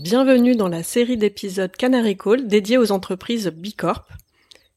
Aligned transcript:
Bienvenue 0.00 0.54
dans 0.54 0.68
la 0.68 0.84
série 0.84 1.16
d'épisodes 1.16 1.74
Canary 1.76 2.16
Call 2.16 2.46
dédiée 2.46 2.78
aux 2.78 2.92
entreprises 2.92 3.48
Bicorp. 3.48 4.06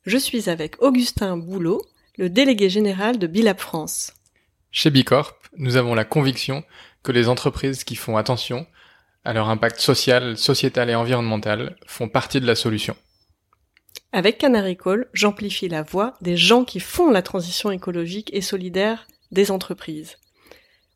Je 0.04 0.18
suis 0.18 0.50
avec 0.50 0.82
Augustin 0.82 1.38
Boulot, 1.38 1.84
le 2.18 2.28
délégué 2.28 2.72
général 2.72 3.20
de 3.20 3.28
Bilab 3.28 3.60
France. 3.60 4.14
Chez 4.72 4.90
Bicorp, 4.90 5.38
nous 5.58 5.76
avons 5.78 5.94
la 5.94 6.06
conviction 6.06 6.64
que 7.04 7.12
les 7.12 7.30
entreprises 7.30 7.84
qui 7.84 7.96
font 7.96 8.18
attention 8.18 8.66
à 9.24 9.34
leur 9.34 9.48
impact 9.50 9.80
social, 9.80 10.40
sociétal 10.40 10.90
et 10.90 10.96
environnemental 10.96 11.76
font 11.86 12.10
partie 12.10 12.42
de 12.42 12.48
la 12.48 12.56
solution. 12.56 12.96
Avec 14.14 14.40
Canary 14.40 14.76
Call, 14.76 15.08
j'amplifie 15.14 15.70
la 15.70 15.84
voix 15.84 16.16
des 16.22 16.36
gens 16.36 16.66
qui 16.66 16.80
font 16.80 17.12
la 17.12 17.22
transition 17.22 17.70
écologique 17.70 18.32
et 18.34 18.42
solidaire 18.42 19.06
des 19.32 19.52
entreprises. 19.52 20.18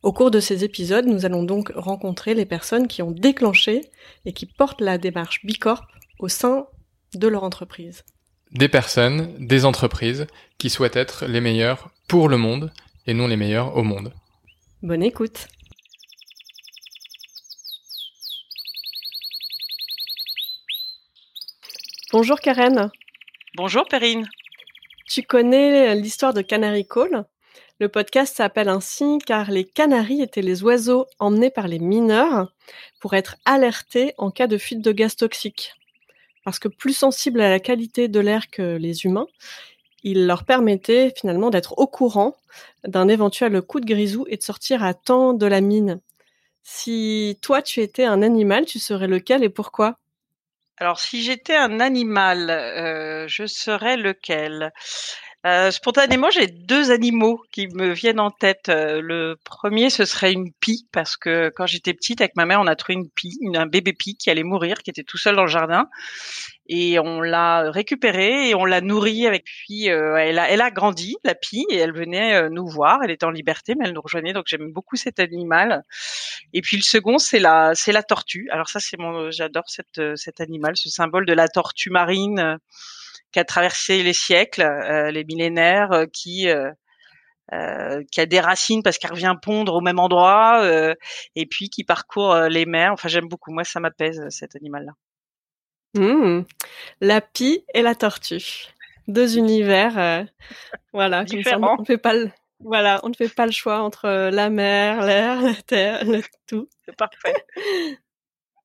Au 0.05 0.13
cours 0.13 0.29
de 0.29 0.39
ces 0.39 0.63
épisodes, 0.63 1.07
nous 1.07 1.25
allons 1.25 1.41
donc 1.41 1.71
rencontrer 1.73 2.35
les 2.35 2.45
personnes 2.45 2.87
qui 2.87 3.01
ont 3.01 3.09
déclenché 3.09 3.89
et 4.25 4.33
qui 4.33 4.45
portent 4.45 4.81
la 4.81 4.99
démarche 4.99 5.43
Bicorp 5.43 5.87
au 6.19 6.27
sein 6.27 6.67
de 7.15 7.27
leur 7.27 7.43
entreprise. 7.43 8.03
Des 8.51 8.69
personnes, 8.69 9.35
des 9.39 9.65
entreprises 9.65 10.27
qui 10.59 10.69
souhaitent 10.69 10.95
être 10.95 11.25
les 11.25 11.41
meilleures 11.41 11.89
pour 12.07 12.29
le 12.29 12.37
monde 12.37 12.71
et 13.07 13.15
non 13.15 13.25
les 13.25 13.35
meilleures 13.35 13.75
au 13.75 13.81
monde. 13.81 14.13
Bonne 14.83 15.01
écoute. 15.01 15.47
Bonjour 22.11 22.39
Karen. 22.39 22.91
Bonjour 23.57 23.87
Perrine. 23.87 24.29
Tu 25.07 25.23
connais 25.23 25.95
l'histoire 25.95 26.35
de 26.35 26.43
Canary 26.43 26.85
Call? 26.87 27.25
Le 27.79 27.89
podcast 27.89 28.37
s'appelle 28.37 28.69
ainsi 28.69 29.17
car 29.25 29.51
les 29.51 29.65
canaris 29.65 30.21
étaient 30.21 30.41
les 30.41 30.63
oiseaux 30.63 31.07
emmenés 31.19 31.49
par 31.49 31.67
les 31.67 31.79
mineurs 31.79 32.53
pour 33.01 33.15
être 33.15 33.35
alertés 33.43 34.13
en 34.17 34.31
cas 34.31 34.47
de 34.47 34.57
fuite 34.57 34.81
de 34.81 34.91
gaz 34.93 35.15
toxique. 35.17 35.73
Parce 36.45 36.59
que 36.59 36.69
plus 36.69 36.95
sensibles 36.95 37.41
à 37.41 37.49
la 37.49 37.59
qualité 37.59 38.07
de 38.07 38.19
l'air 38.19 38.49
que 38.49 38.77
les 38.77 39.03
humains, 39.03 39.27
il 40.03 40.25
leur 40.25 40.45
permettait 40.45 41.13
finalement 41.17 41.49
d'être 41.49 41.77
au 41.77 41.87
courant 41.87 42.37
d'un 42.85 43.07
éventuel 43.09 43.61
coup 43.61 43.81
de 43.81 43.85
grisou 43.85 44.25
et 44.29 44.37
de 44.37 44.43
sortir 44.43 44.83
à 44.83 44.93
temps 44.93 45.33
de 45.33 45.45
la 45.45 45.59
mine. 45.59 45.99
Si 46.63 47.37
toi 47.41 47.61
tu 47.61 47.81
étais 47.81 48.05
un 48.05 48.21
animal, 48.21 48.65
tu 48.65 48.79
serais 48.79 49.07
lequel 49.07 49.43
et 49.43 49.49
pourquoi? 49.49 49.97
Alors 50.77 50.99
si 50.99 51.23
j'étais 51.23 51.55
un 51.55 51.79
animal, 51.79 52.49
euh, 52.49 53.27
je 53.27 53.45
serais 53.45 53.97
lequel? 53.97 54.71
Euh, 55.45 55.69
spontanément, 55.69 56.31
j'ai 56.31 56.47
deux 56.47 56.89
animaux 56.89 57.39
qui 57.51 57.67
me 57.67 57.93
viennent 57.93 58.19
en 58.19 58.31
tête. 58.31 58.69
Euh, 58.69 58.99
le 58.99 59.37
premier, 59.43 59.91
ce 59.91 60.03
serait 60.03 60.31
une 60.33 60.51
pie, 60.51 60.87
parce 60.91 61.17
que 61.17 61.51
quand 61.55 61.67
j'étais 61.67 61.93
petite, 61.93 62.19
avec 62.21 62.35
ma 62.35 62.45
mère, 62.45 62.59
on 62.61 62.65
a 62.65 62.75
trouvé 62.75 62.95
une 62.95 63.09
pie, 63.11 63.37
un 63.53 63.67
bébé 63.67 63.93
pie 63.93 64.17
qui 64.17 64.31
allait 64.31 64.41
mourir, 64.41 64.77
qui 64.77 64.89
était 64.89 65.03
tout 65.03 65.19
seul 65.19 65.35
dans 65.35 65.43
le 65.43 65.47
jardin. 65.47 65.87
Et 66.67 66.97
on 66.97 67.21
l'a 67.21 67.69
récupéré 67.69 68.49
et 68.49 68.55
on 68.55 68.65
l'a 68.65 68.81
nourri 68.81 69.27
avec 69.27 69.43
puis 69.43 69.91
euh, 69.91 70.15
elle 70.15 70.39
a 70.39 70.49
elle 70.49 70.61
a 70.61 70.71
grandi 70.71 71.15
la 71.23 71.35
pie 71.35 71.63
et 71.69 71.77
elle 71.77 71.93
venait 71.93 72.49
nous 72.49 72.65
voir 72.65 73.03
elle 73.03 73.11
était 73.11 73.27
en 73.27 73.29
liberté 73.29 73.75
mais 73.75 73.85
elle 73.85 73.93
nous 73.93 74.01
rejoignait 74.01 74.33
donc 74.33 74.45
j'aime 74.47 74.71
beaucoup 74.71 74.95
cet 74.95 75.19
animal 75.19 75.83
et 76.53 76.61
puis 76.61 76.77
le 76.77 76.81
second 76.81 77.19
c'est 77.19 77.37
la 77.37 77.75
c'est 77.75 77.91
la 77.91 78.01
tortue 78.01 78.49
alors 78.51 78.67
ça 78.67 78.79
c'est 78.79 78.97
mon 78.97 79.29
j'adore 79.29 79.65
cette 79.67 80.01
cet 80.15 80.41
animal 80.41 80.75
ce 80.75 80.89
symbole 80.89 81.27
de 81.27 81.33
la 81.33 81.47
tortue 81.47 81.91
marine 81.91 82.57
qui 83.35 83.39
a 83.39 83.43
traversé 83.43 84.01
les 84.01 84.13
siècles, 84.13 84.61
euh, 84.61 85.11
les 85.11 85.25
millénaires, 85.25 85.91
euh, 85.91 86.05
qui 86.05 86.47
euh, 86.47 86.71
qui 88.09 88.21
a 88.21 88.25
des 88.25 88.39
racines 88.39 88.81
parce 88.81 88.97
qu'elle 88.97 89.11
revient 89.11 89.35
pondre 89.41 89.73
au 89.73 89.81
même 89.81 89.99
endroit, 89.99 90.65
et 91.35 91.45
puis 91.45 91.69
qui 91.69 91.83
parcourt 91.83 92.33
les 92.49 92.65
mers. 92.65 92.93
Enfin, 92.93 93.09
j'aime 93.09 93.27
beaucoup. 93.27 93.51
Moi, 93.51 93.65
ça 93.65 93.81
m'apaise 93.81 94.25
cet 94.29 94.55
animal-là. 94.55 94.93
Mmh. 95.95 96.45
La 97.01 97.21
pie 97.21 97.65
et 97.73 97.81
la 97.81 97.93
tortue, 97.93 98.67
deux 99.09 99.37
univers, 99.37 100.25
voilà, 100.93 101.25
Différents. 101.25 101.75
on 101.77 101.81
ne 101.81 101.85
fait 101.85 101.97
pas 101.97 102.13
le, 102.13 102.31
voilà, 102.61 103.01
on 103.03 103.09
ne 103.09 103.15
fait 103.15 103.29
pas 103.29 103.45
le 103.45 103.51
choix 103.51 103.81
entre 103.81 104.07
la 104.31 104.49
mer, 104.49 105.05
l'air, 105.05 105.41
la 105.41 105.55
terre, 105.55 106.05
le 106.05 106.23
tout. 106.47 106.67
C'est 106.85 106.95
parfait. 106.95 107.35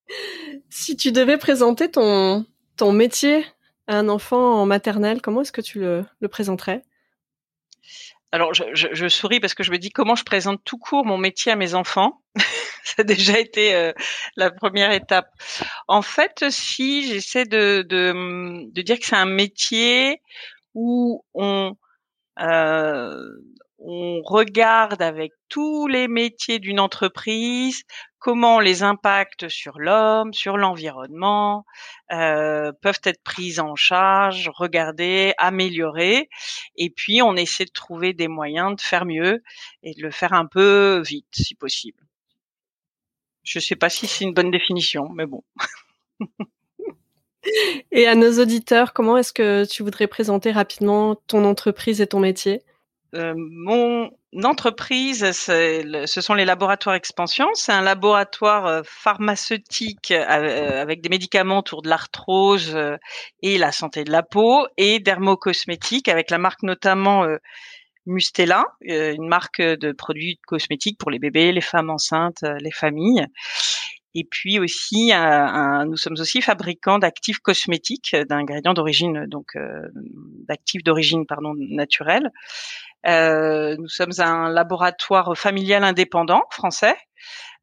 si 0.71 0.97
tu 0.97 1.11
devais 1.11 1.39
présenter 1.39 1.91
ton 1.91 2.47
ton 2.77 2.93
métier 2.93 3.45
un 3.91 4.09
enfant 4.09 4.61
en 4.61 4.67
maternelle, 4.67 5.21
comment 5.21 5.43
est-ce 5.43 5.53
que 5.53 5.61
tu 5.61 5.81
le, 5.81 6.05
présenterais? 6.31 6.83
Alors, 8.33 8.55
je, 8.55 9.09
souris 9.09 9.41
parce 9.41 9.55
que 9.55 9.65
je 9.65 9.73
me 9.73 9.79
dis 9.79 9.91
comment 9.91 10.15
je 10.15 10.23
présente 10.23 10.63
tout 10.65 10.79
court 10.79 11.05
mon 11.05 11.19
métier 11.19 11.51
à 11.51 11.57
mes 11.57 11.75
enfants? 11.75 12.23
Ça 12.85 12.97
a 12.99 13.03
déjà 13.03 13.39
été 13.39 13.75
euh, 13.75 13.93
la 14.37 14.51
première 14.51 14.93
étape. 14.93 15.29
En 15.89 16.01
fait, 16.01 16.49
si 16.51 17.07
j'essaie 17.09 17.45
de, 17.45 17.83
de, 17.83 18.81
dire 18.83 18.99
que 18.99 19.05
c'est 19.05 19.17
un 19.17 19.27
métier 19.27 20.23
où 20.75 21.25
on, 21.35 21.77
euh, 22.41 23.31
on 23.81 24.21
regarde 24.23 25.01
avec 25.01 25.33
tous 25.49 25.87
les 25.87 26.07
métiers 26.07 26.59
d'une 26.59 26.81
entreprise 26.81 27.83
comment 28.21 28.61
les 28.61 28.83
impacts 28.83 29.49
sur 29.49 29.81
l'homme, 29.81 30.33
sur 30.35 30.59
l'environnement 30.59 31.65
euh, 32.13 32.71
peuvent 32.83 33.01
être 33.05 33.23
pris 33.23 33.59
en 33.59 33.75
charge, 33.75 34.51
regardés, 34.55 35.33
améliorés, 35.39 36.29
et 36.77 36.91
puis 36.91 37.23
on 37.23 37.35
essaie 37.35 37.65
de 37.65 37.71
trouver 37.71 38.13
des 38.13 38.29
moyens 38.29 38.77
de 38.77 38.81
faire 38.81 39.07
mieux 39.07 39.43
et 39.83 39.95
de 39.95 40.03
le 40.03 40.11
faire 40.11 40.35
un 40.35 40.47
peu 40.47 41.03
vite 41.05 41.27
si 41.33 41.55
possible. 41.55 42.05
Je 43.43 43.59
ne 43.59 43.63
sais 43.63 43.77
pas 43.77 43.89
si 43.89 44.07
c'est 44.07 44.25
une 44.25 44.35
bonne 44.35 44.51
définition, 44.51 45.09
mais 45.09 45.25
bon. 45.25 45.43
et 47.91 48.07
à 48.07 48.15
nos 48.15 48.39
auditeurs, 48.39 48.93
comment 48.93 49.17
est-ce 49.17 49.33
que 49.33 49.65
tu 49.65 49.83
voudrais 49.83 50.07
présenter 50.07 50.53
rapidement 50.53 51.17
ton 51.27 51.45
entreprise 51.47 52.03
et 52.03 52.07
ton 52.07 52.21
métier? 52.21 52.63
Euh, 53.15 53.35
mon 53.37 54.11
entreprise, 54.45 55.33
ce 55.33 56.21
sont 56.21 56.35
les 56.35 56.45
laboratoires 56.45 56.95
Expansion. 56.95 57.49
C'est 57.55 57.73
un 57.73 57.83
laboratoire 57.83 58.67
euh, 58.67 58.83
pharmaceutique 58.85 60.13
euh, 60.13 60.81
avec 60.81 61.01
des 61.01 61.09
médicaments 61.09 61.59
autour 61.59 61.83
de 61.83 61.89
l'arthrose 61.89 62.77
et 63.43 63.59
la 63.59 63.73
santé 63.73 64.05
de 64.05 64.13
la 64.13 64.23
peau 64.23 64.67
et 64.77 65.01
dermocosmétique 65.01 66.09
avec 66.09 66.31
la 66.31 66.39
marque 66.39 66.63
notamment 66.63 67.27
Mustela, 68.07 68.65
une 68.83 69.29
marque 69.29 69.61
de 69.61 69.93
produits 69.93 70.39
cosmétiques 70.47 70.99
pour 70.99 71.11
les 71.11 71.19
bébés, 71.19 71.53
les 71.53 71.61
femmes 71.61 71.91
enceintes, 71.91 72.45
les 72.61 72.71
familles. 72.71 73.27
Et 74.15 74.25
puis 74.25 74.59
aussi, 74.59 75.13
nous 75.87 75.97
sommes 75.97 76.17
aussi 76.19 76.43
fabricants 76.43 76.99
d'actifs 76.99 77.39
cosmétiques, 77.39 78.17
d'ingrédients 78.29 78.75
d'origine 78.75 79.27
donc 79.27 79.57
d'actifs 80.49 80.83
d'origine 80.83 81.27
pardon 81.27 81.55
naturelle. 81.57 82.31
Euh, 83.07 83.77
nous 83.79 83.89
sommes 83.89 84.13
un 84.19 84.51
laboratoire 84.51 85.37
familial 85.37 85.85
indépendant 85.85 86.43
français. 86.51 86.97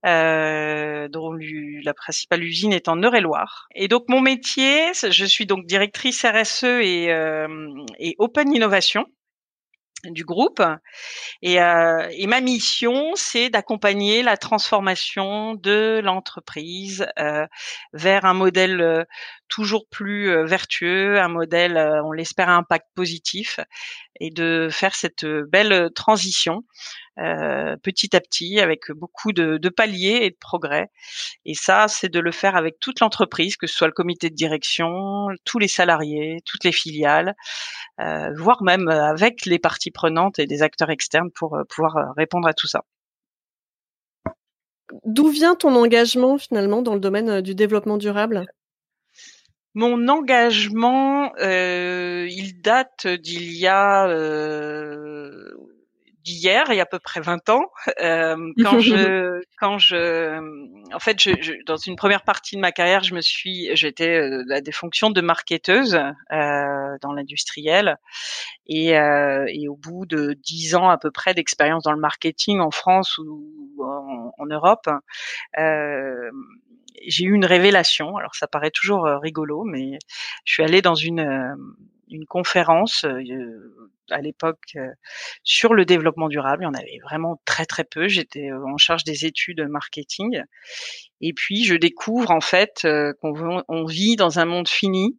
Euh, 0.06 1.08
dont 1.10 1.34
la 1.34 1.94
principale 1.96 2.44
usine 2.44 2.72
est 2.72 2.88
en 2.88 3.02
Eure-et-Loire. 3.02 3.68
Et 3.74 3.88
donc 3.88 4.04
mon 4.10 4.22
métier, 4.22 4.92
je 4.94 5.26
suis 5.26 5.48
donc 5.48 5.66
directrice 5.66 6.24
RSE 6.24 6.64
et, 6.64 7.08
euh, 7.10 7.48
et 7.98 8.16
Open 8.20 8.54
Innovation 8.54 9.08
du 10.06 10.24
groupe. 10.24 10.62
Et, 11.42 11.62
euh, 11.62 12.08
et 12.12 12.28
ma 12.28 12.42
mission, 12.42 13.12
c'est 13.16 13.50
d'accompagner 13.50 14.24
la 14.24 14.38
transformation 14.38 15.56
de 15.56 16.00
l'entreprise 16.04 17.08
euh, 17.20 17.46
vers 17.94 18.26
un 18.26 18.34
modèle 18.34 18.82
euh, 18.82 19.04
toujours 19.48 19.88
plus 19.90 20.30
euh, 20.30 20.46
vertueux, 20.46 21.20
un 21.20 21.30
modèle, 21.30 21.78
euh, 21.78 22.04
on 22.04 22.12
l'espère, 22.12 22.50
impact 22.50 22.88
positif, 22.96 23.60
et 24.20 24.30
de 24.30 24.70
faire 24.72 24.96
cette 24.96 25.26
belle 25.26 25.90
transition 25.94 26.64
petit 27.18 28.16
à 28.16 28.22
petit 28.22 28.60
avec 28.60 28.92
beaucoup 28.92 29.34
de, 29.34 29.58
de, 29.58 29.70
paliers 29.70 30.20
et 30.22 30.30
de 30.30 30.38
progrès. 30.40 30.90
Et 31.46 31.56
ça, 31.56 31.88
c'est 31.88 32.10
de 32.10 32.20
le 32.20 32.32
faire 32.32 32.56
avec 32.56 32.80
toute 32.80 33.00
l'entreprise, 33.00 33.58
que 33.58 33.68
ce 33.68 33.76
soit 33.76 33.88
le 33.88 33.94
comité 33.94 34.30
de 34.30 34.36
direction, 34.36 35.28
tous 35.44 35.60
les 35.60 35.68
salariés, 35.68 36.38
toutes 36.46 36.64
les 36.64 36.72
filiales, 36.72 37.36
euh, 38.00 38.30
voire 38.36 38.64
même 38.64 38.88
avec 38.88 39.46
les 39.46 39.60
parties 39.60 39.92
prenantes 39.92 40.40
et 40.40 40.48
des 40.48 40.62
acteurs 40.62 40.90
externes 40.90 41.32
pour 41.32 41.58
pouvoir 41.70 42.14
répondre 42.16 42.48
à 42.48 42.54
tout 42.54 42.68
ça. 42.68 42.84
D'où 45.06 45.30
vient 45.30 45.56
ton 45.56 45.76
engagement 45.76 46.38
finalement 46.38 46.82
dans 46.82 46.94
le 46.94 47.00
domaine 47.00 47.42
du 47.42 47.56
développement 47.56 47.98
durable? 47.98 48.46
Mon 49.74 50.08
engagement, 50.08 51.34
euh, 51.40 52.28
il 52.32 52.62
date 52.62 53.06
d'il 53.06 53.54
y 53.54 53.68
a 53.68 54.08
euh, 54.08 55.52
d'hier, 56.28 56.66
il 56.70 56.76
y 56.76 56.80
a 56.80 56.84
à 56.84 56.86
peu 56.86 57.00
près 57.00 57.22
20 57.22 57.50
ans, 57.50 57.72
euh, 58.02 58.36
quand 58.62 58.80
je, 58.80 59.42
quand 59.60 59.78
je, 59.78 60.38
en 60.94 61.00
fait, 61.00 61.22
je, 61.22 61.32
je, 61.40 61.54
dans 61.66 61.78
une 61.78 61.96
première 61.96 62.24
partie 62.24 62.56
de 62.56 62.62
ma 62.62 62.72
carrière, 62.72 63.04
je 63.04 63.16
me 63.16 63.22
suis, 63.22 63.70
j'étais 63.76 64.20
euh, 64.20 64.44
à 64.52 64.62
des 64.62 64.72
fonctions 64.72 65.10
de 65.10 65.22
marketeuse 65.22 65.96
euh, 65.96 66.98
dans 67.02 67.14
l'industriel, 67.14 67.98
et, 68.68 68.98
euh, 68.98 69.46
et, 69.48 69.68
au 69.70 69.76
bout 69.76 70.06
de 70.06 70.34
dix 70.34 70.76
ans 70.76 70.90
à 70.90 70.98
peu 70.98 71.12
près 71.12 71.34
d'expérience 71.34 71.84
dans 71.84 71.94
le 71.94 72.00
marketing 72.00 72.60
en 72.60 72.72
France 72.72 73.18
ou 73.18 73.84
en, 73.84 74.34
en 74.38 74.46
Europe, 74.46 74.90
euh, 75.58 76.32
j'ai 77.08 77.26
eu 77.26 77.34
une 77.34 77.46
révélation. 77.46 78.18
Alors 78.18 78.36
ça 78.36 78.48
paraît 78.48 78.72
toujours 78.72 79.06
rigolo, 79.22 79.64
mais 79.64 80.00
je 80.44 80.54
suis 80.54 80.64
allée 80.64 80.82
dans 80.82 80.96
une 80.96 81.56
une 82.10 82.26
conférence 82.26 83.06
à 84.10 84.22
l'époque 84.22 84.78
sur 85.44 85.74
le 85.74 85.86
développement 85.86 86.30
durable. 86.30 86.64
Il 86.64 86.66
y 86.66 86.70
en 86.70 86.74
avait 86.74 87.00
vraiment 87.04 87.42
très 87.46 87.66
très 87.66 87.84
peu. 87.84 88.08
J'étais 88.08 88.52
en 88.52 88.78
charge 88.78 89.04
des 89.04 89.26
études 89.26 89.66
marketing. 89.70 90.42
Et 91.22 91.34
puis 91.34 91.64
je 91.64 91.76
découvre 91.76 92.32
en 92.32 92.42
fait 92.42 92.88
qu'on 93.22 93.64
on 93.68 93.86
vit 93.86 94.16
dans 94.16 94.40
un 94.40 94.46
monde 94.46 94.68
fini 94.68 95.18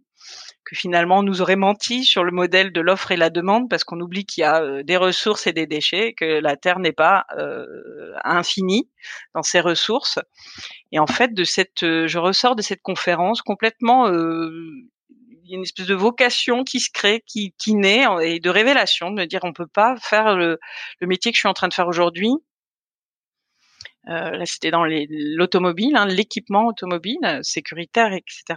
que 0.65 0.77
finalement 0.77 1.19
on 1.19 1.23
nous 1.23 1.41
aurait 1.41 1.57
menti 1.57 2.05
sur 2.05 2.25
le 2.25 2.33
modèle 2.33 2.73
de 2.73 2.81
l'offre 2.81 3.11
et 3.13 3.17
la 3.17 3.31
demande 3.31 3.71
parce 3.71 3.85
qu'on 3.85 4.01
oublie 4.01 4.27
qu'il 4.27 4.43
y 4.43 4.45
a 4.45 4.83
des 4.83 4.97
ressources 4.97 5.47
et 5.47 5.53
des 5.53 5.67
déchets, 5.67 6.13
que 6.13 6.41
la 6.41 6.57
Terre 6.57 6.79
n'est 6.79 6.93
pas 6.93 7.25
euh, 7.39 7.65
infinie 8.25 8.89
dans 9.35 9.43
ses 9.43 9.61
ressources. 9.61 10.19
Et 10.93 10.99
en 10.99 11.07
fait, 11.07 11.33
de 11.33 11.45
cette, 11.45 11.81
je 11.81 12.19
ressors 12.19 12.57
de 12.57 12.63
cette 12.63 12.83
conférence 12.83 13.41
complètement 13.41 14.11
y 15.51 15.55
a 15.55 15.57
une 15.57 15.63
espèce 15.63 15.87
de 15.87 15.95
vocation 15.95 16.65
qui 16.65 16.81
se 16.81 16.91
crée, 16.93 17.23
qui, 17.27 17.55
qui 17.59 17.75
naît 17.75 18.05
et 18.23 18.41
de 18.41 18.51
révélation, 18.51 19.11
de 19.11 19.21
me 19.21 19.27
dire 19.27 19.41
on 19.45 19.53
peut 19.53 19.67
pas 19.67 19.97
faire 19.97 20.37
le, 20.37 20.59
métier 21.03 21.33
que 21.33 21.37
je 21.37 21.41
suis 21.41 21.49
en 21.49 21.55
train 21.55 21.69
de 21.69 21.75
faire 21.75 21.89
aujourd'hui. 21.89 22.31
Euh, 24.09 24.31
là, 24.31 24.47
c'était 24.47 24.71
dans 24.71 24.85
l'automobile, 24.87 25.97
hein, 25.97 26.07
l'équipement 26.07 26.67
automobile, 26.67 27.41
sécuritaire, 27.43 28.13
etc. 28.13 28.43
Je 28.49 28.55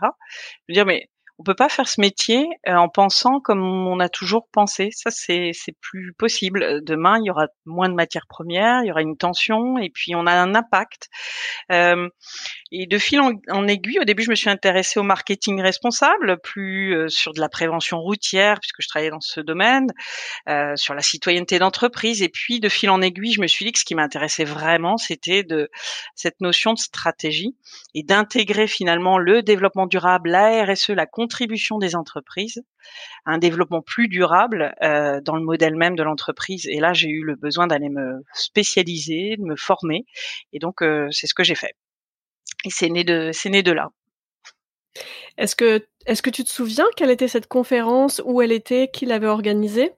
veux 0.70 0.74
dire, 0.74 0.86
mais 0.86 1.10
on 1.42 1.44
peut 1.44 1.56
pas 1.56 1.70
faire 1.70 1.88
ce 1.88 2.00
métier 2.00 2.48
euh, 2.68 2.76
en 2.76 2.88
pensant 2.88 3.40
comme 3.40 3.64
on 3.64 4.00
a 4.00 4.10
toujours 4.10 4.48
pensé. 4.52 4.90
Ça, 4.94 5.10
c'est 5.10 5.54
plus 5.82 6.14
possible. 6.14 6.84
Demain, 6.84 7.18
il 7.20 7.26
y 7.26 7.32
aura 7.32 7.48
moins 7.66 7.90
de 7.90 7.96
matières 7.96 8.28
premières, 8.28 8.84
il 8.84 8.90
y 8.90 8.92
aura 8.92 9.02
une 9.02 9.18
tension, 9.18 9.80
et 9.80 9.90
puis 9.90 10.14
on 10.14 10.28
a 10.28 10.34
un 10.34 10.54
impact. 10.54 11.10
Euh, 11.72 12.10
et 12.72 12.86
de 12.86 12.98
fil 12.98 13.20
en, 13.20 13.68
aiguille, 13.68 14.00
au 14.00 14.06
début, 14.06 14.24
je 14.24 14.30
me 14.30 14.36
suis 14.36 14.50
intéressée 14.50 15.00
au 15.00 15.04
marketing 15.04 15.62
responsable, 15.62 16.40
plus 16.42 16.96
euh, 16.96 17.10
sur 17.10 17.34
de 17.34 17.42
la 17.42 17.50
prévention 17.50 18.00
routière, 18.00 18.60
puisque 18.62 18.82
je 18.82 18.88
travaillais 18.88 19.12
dans 19.12 19.20
ce 19.20 19.42
domaine, 19.42 19.88
euh, 20.48 20.76
sur 20.78 20.94
la 20.94 21.02
citoyenneté 21.02 21.60
d'entreprise. 21.60 22.22
Et 22.22 22.30
puis, 22.30 22.62
de 22.62 22.70
fil 22.70 22.90
en 22.90 23.02
aiguille, 23.02 23.34
je 23.34 23.42
me 23.42 23.48
suis 23.48 23.66
dit 23.66 23.74
que 23.74 23.80
ce 23.80 23.84
qui 23.84 23.96
m'intéressait 23.96 24.46
vraiment, 24.46 24.96
c'était 24.96 25.44
de 25.44 25.70
cette 26.16 26.40
notion 26.40 26.74
de 26.74 26.80
stratégie 26.80 27.58
et 27.94 28.04
d'intégrer 28.04 28.68
finalement 28.68 29.18
le 29.18 29.42
développement 29.42 29.86
durable, 29.86 30.30
la 30.30 30.64
RSE, 30.64 30.90
la 30.90 31.06
contribution 31.32 31.78
des 31.78 31.96
entreprises, 31.96 32.62
un 33.26 33.38
développement 33.38 33.82
plus 33.82 34.10
durable 34.10 34.76
euh, 34.84 35.22
dans 35.22 35.38
le 35.38 35.44
modèle 35.44 35.76
même 35.78 35.96
de 35.96 36.04
l'entreprise. 36.04 36.68
Et 36.68 36.82
là, 36.82 36.92
j'ai 36.92 37.08
eu 37.08 37.24
le 37.24 37.36
besoin 37.36 37.68
d'aller 37.68 37.90
me 37.90 38.22
spécialiser, 38.34 39.38
de 39.38 39.44
me 39.44 39.56
former. 39.56 40.06
Et 40.52 40.60
donc, 40.60 40.82
euh, 40.82 41.08
c'est 41.12 41.28
ce 41.28 41.34
que 41.34 41.44
j'ai 41.44 41.56
fait. 41.56 41.74
Et 42.66 42.70
c'est 42.70 42.90
né 42.90 43.06
de, 43.06 43.32
c'est 43.32 43.50
né 43.50 43.64
de 43.64 43.72
là. 43.72 43.92
Est-ce 45.38 45.56
que, 45.56 45.88
est-ce 46.06 46.22
que 46.22 46.30
tu 46.30 46.44
te 46.44 46.50
souviens 46.50 46.86
quelle 46.98 47.12
était 47.12 47.30
cette 47.30 47.48
conférence, 47.48 48.22
où 48.26 48.42
elle 48.42 48.52
était, 48.52 48.90
qui 48.92 49.06
l'avait 49.06 49.28
organisée? 49.28 49.94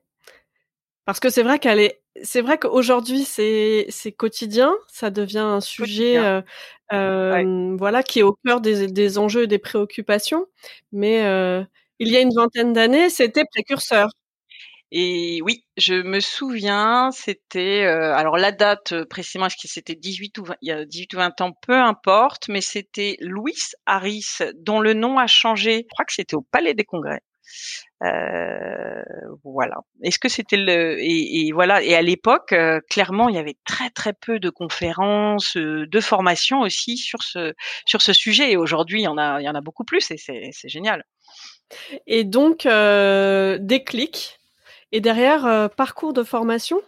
Parce 1.06 1.20
que 1.20 1.28
c'est 1.28 1.42
vrai 1.42 1.58
qu'elle 1.58 1.80
est, 1.80 2.00
c'est 2.22 2.40
vrai 2.40 2.56
qu'aujourd'hui 2.58 3.24
c'est 3.24 3.86
c'est 3.90 4.12
quotidien, 4.12 4.74
ça 4.88 5.10
devient 5.10 5.38
un 5.38 5.60
sujet 5.60 6.16
euh, 6.18 6.40
euh, 6.92 7.76
voilà 7.78 8.02
qui 8.02 8.20
est 8.20 8.22
au 8.22 8.34
cœur 8.46 8.60
des, 8.62 8.86
des 8.86 9.18
enjeux 9.18 9.42
et 9.44 9.46
des 9.46 9.58
préoccupations. 9.58 10.46
Mais 10.92 11.24
euh, 11.26 11.62
il 11.98 12.08
y 12.08 12.16
a 12.16 12.20
une 12.20 12.32
vingtaine 12.34 12.72
d'années, 12.72 13.10
c'était 13.10 13.44
précurseur. 13.52 14.08
Et 14.92 15.40
oui, 15.44 15.64
je 15.78 15.94
me 15.94 16.20
souviens, 16.20 17.10
c'était 17.12 17.84
alors 17.84 18.38
la 18.38 18.52
date 18.52 19.04
précisément, 19.06 19.46
est-ce 19.46 19.56
que 19.56 19.68
c'était 19.68 19.96
18 19.96 20.38
ou 20.38 20.44
20, 20.44 20.56
il 20.62 20.68
y 20.68 20.72
a 20.72 20.84
18 20.86 21.14
ou 21.14 21.16
20 21.18 21.40
ans, 21.42 21.52
peu 21.66 21.74
importe, 21.74 22.48
mais 22.48 22.60
c'était 22.62 23.16
Louis 23.20 23.54
Harris, 23.86 24.38
dont 24.56 24.80
le 24.80 24.94
nom 24.94 25.18
a 25.18 25.26
changé. 25.28 25.80
Je 25.84 25.88
crois 25.94 26.04
que 26.06 26.12
c'était 26.14 26.36
au 26.36 26.42
Palais 26.42 26.74
des 26.74 26.84
Congrès. 26.84 27.20
Euh, 28.02 29.02
voilà. 29.44 29.76
Est-ce 30.02 30.18
que 30.18 30.28
c'était 30.28 30.56
le 30.56 30.98
et, 31.00 31.52
voilà 31.52 31.82
et 31.82 31.94
à 31.94 32.02
l'époque 32.02 32.52
euh, 32.52 32.80
clairement 32.90 33.28
il 33.28 33.36
y 33.36 33.38
avait 33.38 33.56
très 33.64 33.88
très 33.90 34.12
peu 34.12 34.38
de 34.38 34.50
conférences, 34.50 35.56
euh, 35.56 35.86
de 35.86 36.00
formations 36.00 36.60
aussi 36.60 36.96
sur 36.96 37.22
ce 37.22 37.54
sur 37.86 38.02
ce 38.02 38.12
sujet 38.12 38.50
et 38.52 38.56
aujourd'hui 38.56 39.00
il 39.00 39.04
y 39.04 39.08
en 39.08 39.16
a 39.16 39.40
il 39.40 39.44
y 39.44 39.48
en 39.48 39.54
a 39.54 39.60
beaucoup 39.60 39.84
plus 39.84 40.10
et 40.10 40.16
c'est 40.18 40.68
génial. 40.68 41.04
Et 42.06 42.24
donc 42.24 42.66
euh, 42.66 43.58
déclic 43.60 44.38
et 44.92 45.00
derrière 45.00 45.70
parcours 45.76 46.12
de 46.12 46.22
formation 46.22 46.82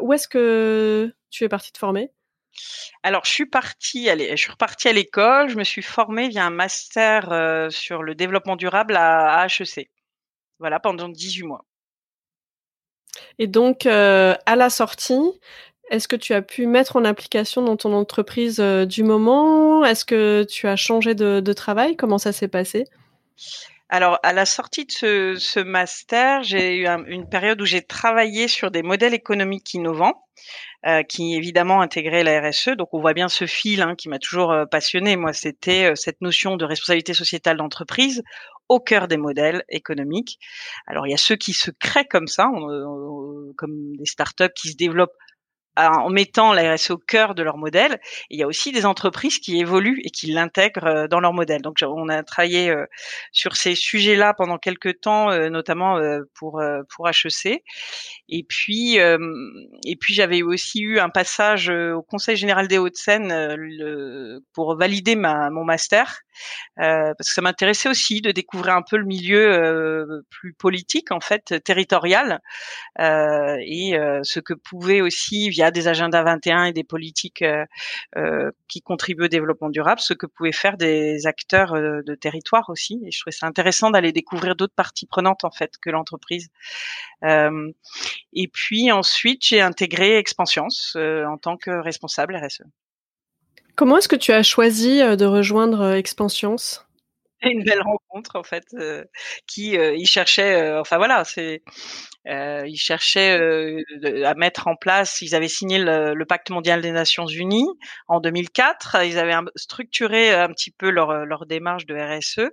où 0.00 0.12
est-ce 0.12 0.28
que 0.28 1.14
tu 1.30 1.44
es 1.44 1.48
partie 1.48 1.72
de 1.72 1.78
former? 1.78 2.10
Alors, 3.02 3.24
je 3.24 3.30
suis 3.30 3.46
partie, 3.46 4.08
je 4.08 4.36
suis 4.36 4.50
repartie 4.50 4.88
à 4.88 4.92
l'école. 4.92 5.48
Je 5.48 5.56
me 5.56 5.64
suis 5.64 5.82
formée 5.82 6.28
via 6.28 6.44
un 6.44 6.50
master 6.50 7.70
sur 7.70 8.02
le 8.02 8.14
développement 8.14 8.56
durable 8.56 8.96
à 8.96 9.46
HEC. 9.46 9.90
Voilà, 10.58 10.78
pendant 10.78 11.08
18 11.08 11.42
mois. 11.44 11.64
Et 13.38 13.46
donc, 13.46 13.86
euh, 13.86 14.34
à 14.46 14.56
la 14.56 14.70
sortie, 14.70 15.40
est-ce 15.90 16.08
que 16.08 16.16
tu 16.16 16.32
as 16.34 16.42
pu 16.42 16.66
mettre 16.66 16.96
en 16.96 17.04
application 17.04 17.62
dans 17.62 17.76
ton 17.76 17.92
entreprise 17.92 18.60
euh, 18.60 18.86
du 18.86 19.02
moment? 19.02 19.84
Est-ce 19.84 20.04
que 20.04 20.44
tu 20.48 20.68
as 20.68 20.76
changé 20.76 21.14
de, 21.14 21.52
travail? 21.52 21.96
Comment 21.96 22.18
ça 22.18 22.32
s'est 22.32 22.48
passé? 22.48 22.86
Alors, 23.92 24.18
à 24.22 24.32
la 24.32 24.46
sortie 24.46 24.86
de 24.86 25.34
ce, 25.36 25.60
master, 25.60 26.42
j'ai 26.44 26.78
eu 26.78 26.86
une 26.86 27.28
période 27.28 27.60
où 27.60 27.66
j'ai 27.66 27.82
travaillé 27.82 28.48
sur 28.48 28.70
des 28.70 28.82
modèles 28.82 29.12
économiques 29.12 29.74
innovants. 29.74 30.24
Euh, 30.84 31.04
qui 31.04 31.36
évidemment 31.36 31.80
intégrait 31.80 32.24
la 32.24 32.40
RSE. 32.40 32.70
Donc 32.70 32.92
on 32.92 33.00
voit 33.00 33.12
bien 33.12 33.28
ce 33.28 33.46
fil 33.46 33.82
hein, 33.82 33.94
qui 33.94 34.08
m'a 34.08 34.18
toujours 34.18 34.50
euh, 34.50 34.64
passionné. 34.64 35.14
Moi, 35.14 35.32
c'était 35.32 35.92
euh, 35.92 35.94
cette 35.94 36.20
notion 36.20 36.56
de 36.56 36.64
responsabilité 36.64 37.14
sociétale 37.14 37.58
d'entreprise 37.58 38.24
au 38.68 38.80
cœur 38.80 39.06
des 39.06 39.18
modèles 39.18 39.62
économiques. 39.68 40.40
Alors 40.88 41.06
il 41.06 41.10
y 41.10 41.14
a 41.14 41.18
ceux 41.18 41.36
qui 41.36 41.52
se 41.52 41.70
créent 41.70 42.08
comme 42.08 42.26
ça, 42.26 42.50
comme 43.56 43.96
des 43.96 44.06
startups 44.06 44.52
qui 44.56 44.70
se 44.70 44.76
développent 44.76 45.16
en 45.76 46.10
mettant 46.10 46.52
la 46.52 46.74
RSE 46.74 46.90
au 46.90 46.98
cœur 46.98 47.34
de 47.34 47.42
leur 47.42 47.56
modèle. 47.56 47.98
il 48.30 48.38
y 48.38 48.42
a 48.42 48.46
aussi 48.46 48.72
des 48.72 48.84
entreprises 48.84 49.38
qui 49.38 49.58
évoluent 49.58 50.00
et 50.04 50.10
qui 50.10 50.30
l'intègrent 50.30 50.86
euh, 50.86 51.08
dans 51.08 51.20
leur 51.20 51.32
modèle. 51.32 51.62
Donc 51.62 51.78
on 51.82 52.08
a 52.08 52.22
travaillé 52.22 52.70
euh, 52.70 52.84
sur 53.32 53.56
ces 53.56 53.74
sujets-là 53.74 54.34
pendant 54.34 54.58
quelques 54.58 55.00
temps, 55.00 55.30
euh, 55.30 55.48
notamment 55.48 55.98
pour 56.34 56.62
pour 56.88 57.08
HEC. 57.08 57.62
Et 58.28 58.44
puis 58.44 58.96
et 58.96 59.96
puis 59.96 60.14
j'avais 60.14 60.42
aussi 60.42 60.80
eu 60.80 60.98
un 60.98 61.10
passage 61.10 61.70
au 61.70 62.02
Conseil 62.02 62.36
général 62.36 62.68
des 62.68 62.78
Hauts-de-Seine 62.78 63.56
pour 64.52 64.76
valider 64.76 65.16
mon 65.16 65.64
master 65.64 66.22
parce 66.76 67.28
que 67.28 67.34
ça 67.34 67.42
m'intéressait 67.42 67.88
aussi 67.88 68.20
de 68.20 68.30
découvrir 68.30 68.74
un 68.74 68.82
peu 68.82 68.96
le 68.96 69.04
milieu 69.04 70.22
plus 70.30 70.54
politique 70.54 71.12
en 71.12 71.20
fait 71.20 71.62
territorial 71.64 72.40
et 72.98 73.92
ce 74.22 74.40
que 74.40 74.54
pouvait 74.54 75.00
aussi 75.00 75.50
via 75.50 75.70
des 75.70 75.88
agendas 75.88 76.22
21 76.22 76.64
et 76.64 76.72
des 76.72 76.84
politiques 76.84 77.42
euh, 77.42 77.64
euh, 78.16 78.50
qui 78.68 78.82
contribuent 78.82 79.24
au 79.24 79.28
développement 79.28 79.70
durable, 79.70 80.00
ce 80.00 80.14
que 80.14 80.26
pouvaient 80.26 80.52
faire 80.52 80.76
des 80.76 81.26
acteurs 81.26 81.74
euh, 81.74 82.02
de 82.02 82.14
territoire 82.14 82.68
aussi. 82.68 83.00
Et 83.06 83.10
je 83.10 83.20
trouvais 83.20 83.32
ça 83.32 83.46
intéressant 83.46 83.90
d'aller 83.90 84.12
découvrir 84.12 84.56
d'autres 84.56 84.74
parties 84.74 85.06
prenantes 85.06 85.44
en 85.44 85.50
fait 85.50 85.72
que 85.80 85.90
l'entreprise. 85.90 86.48
et 87.22 88.48
puis 88.48 88.90
ensuite, 88.90 89.44
j'ai 89.44 89.60
intégré 89.60 90.16
Expansions 90.16 90.68
en 90.94 91.38
tant 91.38 91.56
que 91.56 91.70
responsable 91.70 92.36
RSE. 92.36 92.64
Comment 93.82 93.98
est-ce 93.98 94.06
que 94.06 94.14
tu 94.14 94.30
as 94.30 94.44
choisi 94.44 95.00
de 95.00 95.24
rejoindre 95.24 95.94
Expansions? 95.94 96.54
Une 97.42 97.64
belle 97.64 97.82
rencontre 97.82 98.36
en 98.36 98.44
fait 98.44 98.64
qui 99.48 99.72
il 99.72 100.06
cherchait 100.06 100.78
enfin 100.78 100.98
voilà 100.98 101.24
c'est 101.24 101.64
euh, 102.28 102.62
ils 102.68 102.76
cherchaient 102.76 103.36
euh, 103.36 103.82
à 104.24 104.34
mettre 104.34 104.68
en 104.68 104.76
place, 104.76 105.20
ils 105.22 105.34
avaient 105.34 105.48
signé 105.48 105.78
le, 105.78 106.24
pacte 106.24 106.50
mondial 106.50 106.80
des 106.80 106.92
Nations 106.92 107.26
Unies 107.26 107.68
en 108.06 108.20
2004, 108.20 109.04
ils 109.04 109.18
avaient 109.18 109.34
structuré 109.56 110.32
un 110.32 110.48
petit 110.48 110.70
peu 110.70 110.90
leur, 110.90 111.26
leur 111.26 111.46
démarche 111.46 111.84
de 111.86 111.96
RSE, 111.96 112.48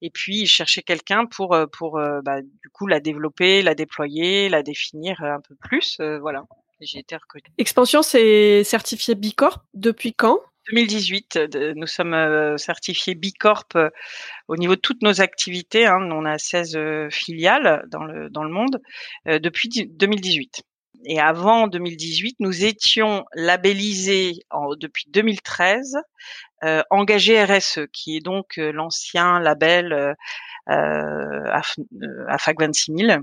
et 0.00 0.08
puis 0.08 0.40
ils 0.40 0.46
cherchaient 0.46 0.82
quelqu'un 0.82 1.26
pour, 1.26 1.52
euh, 1.52 1.66
pour 1.66 2.00
bah, 2.24 2.40
du 2.40 2.70
coup 2.72 2.86
la 2.86 3.00
développer, 3.00 3.60
la 3.60 3.74
déployer, 3.74 4.48
la 4.48 4.62
définir 4.62 5.22
un 5.22 5.40
peu 5.46 5.54
plus, 5.56 6.00
voilà. 6.20 6.44
J'ai 6.80 6.98
été 6.98 7.14
recrutée. 7.14 7.52
Expansion, 7.58 8.02
c'est 8.02 8.64
certifié 8.64 9.14
Bicorp 9.14 9.60
depuis 9.72 10.14
quand? 10.14 10.40
2018, 10.70 11.38
nous 11.76 11.86
sommes 11.86 12.14
euh, 12.14 12.56
certifiés 12.56 13.14
Bicorp 13.14 13.66
euh, 13.74 13.90
au 14.48 14.56
niveau 14.56 14.76
de 14.76 14.80
toutes 14.80 15.02
nos 15.02 15.20
activités. 15.20 15.86
Hein. 15.86 16.08
on 16.12 16.24
a 16.24 16.38
16 16.38 16.76
euh, 16.76 17.10
filiales 17.10 17.84
dans 17.88 18.04
le, 18.04 18.30
dans 18.30 18.44
le 18.44 18.50
monde 18.50 18.80
depuis 19.26 19.68
2018. 19.68 20.62
Et 21.04 21.18
avant 21.18 21.66
2018, 21.66 22.36
nous 22.38 22.64
étions 22.64 23.24
labellisés 23.34 24.34
en, 24.50 24.76
depuis 24.76 25.06
2013 25.08 25.96
engagés 26.90 27.42
RSE, 27.42 27.88
qui 27.92 28.16
est 28.16 28.20
donc 28.20 28.56
l'ancien 28.56 29.40
label 29.40 30.14
à, 30.66 31.60
à 32.28 32.38
FAC 32.38 32.58
26000. 32.58 33.20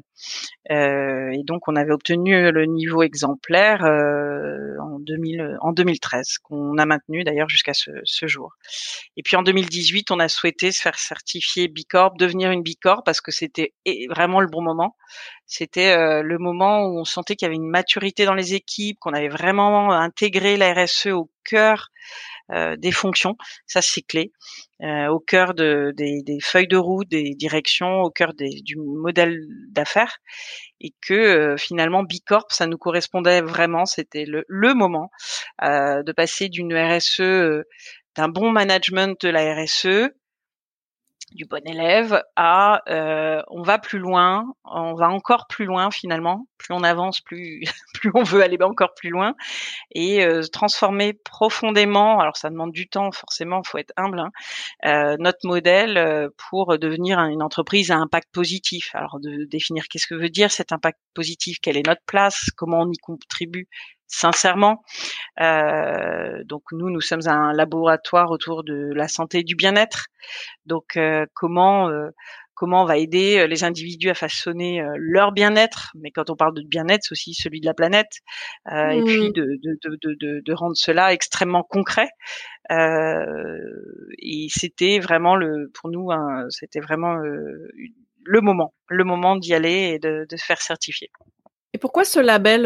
et 0.69 1.43
donc, 1.43 1.67
on 1.67 1.75
avait 1.75 1.91
obtenu 1.91 2.51
le 2.51 2.65
niveau 2.65 3.03
exemplaire 3.03 3.83
en, 3.83 4.99
2000, 4.99 5.57
en 5.61 5.71
2013, 5.71 6.37
qu'on 6.43 6.77
a 6.77 6.85
maintenu 6.85 7.23
d'ailleurs 7.23 7.49
jusqu'à 7.49 7.73
ce, 7.73 7.91
ce, 8.03 8.27
jour. 8.27 8.53
Et 9.17 9.23
puis 9.23 9.35
en 9.35 9.43
2018, 9.43 10.11
on 10.11 10.19
a 10.19 10.27
souhaité 10.27 10.71
se 10.71 10.81
faire 10.81 10.99
certifier 10.99 11.67
Bicorp, 11.67 12.17
devenir 12.17 12.51
une 12.51 12.63
Bicorp, 12.63 13.03
parce 13.03 13.21
que 13.21 13.31
c'était 13.31 13.73
vraiment 14.09 14.41
le 14.41 14.47
bon 14.47 14.61
moment. 14.61 14.95
C'était 15.51 15.97
euh, 15.97 16.21
le 16.21 16.37
moment 16.37 16.85
où 16.85 16.99
on 16.99 17.05
sentait 17.05 17.35
qu'il 17.35 17.47
y 17.47 17.49
avait 17.49 17.55
une 17.55 17.69
maturité 17.69 18.25
dans 18.25 18.35
les 18.35 18.53
équipes, 18.53 18.99
qu'on 18.99 19.13
avait 19.13 19.29
vraiment 19.29 19.91
intégré 19.91 20.57
la 20.57 20.73
RSE 20.73 21.07
au 21.07 21.31
cœur 21.49 21.89
euh, 22.51 22.75
des 22.77 22.91
fonctions. 22.91 23.35
Ça, 23.67 23.81
c'est 23.81 24.01
clé. 24.01 24.31
Euh, 24.81 25.07
au 25.07 25.19
cœur 25.19 25.53
de, 25.53 25.93
des, 25.95 26.39
feuilles 26.41 26.67
de 26.67 26.77
route, 26.77 27.07
des 27.09 27.35
directions, 27.35 28.01
au 28.01 28.11
cœur 28.11 28.33
du 28.33 28.75
modèle 28.77 29.39
d'affaires. 29.69 30.17
Et 30.81 30.93
que 31.01 31.55
finalement, 31.57 32.03
Bicorp, 32.03 32.47
ça 32.49 32.65
nous 32.65 32.77
correspondait 32.77 33.41
vraiment. 33.41 33.85
C'était 33.85 34.25
le 34.25 34.73
moment 34.73 35.11
de 35.61 36.11
passer 36.13 36.49
d'une 36.49 36.73
RSE, 36.73 37.63
d'un 38.15 38.29
bon 38.29 38.51
management 38.51 39.19
de 39.21 39.29
la 39.29 39.53
RSE 39.53 40.09
du 41.31 41.45
bon 41.45 41.61
élève 41.65 42.23
à 42.35 42.81
euh, 42.89 43.41
on 43.49 43.61
va 43.61 43.77
plus 43.77 43.99
loin, 43.99 44.45
on 44.63 44.93
va 44.95 45.09
encore 45.09 45.47
plus 45.47 45.65
loin 45.65 45.91
finalement. 45.91 46.47
Plus 46.57 46.73
on 46.73 46.83
avance, 46.83 47.21
plus 47.21 47.63
plus 47.93 48.11
on 48.13 48.23
veut 48.23 48.41
aller 48.43 48.57
encore 48.61 48.93
plus 48.95 49.09
loin 49.09 49.35
et 49.91 50.23
euh, 50.23 50.41
transformer 50.51 51.13
profondément. 51.13 52.19
Alors 52.19 52.37
ça 52.37 52.49
demande 52.49 52.71
du 52.71 52.87
temps 52.87 53.11
forcément, 53.11 53.61
faut 53.63 53.77
être 53.77 53.93
humble. 53.97 54.19
Hein, 54.19 54.31
euh, 54.85 55.15
notre 55.19 55.45
modèle 55.45 55.97
euh, 55.97 56.29
pour 56.49 56.77
devenir 56.77 57.19
une 57.19 57.43
entreprise 57.43 57.91
à 57.91 57.97
impact 57.97 58.29
positif. 58.31 58.91
Alors 58.93 59.19
de 59.19 59.45
définir 59.45 59.85
qu'est-ce 59.89 60.07
que 60.07 60.15
veut 60.15 60.29
dire 60.29 60.51
cet 60.51 60.71
impact 60.71 60.99
positif, 61.13 61.59
quelle 61.61 61.77
est 61.77 61.87
notre 61.87 62.03
place, 62.05 62.49
comment 62.55 62.81
on 62.81 62.91
y 62.91 62.97
contribue 62.97 63.67
sincèrement. 64.09 64.83
Euh, 65.39 66.43
donc 66.43 66.63
nous, 66.71 66.89
nous 66.89 66.99
sommes 66.99 67.27
un 67.27 67.53
laboratoire 67.53 68.31
autour 68.31 68.63
de 68.63 68.91
la 68.93 69.07
santé 69.07 69.39
et 69.39 69.43
du 69.43 69.55
bien-être. 69.55 70.07
Donc 70.65 70.97
euh, 70.97 71.25
comment 71.33 71.89
euh, 71.89 72.09
comment 72.55 72.83
on 72.83 72.85
va 72.85 72.97
aider 72.97 73.47
les 73.47 73.63
individus 73.63 74.09
à 74.09 74.13
façonner 74.13 74.83
leur 74.97 75.31
bien-être, 75.31 75.93
mais 75.95 76.11
quand 76.11 76.29
on 76.29 76.35
parle 76.35 76.53
de 76.53 76.61
bien-être, 76.61 77.03
c'est 77.03 77.13
aussi 77.13 77.33
celui 77.33 77.61
de 77.61 77.65
la 77.65 77.73
planète, 77.73 78.19
et 78.69 79.01
puis 79.05 79.29
mmh. 79.29 79.31
de, 79.31 79.59
de, 79.63 79.97
de, 80.03 80.41
de, 80.43 80.53
rendre 80.53 80.75
cela 80.75 81.13
extrêmement 81.13 81.63
concret. 81.63 82.09
et 82.69 84.47
c'était 84.49 84.99
vraiment 84.99 85.37
le, 85.37 85.71
pour 85.73 85.89
nous, 85.89 86.09
c'était 86.49 86.81
vraiment 86.81 87.15
le 87.15 88.41
moment, 88.41 88.73
le 88.89 89.05
moment 89.05 89.37
d'y 89.37 89.53
aller 89.53 89.93
et 89.93 89.99
de, 89.99 90.25
de 90.29 90.35
se 90.35 90.43
faire 90.43 90.61
certifier. 90.61 91.09
Et 91.71 91.77
pourquoi 91.77 92.03
ce 92.03 92.19
label 92.19 92.65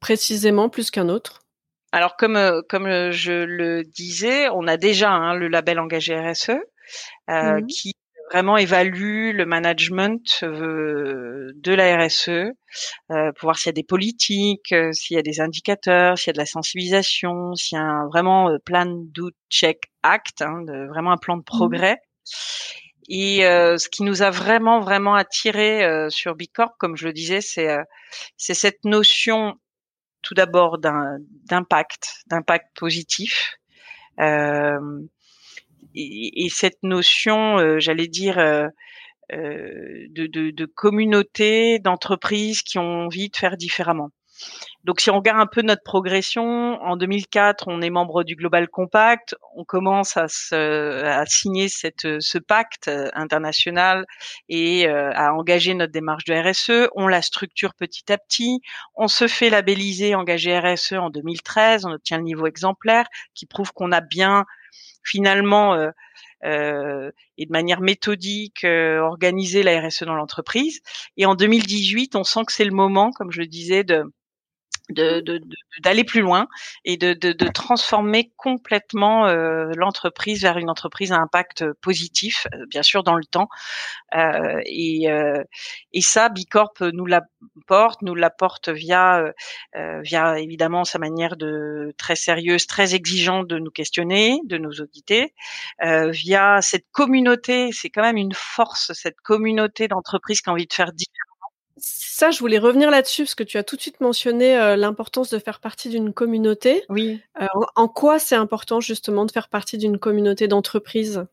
précisément 0.00 0.68
plus 0.68 0.90
qu'un 0.90 1.08
autre? 1.08 1.40
Alors 1.92 2.16
comme 2.16 2.36
euh, 2.36 2.62
comme 2.68 2.86
euh, 2.86 3.10
je 3.10 3.32
le 3.32 3.82
disais, 3.82 4.48
on 4.50 4.66
a 4.66 4.76
déjà 4.76 5.10
hein, 5.10 5.34
le 5.34 5.48
label 5.48 5.78
engagé 5.80 6.18
RSE 6.18 6.50
euh, 6.50 7.60
mmh 7.60 7.66
qui 7.66 7.94
vraiment 8.32 8.56
évalue 8.56 9.32
le 9.34 9.44
management 9.44 10.44
de 10.44 11.74
la 11.74 12.06
RSE 12.06 12.52
pour 13.08 13.42
voir 13.42 13.58
s'il 13.58 13.66
y 13.66 13.70
a 13.70 13.72
des 13.72 13.82
politiques, 13.82 14.72
s'il 14.92 15.16
y 15.16 15.18
a 15.18 15.22
des 15.22 15.40
indicateurs, 15.40 16.16
s'il 16.16 16.28
y 16.28 16.30
a 16.30 16.34
de 16.34 16.38
la 16.38 16.46
sensibilisation, 16.46 17.56
s'il 17.56 17.76
y 17.76 17.80
a 17.80 17.82
un, 17.82 18.06
vraiment 18.06 18.56
plan 18.64 18.86
do 18.86 19.30
check 19.50 19.90
act, 20.04 20.42
hein, 20.42 20.62
de, 20.62 20.86
vraiment 20.86 21.10
un 21.10 21.16
plan 21.16 21.38
de 21.38 21.40
mmh 21.40 21.44
progrès. 21.44 21.98
Et 23.08 23.40
ce 23.40 23.88
qui 23.88 24.04
nous 24.04 24.22
a 24.22 24.30
vraiment 24.30 24.78
vraiment 24.78 25.16
attiré 25.16 26.08
sur 26.08 26.36
Bicorp, 26.36 26.76
comme 26.78 26.96
je 26.96 27.08
le 27.08 27.12
disais, 27.12 27.40
c'est 27.40 27.76
c'est 28.36 28.54
cette 28.54 28.84
notion 28.84 29.56
tout 30.22 30.34
d'abord 30.34 30.78
d'impact, 30.78 32.22
d'impact 32.26 32.76
positif. 32.76 33.56
Euh, 34.20 35.00
et, 35.94 36.48
cette 36.50 36.82
notion, 36.82 37.58
euh, 37.58 37.78
j'allais 37.78 38.06
dire, 38.06 38.38
euh, 38.38 38.68
de, 39.30 40.26
de, 40.26 40.50
de, 40.50 40.64
communauté, 40.66 41.78
d'entreprises 41.78 42.62
qui 42.62 42.78
ont 42.78 43.06
envie 43.06 43.28
de 43.28 43.36
faire 43.36 43.56
différemment. 43.56 44.10
Donc 44.84 45.00
si 45.00 45.10
on 45.10 45.16
regarde 45.16 45.40
un 45.40 45.46
peu 45.46 45.60
notre 45.60 45.82
progression, 45.82 46.80
en 46.82 46.96
2004, 46.96 47.68
on 47.68 47.82
est 47.82 47.90
membre 47.90 48.24
du 48.24 48.34
Global 48.34 48.66
Compact, 48.68 49.34
on 49.54 49.64
commence 49.64 50.16
à, 50.16 50.26
se, 50.26 51.04
à 51.04 51.26
signer 51.26 51.68
cette, 51.68 52.20
ce 52.20 52.38
pacte 52.38 52.88
euh, 52.88 53.10
international 53.12 54.06
et 54.48 54.88
euh, 54.88 55.12
à 55.14 55.34
engager 55.34 55.74
notre 55.74 55.92
démarche 55.92 56.24
de 56.24 56.34
RSE. 56.34 56.88
On 56.94 57.08
la 57.08 57.20
structure 57.20 57.74
petit 57.74 58.10
à 58.10 58.16
petit. 58.16 58.60
On 58.94 59.06
se 59.06 59.28
fait 59.28 59.50
labelliser 59.50 60.14
engagé 60.14 60.58
RSE 60.58 60.94
en 60.94 61.10
2013. 61.10 61.84
On 61.84 61.92
obtient 61.92 62.16
le 62.16 62.24
niveau 62.24 62.46
exemplaire 62.46 63.06
qui 63.34 63.44
prouve 63.44 63.72
qu'on 63.74 63.92
a 63.92 64.00
bien 64.00 64.46
finalement 65.04 65.74
euh, 65.74 65.90
euh, 66.44 67.10
et 67.36 67.44
de 67.44 67.52
manière 67.52 67.82
méthodique 67.82 68.64
organisé 68.64 69.62
la 69.62 69.78
RSE 69.86 70.04
dans 70.04 70.14
l'entreprise. 70.14 70.80
Et 71.18 71.26
en 71.26 71.34
2018, 71.34 72.16
on 72.16 72.24
sent 72.24 72.44
que 72.46 72.52
c'est 72.52 72.64
le 72.64 72.74
moment, 72.74 73.10
comme 73.10 73.30
je 73.30 73.40
le 73.40 73.46
disais, 73.46 73.84
de 73.84 74.04
d'aller 74.92 75.22
de, 75.22 75.38
de, 75.38 76.02
plus 76.02 76.20
loin 76.20 76.48
et 76.84 76.96
de, 76.96 77.12
de 77.12 77.48
transformer 77.48 78.32
complètement 78.36 79.26
euh, 79.26 79.70
l'entreprise 79.76 80.42
vers 80.42 80.58
une 80.58 80.70
entreprise 80.70 81.12
à 81.12 81.16
impact 81.16 81.64
positif, 81.80 82.46
euh, 82.54 82.64
bien 82.68 82.82
sûr 82.82 83.02
dans 83.02 83.14
le 83.14 83.24
temps. 83.24 83.48
Euh, 84.14 84.60
et, 84.66 85.10
euh, 85.10 85.42
et 85.92 86.00
ça, 86.00 86.28
Bicorp 86.28 86.74
nous 86.80 87.06
l'apporte, 87.06 88.02
nous 88.02 88.14
l'apporte 88.14 88.68
via 88.68 89.32
euh, 89.76 90.00
via 90.02 90.38
évidemment 90.38 90.84
sa 90.84 90.98
manière 90.98 91.36
de 91.36 91.94
très 91.96 92.16
sérieuse, 92.16 92.66
très 92.66 92.94
exigeante 92.94 93.46
de 93.46 93.58
nous 93.58 93.70
questionner, 93.70 94.40
de 94.44 94.58
nous 94.58 94.80
auditer, 94.80 95.34
via 95.82 96.60
cette 96.62 96.86
communauté. 96.92 97.70
C'est 97.72 97.90
quand 97.90 98.02
même 98.02 98.16
une 98.16 98.34
force 98.34 98.92
cette 98.94 99.20
communauté 99.20 99.88
d'entreprises 99.88 100.40
qui 100.40 100.50
a 100.50 100.52
envie 100.52 100.66
de 100.66 100.72
faire 100.72 100.92
différent 100.92 101.29
ça, 101.80 102.30
je 102.30 102.38
voulais 102.38 102.58
revenir 102.58 102.90
là-dessus 102.90 103.22
parce 103.22 103.34
que 103.34 103.42
tu 103.42 103.56
as 103.58 103.64
tout 103.64 103.76
de 103.76 103.80
suite 103.80 104.00
mentionné 104.00 104.56
euh, 104.56 104.76
l'importance 104.76 105.30
de 105.30 105.38
faire 105.38 105.60
partie 105.60 105.88
d'une 105.88 106.12
communauté. 106.12 106.84
Oui. 106.88 107.20
Euh, 107.40 107.46
en 107.76 107.88
quoi 107.88 108.18
c'est 108.18 108.36
important 108.36 108.80
justement 108.80 109.24
de 109.24 109.32
faire 109.32 109.48
partie 109.48 109.78
d'une 109.78 109.98
communauté 109.98 110.46
d'entreprise? 110.46 111.24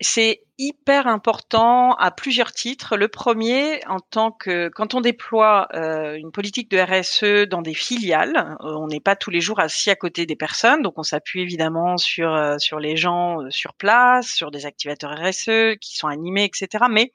C'est 0.00 0.42
hyper 0.58 1.06
important 1.06 1.92
à 1.94 2.10
plusieurs 2.10 2.52
titres. 2.52 2.96
Le 2.96 3.08
premier, 3.08 3.84
en 3.86 4.00
tant 4.00 4.32
que 4.32 4.68
quand 4.68 4.94
on 4.94 5.00
déploie 5.00 5.68
euh, 5.74 6.14
une 6.14 6.32
politique 6.32 6.70
de 6.70 6.78
RSE 6.78 7.48
dans 7.48 7.62
des 7.62 7.74
filiales, 7.74 8.56
on 8.60 8.88
n'est 8.88 9.00
pas 9.00 9.16
tous 9.16 9.30
les 9.30 9.40
jours 9.40 9.60
assis 9.60 9.90
à 9.90 9.96
côté 9.96 10.26
des 10.26 10.36
personnes, 10.36 10.82
donc 10.82 10.94
on 10.98 11.04
s'appuie 11.04 11.42
évidemment 11.42 11.96
sur 11.96 12.56
sur 12.58 12.80
les 12.80 12.96
gens 12.96 13.38
sur 13.50 13.74
place, 13.74 14.26
sur 14.26 14.50
des 14.50 14.66
activateurs 14.66 15.12
RSE 15.16 15.76
qui 15.80 15.96
sont 15.96 16.08
animés, 16.08 16.44
etc. 16.44 16.84
Mais 16.90 17.12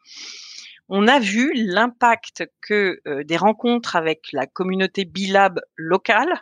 on 0.89 1.08
a 1.08 1.19
vu 1.19 1.51
l'impact 1.53 2.46
que 2.62 3.00
euh, 3.08 3.24
des 3.24 3.38
rencontres 3.38 3.96
avec 3.96 4.29
la 4.34 4.48
communauté 4.48 5.05
Bilab 5.05 5.62
locale 5.75 6.41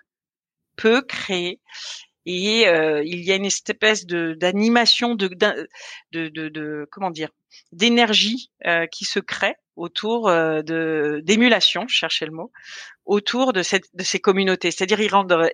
peut 0.78 1.02
créer. 1.02 1.60
Et 2.26 2.68
euh, 2.68 3.04
il 3.06 3.24
y 3.24 3.32
a 3.32 3.36
une 3.36 3.46
espèce 3.46 4.06
d'animation, 4.06 5.16
de, 5.16 5.30
de, 6.12 6.88
comment 6.92 7.12
dire, 7.12 7.30
d'énergie 7.72 8.52
euh, 8.66 8.86
qui 8.88 9.06
se 9.06 9.20
crée 9.20 9.56
autour 9.78 10.28
de 10.28 11.22
d'émulation, 11.24 11.86
je 11.88 11.96
cherchais 11.96 12.26
le 12.26 12.32
mot, 12.32 12.52
autour 13.08 13.54
de, 13.54 13.64
cette, 13.64 13.86
de 13.94 14.04
ces 14.04 14.20
communautés. 14.20 14.70
C'est-à-dire, 14.70 15.00
ils 15.00 15.12
rendent 15.12 15.50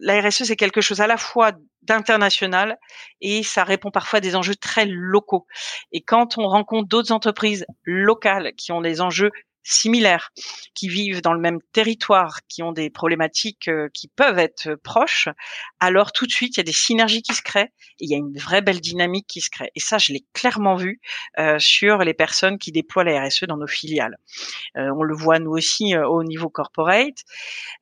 la 0.00 0.20
RSE, 0.20 0.44
c'est 0.44 0.56
quelque 0.56 0.80
chose 0.80 1.00
à 1.00 1.06
la 1.06 1.16
fois 1.16 1.52
d'international 1.82 2.78
et 3.20 3.42
ça 3.42 3.64
répond 3.64 3.90
parfois 3.90 4.18
à 4.18 4.20
des 4.20 4.36
enjeux 4.36 4.54
très 4.54 4.86
locaux. 4.86 5.46
Et 5.92 6.00
quand 6.00 6.38
on 6.38 6.48
rencontre 6.48 6.88
d'autres 6.88 7.12
entreprises 7.12 7.66
locales 7.84 8.52
qui 8.56 8.72
ont 8.72 8.80
des 8.80 9.00
enjeux 9.00 9.30
similaires, 9.66 10.30
qui 10.74 10.88
vivent 10.88 11.22
dans 11.22 11.32
le 11.32 11.40
même 11.40 11.60
territoire, 11.72 12.40
qui 12.48 12.62
ont 12.62 12.72
des 12.72 12.88
problématiques 12.88 13.68
euh, 13.68 13.88
qui 13.92 14.08
peuvent 14.08 14.38
être 14.38 14.74
proches, 14.76 15.28
alors 15.80 16.12
tout 16.12 16.26
de 16.26 16.30
suite, 16.30 16.56
il 16.56 16.60
y 16.60 16.62
a 16.62 16.64
des 16.64 16.72
synergies 16.72 17.22
qui 17.22 17.34
se 17.34 17.42
créent 17.42 17.72
et 17.98 18.04
il 18.04 18.10
y 18.10 18.14
a 18.14 18.18
une 18.18 18.38
vraie 18.38 18.62
belle 18.62 18.80
dynamique 18.80 19.26
qui 19.26 19.40
se 19.40 19.50
crée. 19.50 19.70
Et 19.74 19.80
ça, 19.80 19.98
je 19.98 20.12
l'ai 20.12 20.24
clairement 20.32 20.76
vu 20.76 21.00
euh, 21.38 21.58
sur 21.58 21.98
les 21.98 22.14
personnes 22.14 22.58
qui 22.58 22.72
déploient 22.72 23.04
la 23.04 23.26
RSE 23.26 23.44
dans 23.44 23.56
nos 23.56 23.66
filiales. 23.66 24.16
Euh, 24.76 24.90
on 24.96 25.02
le 25.02 25.14
voit 25.14 25.38
nous 25.38 25.52
aussi 25.52 25.96
au 25.96 26.22
niveau 26.22 26.48
corporate. 26.48 27.24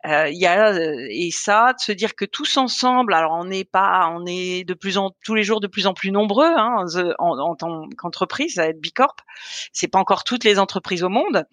il 0.04 0.38
y 0.38 0.46
a 0.46 0.74
et 1.10 1.30
ça, 1.30 1.72
de 1.74 1.80
se 1.80 1.92
dire 1.92 2.14
que 2.14 2.24
tous 2.24 2.56
ensemble, 2.56 3.14
alors 3.14 3.32
on 3.32 3.44
n'est 3.44 3.64
pas, 3.64 4.08
on 4.12 4.24
est 4.26 4.64
de 4.64 4.74
plus 4.74 4.98
en 4.98 5.10
tous 5.24 5.34
les 5.34 5.42
jours 5.42 5.60
de 5.60 5.66
plus 5.66 5.86
en 5.86 5.94
plus 5.94 6.10
nombreux 6.10 6.52
hein, 6.56 6.84
en, 7.18 7.38
en 7.38 7.54
tant 7.56 7.88
qu'entreprise 7.96 8.58
à 8.58 8.68
être 8.68 8.80
bicorp. 8.80 9.16
C'est 9.72 9.88
pas 9.88 9.98
encore 9.98 10.24
toutes 10.24 10.44
les 10.44 10.58
entreprises 10.58 11.02
au 11.02 11.08
monde, 11.08 11.46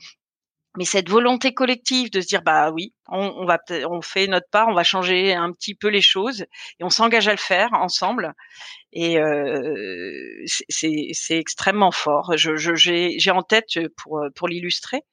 mais 0.78 0.86
cette 0.86 1.10
volonté 1.10 1.54
collective 1.54 2.12
de 2.12 2.22
se 2.22 2.28
dire 2.28 2.42
bah 2.44 2.72
oui, 2.72 2.94
on, 3.12 3.46
va 3.46 3.60
on 3.89 4.01
fait 4.01 4.27
notre 4.27 4.50
part, 4.50 4.68
on 4.68 4.74
va 4.74 4.84
changer 4.84 5.34
un 5.34 5.51
petit 5.51 5.75
peu 5.75 5.88
les 5.88 6.01
choses 6.01 6.41
et 6.80 6.84
on 6.84 6.89
s'engage 6.89 7.27
à 7.27 7.32
le 7.32 7.38
faire 7.38 7.70
ensemble. 7.74 8.34
Et 8.94 9.20
euh, 9.20 10.44
c'est 10.46 11.38
extrêmement 11.38 11.91
fort. 11.91 12.34
J'ai 12.36 12.58
je, 12.58 13.30
en 13.32 13.41
tête 13.41 13.68
pour 13.96 14.22
pour 14.36 14.50
l'illustrer 14.50 15.03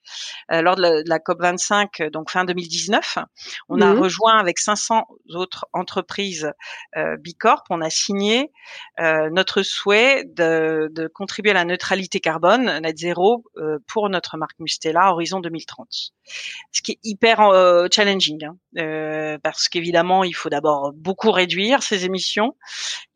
euh, 0.50 0.62
lors 0.62 0.74
de 0.74 0.82
la, 0.82 1.02
de 1.04 1.08
la, 1.08 1.20
COP 1.20 1.40
25, 1.40 2.10
donc 2.12 2.30
fin 2.30 2.44
2019, 2.44 3.18
on 3.68 3.80
a 3.80 3.94
mmh. 3.94 3.98
rejoint 4.00 4.38
avec 4.38 4.58
500 4.58 5.06
autres 5.34 5.66
entreprises 5.72 6.50
euh, 6.96 7.16
Bicorp, 7.16 7.64
on 7.70 7.80
a 7.80 7.90
signé 7.90 8.52
euh, 9.00 9.30
notre 9.30 9.62
souhait 9.62 10.24
de, 10.24 10.88
de, 10.92 11.06
contribuer 11.06 11.52
à 11.52 11.54
la 11.54 11.64
neutralité 11.64 12.20
carbone 12.20 12.80
net 12.80 12.98
zéro 12.98 13.44
euh, 13.56 13.78
pour 13.86 14.08
notre 14.08 14.36
marque 14.36 14.58
Mustela 14.58 15.12
horizon 15.12 15.40
2030. 15.40 16.12
Ce 16.72 16.82
qui 16.82 16.92
est 16.92 16.98
hyper 17.04 17.40
euh, 17.40 17.86
challenging, 17.92 18.44
hein, 18.44 18.56
euh, 18.78 19.38
parce 19.42 19.68
qu'évidemment 19.68 20.24
il 20.24 20.34
faut 20.34 20.48
d'abord 20.48 20.92
beaucoup 20.94 21.30
réduire 21.30 21.82
ses 21.82 22.04
émissions, 22.04 22.56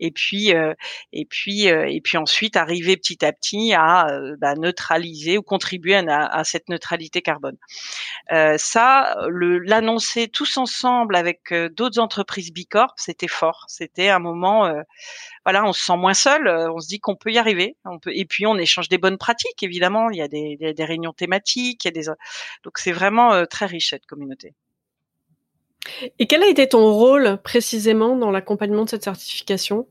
et 0.00 0.10
puis 0.10 0.52
et 1.12 1.24
puis 1.24 1.66
et 1.66 2.00
puis 2.02 2.18
ensuite 2.18 2.56
arriver 2.56 2.96
petit 2.96 3.24
à 3.24 3.32
petit 3.32 3.72
à 3.74 4.06
bah, 4.38 4.54
neutraliser 4.54 5.38
ou 5.38 5.42
contribuer 5.42 5.96
à, 5.96 6.44
cette 6.44 6.68
neutralité 6.68 7.22
carbone. 7.22 7.56
ça, 8.56 9.16
l'annoncer 9.28 10.28
tous 10.28 10.56
ensemble 10.56 11.16
avec 11.16 11.52
d'autres 11.76 11.98
entreprises 11.98 12.52
Bicorp, 12.52 12.94
c'était 12.96 13.28
fort. 13.28 13.64
C'était 13.68 14.08
un 14.08 14.18
moment 14.18 14.72
voilà, 15.44 15.64
on 15.64 15.72
se 15.72 15.84
sent 15.84 15.96
moins 15.96 16.14
seul, 16.14 16.46
euh, 16.46 16.72
on 16.72 16.78
se 16.78 16.86
dit 16.86 17.00
qu'on 17.00 17.16
peut 17.16 17.32
y 17.32 17.38
arriver. 17.38 17.76
Et 18.06 18.24
puis 18.24 18.46
on 18.46 18.56
échange 18.58 18.88
des 18.88 18.98
bonnes 18.98 19.18
pratiques, 19.18 19.62
évidemment. 19.62 20.10
Il 20.10 20.18
y 20.18 20.22
a 20.22 20.28
des, 20.28 20.56
des, 20.56 20.84
réunions 20.84 21.12
thématiques, 21.12 21.84
il 21.84 21.88
y 21.88 21.90
a 21.90 21.92
des, 21.92 22.06
donc 22.62 22.78
c'est 22.78 22.92
vraiment 23.02 23.32
euh, 23.32 23.44
très 23.44 23.66
riche 23.66 23.90
cette 23.90 24.06
communauté. 24.06 24.54
Et 26.18 26.26
quel 26.26 26.42
a 26.42 26.46
été 26.46 26.68
ton 26.68 26.92
rôle 26.92 27.38
précisément 27.42 28.16
dans 28.16 28.30
l'accompagnement 28.30 28.84
de 28.84 28.90
cette 28.90 29.04
certification? 29.04 29.88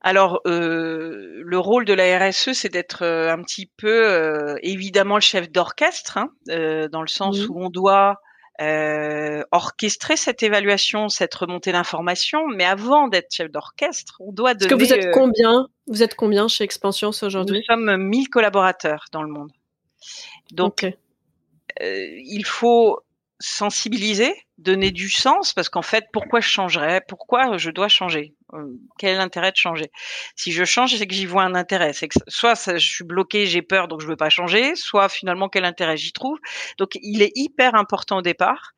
Alors, 0.00 0.40
euh, 0.46 1.42
le 1.44 1.58
rôle 1.58 1.84
de 1.84 1.92
la 1.92 2.18
RSE, 2.18 2.52
c'est 2.52 2.70
d'être 2.70 3.04
un 3.04 3.42
petit 3.42 3.70
peu, 3.76 4.56
évidemment, 4.62 5.16
le 5.16 5.20
chef 5.20 5.50
d'orchestre, 5.52 6.18
hein, 6.18 6.32
dans 6.46 7.02
le 7.02 7.08
sens 7.08 7.38
mmh. 7.38 7.50
où 7.50 7.64
on 7.64 7.70
doit 7.70 8.16
euh, 8.60 9.42
orchestrer 9.52 10.16
cette 10.16 10.42
évaluation, 10.42 11.08
cette 11.08 11.34
remontée 11.34 11.72
d'informations. 11.72 12.46
Mais 12.48 12.64
avant 12.64 13.08
d'être 13.08 13.32
chef 13.32 13.50
d'orchestre, 13.50 14.16
on 14.20 14.32
doit 14.32 14.52
donner. 14.52 14.66
Est-ce 14.66 14.74
que 14.74 14.86
vous 14.86 14.92
êtes 14.92 15.06
euh, 15.06 15.12
combien 15.14 15.66
Vous 15.86 16.02
êtes 16.02 16.14
combien 16.14 16.46
chez 16.46 16.64
Expansions 16.64 17.10
aujourd'hui? 17.22 17.58
Nous 17.58 17.74
sommes 17.74 17.96
1000 17.96 18.28
collaborateurs 18.28 19.06
dans 19.12 19.22
le 19.22 19.30
monde. 19.30 19.50
Donc, 20.52 20.84
euh, 20.84 20.94
il 21.80 22.44
faut 22.44 23.00
sensibiliser, 23.40 24.34
donner 24.58 24.90
du 24.90 25.08
sens, 25.08 25.54
parce 25.54 25.68
qu'en 25.68 25.82
fait, 25.82 26.06
pourquoi 26.12 26.40
je 26.40 26.48
changerais? 26.48 27.00
Pourquoi 27.06 27.56
je 27.56 27.70
dois 27.70 27.88
changer? 27.88 28.34
Quel 28.98 29.14
est 29.14 29.16
l'intérêt 29.16 29.52
de 29.52 29.56
changer? 29.56 29.90
Si 30.36 30.52
je 30.52 30.64
change, 30.64 30.96
c'est 30.96 31.06
que 31.06 31.14
j'y 31.14 31.26
vois 31.26 31.44
un 31.44 31.54
intérêt. 31.54 31.92
C'est 31.92 32.08
que 32.08 32.18
soit 32.28 32.54
je 32.54 32.78
suis 32.78 33.04
bloqué, 33.04 33.46
j'ai 33.46 33.62
peur, 33.62 33.88
donc 33.88 34.00
je 34.00 34.06
veux 34.06 34.16
pas 34.16 34.30
changer, 34.30 34.74
soit 34.74 35.08
finalement 35.08 35.48
quel 35.48 35.64
intérêt 35.64 35.96
j'y 35.96 36.12
trouve? 36.12 36.38
Donc 36.78 36.98
il 37.02 37.22
est 37.22 37.32
hyper 37.34 37.74
important 37.74 38.18
au 38.18 38.22
départ 38.22 38.72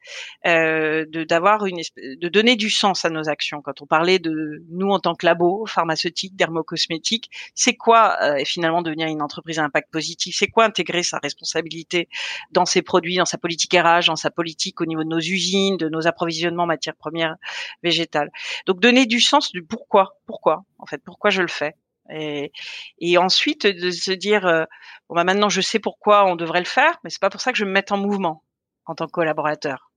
euh, 0.47 1.05
de 1.09 1.25
d'avoir 1.25 1.67
une 1.67 1.81
de 1.97 2.29
donner 2.29 2.57
du 2.57 2.71
sens 2.71 3.05
à 3.05 3.11
nos 3.11 3.29
actions. 3.29 3.63
Quand 3.63 3.83
on 3.83 3.87
parlait 3.87 4.19
de 4.19 4.63
nous 4.71 4.91
en 4.91 4.99
tant 4.99 5.15
que 5.15 5.27
labo 5.27 5.67
pharmaceutique, 5.67 6.37
dermocosmétique, 6.37 7.31
c'est 7.55 7.75
quoi 7.75 8.17
euh, 8.23 8.45
finalement 8.45 8.83
devenir 8.83 9.09
une 9.09 9.23
entreprise 9.23 9.59
à 9.59 9.65
impact 9.65 9.91
positif? 9.91 10.37
C'est 10.39 10.49
quoi 10.49 10.65
intégrer 10.65 11.03
sa 11.03 11.19
responsabilité 11.19 12.09
dans 12.51 12.67
ses 12.67 12.83
produits, 12.83 13.17
dans 13.17 13.25
sa 13.25 13.39
politique 13.39 13.75
RH, 13.75 14.07
dans 14.07 14.17
sa 14.17 14.31
politique 14.31 14.81
au 14.81 14.87
niveau 14.87 15.05
de 15.05 15.09
nos 15.09 15.21
usines, 15.21 15.77
de 15.77 15.89
nos 15.89 16.07
approvisionnements 16.07 16.67
matières 16.67 16.97
premières 16.97 17.37
végétales? 17.83 18.31
Donc 18.67 18.81
donner 18.81 19.07
du 19.07 19.21
sens 19.21 19.53
du 19.53 19.62
pourquoi, 19.67 20.19
pourquoi, 20.27 20.65
en 20.79 20.87
fait, 20.87 21.03
pourquoi 21.05 21.31
je 21.31 21.43
le 21.43 21.49
fais. 21.49 21.75
Et, 22.11 22.53
et 22.99 23.17
ensuite 23.17 23.67
de 23.67 23.91
se 23.91 24.11
dire 24.11 24.45
euh, 24.47 24.65
bon 25.09 25.15
bah 25.15 25.25
maintenant 25.25 25.49
je 25.49 25.61
sais 25.61 25.79
pourquoi 25.79 26.27
on 26.27 26.35
devrait 26.35 26.59
le 26.59 26.67
faire, 26.67 26.99
mais 27.05 27.11
c'est 27.11 27.21
pas 27.21 27.31
pour 27.31 27.41
ça 27.41 27.53
que 27.53 27.59
je 27.59 27.65
me 27.65 27.71
mette 27.71 27.93
en 27.93 27.97
mouvement 27.97 28.43
en 28.87 28.95
tant 28.97 29.07
que 29.07 29.13
collaborateur. 29.13 29.93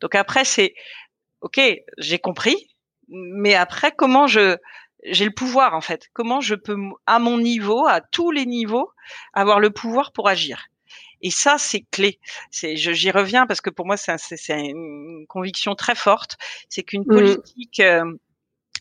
Donc 0.00 0.16
après 0.16 0.44
c'est 0.44 0.74
ok, 1.42 1.60
j'ai 1.98 2.18
compris, 2.18 2.56
mais 3.08 3.54
après 3.54 3.92
comment 3.92 4.26
je 4.26 4.56
j'ai 5.04 5.24
le 5.24 5.30
pouvoir 5.30 5.74
en 5.74 5.80
fait, 5.80 6.08
comment 6.12 6.40
je 6.40 6.56
peux 6.56 6.76
à 7.06 7.20
mon 7.20 7.38
niveau, 7.38 7.86
à 7.86 8.00
tous 8.00 8.32
les 8.32 8.44
niveaux, 8.44 8.90
avoir 9.32 9.60
le 9.60 9.70
pouvoir 9.70 10.10
pour 10.10 10.28
agir? 10.28 10.66
Et 11.22 11.30
ça, 11.30 11.56
c'est 11.58 11.84
clé. 11.90 12.20
C'est, 12.50 12.76
j'y 12.76 13.10
reviens 13.10 13.46
parce 13.46 13.60
que 13.60 13.70
pour 13.70 13.86
moi, 13.86 13.96
c'est, 13.96 14.16
une 14.50 15.24
conviction 15.28 15.74
très 15.74 15.94
forte. 15.94 16.36
C'est 16.68 16.82
qu'une 16.82 17.02
mmh. 17.02 17.06
politique 17.06 17.82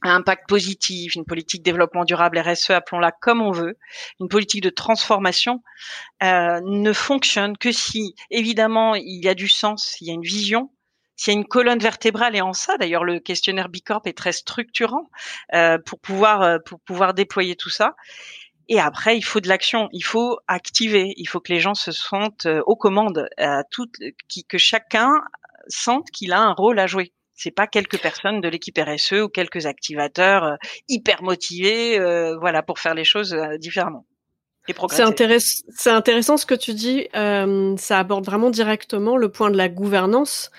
euh, 0.04 0.10
impact 0.10 0.48
positif, 0.48 1.16
une 1.16 1.26
politique 1.26 1.64
développement 1.64 2.06
durable 2.06 2.40
RSE, 2.40 2.72
appelons-la 2.72 3.12
comme 3.12 3.42
on 3.42 3.52
veut, 3.52 3.78
une 4.20 4.28
politique 4.28 4.62
de 4.62 4.70
transformation, 4.70 5.62
euh, 6.24 6.60
ne 6.64 6.94
fonctionne 6.94 7.58
que 7.58 7.72
si, 7.72 8.16
évidemment, 8.32 8.96
il 8.96 9.24
y 9.24 9.28
a 9.28 9.36
du 9.36 9.48
sens, 9.48 9.98
il 10.02 10.08
y 10.08 10.12
a 10.12 10.14
une 10.14 10.22
vision, 10.22 10.72
s'il 11.16 11.34
y 11.34 11.36
a 11.38 11.40
une 11.40 11.48
colonne 11.48 11.80
vertébrale 11.80 12.36
et 12.36 12.42
en 12.42 12.54
ça, 12.54 12.78
d'ailleurs, 12.78 13.04
le 13.04 13.20
questionnaire 13.20 13.70
Bicorp 13.70 14.02
est 14.06 14.18
très 14.18 14.34
structurant 14.34 15.10
euh, 15.54 15.78
pour 15.86 16.00
pouvoir 16.00 16.42
euh, 16.42 16.58
pour 16.66 16.80
pouvoir 16.82 17.14
déployer 17.14 17.56
tout 17.56 17.70
ça. 17.70 17.96
Et 18.68 18.80
après, 18.80 19.18
il 19.18 19.22
faut 19.22 19.40
de 19.40 19.48
l'action, 19.48 19.90
il 19.94 20.04
faut 20.04 20.40
activer, 20.48 21.14
il 21.18 21.26
faut 21.28 21.40
que 21.40 21.54
les 21.54 21.60
gens 21.60 21.76
se 21.76 21.92
sentent 21.92 22.48
euh, 22.48 22.62
aux 22.66 22.76
commandes, 22.76 23.30
à 23.38 23.64
toutes, 23.64 23.96
que 24.50 24.58
chacun 24.58 25.12
sente 25.68 26.10
qu'il 26.12 26.34
a 26.34 26.42
un 26.42 26.54
rôle 26.54 26.80
à 26.80 26.88
jouer. 26.88 27.14
C'est 27.36 27.52
pas 27.52 27.68
quelques 27.68 28.02
personnes 28.02 28.40
de 28.40 28.48
l'équipe 28.48 28.78
RSE 28.78 29.24
ou 29.24 29.28
quelques 29.28 29.66
activateurs 29.66 30.44
euh, 30.46 30.56
hyper 30.88 31.22
motivés, 31.22 32.00
euh, 32.00 32.38
voilà, 32.38 32.64
pour 32.64 32.80
faire 32.80 32.96
les 32.96 33.04
choses 33.04 33.34
euh, 33.34 33.58
différemment. 33.58 34.06
C'est 34.90 35.04
intéressant, 35.04 35.64
c'est 35.70 35.92
intéressant 35.92 36.38
ce 36.38 36.48
que 36.48 36.56
tu 36.56 36.74
dis. 36.74 37.08
ça 37.14 38.00
aborde 38.00 38.26
vraiment 38.26 38.50
directement 38.50 39.16
le 39.16 39.30
point 39.30 39.52
de 39.52 39.58
la 39.58 39.70
gouvernance. 39.70 40.50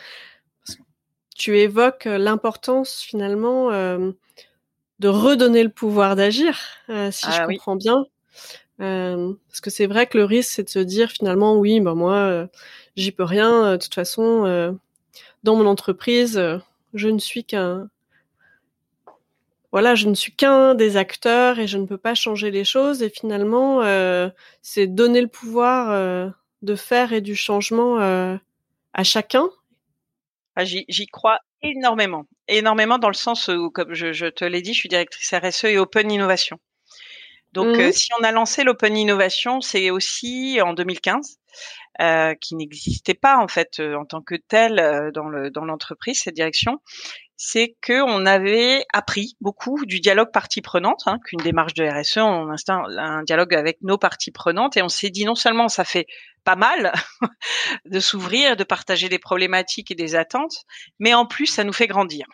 Tu 1.37 1.59
évoques 1.59 2.05
l'importance 2.05 3.01
finalement 3.01 3.71
de 3.71 5.09
redonner 5.09 5.65
le 5.65 5.71
pouvoir 5.71 6.15
d'agir, 6.15 6.57
si 6.87 7.27
je 7.27 7.41
ah 7.41 7.47
comprends 7.47 7.75
bien. 7.75 8.05
parce 8.79 9.61
que 9.61 9.71
c'est 9.71 9.89
vrai 9.89 10.07
que 10.07 10.19
le 10.19 10.25
risque, 10.25 10.53
c'est 10.53 10.63
de 10.63 10.69
se 10.69 10.79
dire 10.79 11.11
finalement, 11.11 11.57
oui, 11.57 11.81
ben 11.81 11.97
moi, 11.97 12.47
j'y 12.95 13.11
peux 13.11 13.25
rien. 13.25 13.73
De 13.73 13.77
toute 13.77 13.95
façon, 13.95 14.79
dans 15.43 15.57
mon 15.57 15.67
entreprise, 15.67 16.39
euh, 16.39 16.59
je 16.95 17.09
ne 17.09 17.19
suis 17.19 17.45
qu'un 17.45 17.89
voilà, 19.73 19.95
je 19.95 20.09
ne 20.09 20.15
suis 20.15 20.33
qu'un 20.33 20.75
des 20.75 20.97
acteurs 20.97 21.59
et 21.59 21.67
je 21.67 21.77
ne 21.77 21.85
peux 21.85 21.99
pas 21.99 22.15
changer 22.15 22.51
les 22.51 22.65
choses. 22.65 23.03
Et 23.03 23.11
finalement, 23.11 23.83
euh, 23.83 24.31
c'est 24.63 24.87
donner 24.87 25.21
le 25.21 25.29
pouvoir 25.29 25.91
euh, 25.91 26.31
de 26.63 26.77
faire 26.77 27.13
et 27.13 27.21
du 27.21 27.37
changement 27.37 27.99
à 27.99 29.05
chacun. 29.05 29.51
Ah, 30.55 30.65
j'y 30.65 31.07
crois 31.09 31.41
énormément, 31.63 32.25
énormément 32.49 32.99
dans 32.99 33.09
le 33.09 33.15
sens 33.15 33.49
où, 33.49 33.71
comme 33.71 33.93
je, 33.93 34.29
te 34.29 34.45
l'ai 34.47 34.63
dit, 34.63 34.73
je 34.73 34.79
suis 34.79 34.89
directrice 34.89 35.35
RSE 35.35 35.65
et 35.65 35.79
Open 35.79 36.11
Innovation. 36.11 36.59
Donc, 37.53 37.77
mmh 37.77 37.93
si 37.93 38.09
on 38.19 38.25
a 38.25 38.33
lancé 38.33 38.65
l'Open 38.65 38.97
Innovation, 38.97 39.61
c'est 39.61 39.91
aussi 39.91 40.59
en 40.63 40.73
2015. 40.73 41.39
Euh, 42.01 42.35
qui 42.35 42.57
n'existait 42.57 43.15
pas 43.15 43.39
en 43.39 43.49
fait 43.49 43.81
euh, 43.81 43.95
en 43.95 44.05
tant 44.05 44.21
que 44.21 44.35
tel 44.35 44.79
euh, 44.79 45.11
dans 45.13 45.31
le 45.31 45.51
dans 45.51 45.65
l'entreprise 45.65 46.21
cette 46.21 46.35
direction 46.35 46.83
c'est 47.39 47.75
que 47.81 48.03
on 48.03 48.27
avait 48.27 48.85
appris 48.93 49.37
beaucoup 49.41 49.87
du 49.87 50.01
dialogue 50.01 50.31
partie 50.31 50.61
prenante, 50.61 51.05
hein, 51.07 51.19
qu'une 51.25 51.41
démarche 51.41 51.73
de 51.73 51.85
RSE, 51.85 52.19
on 52.19 52.51
installe 52.51 52.99
un 52.99 53.23
dialogue 53.23 53.55
avec 53.55 53.79
nos 53.81 53.97
parties 53.97 54.31
prenantes 54.31 54.77
et 54.77 54.83
on 54.83 54.89
s'est 54.89 55.09
dit 55.09 55.25
non 55.25 55.35
seulement 55.35 55.69
ça 55.69 55.85
fait 55.85 56.07
pas 56.45 56.57
mal 56.57 56.93
de 57.87 58.01
s'ouvrir, 58.01 58.57
de 58.57 58.65
partager 58.65 59.09
des 59.09 59.19
problématiques 59.19 59.91
et 59.91 59.95
des 59.95 60.17
attentes, 60.17 60.65
mais 60.99 61.15
en 61.15 61.25
plus 61.25 61.47
ça 61.47 61.65
nous 61.65 61.73
fait 61.73 61.87
grandir. 61.87 62.27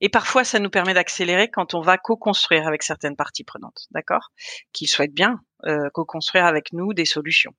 Et 0.00 0.08
parfois, 0.08 0.44
ça 0.44 0.60
nous 0.60 0.70
permet 0.70 0.94
d'accélérer 0.94 1.48
quand 1.48 1.74
on 1.74 1.80
va 1.80 1.98
co-construire 1.98 2.68
avec 2.68 2.82
certaines 2.82 3.16
parties 3.16 3.44
prenantes, 3.44 3.86
d'accord? 3.90 4.30
Qui 4.72 4.86
souhaitent 4.86 5.14
bien 5.14 5.40
euh, 5.66 5.88
co-construire 5.92 6.44
avec 6.44 6.72
nous 6.72 6.92
des 6.94 7.04
solutions. 7.04 7.54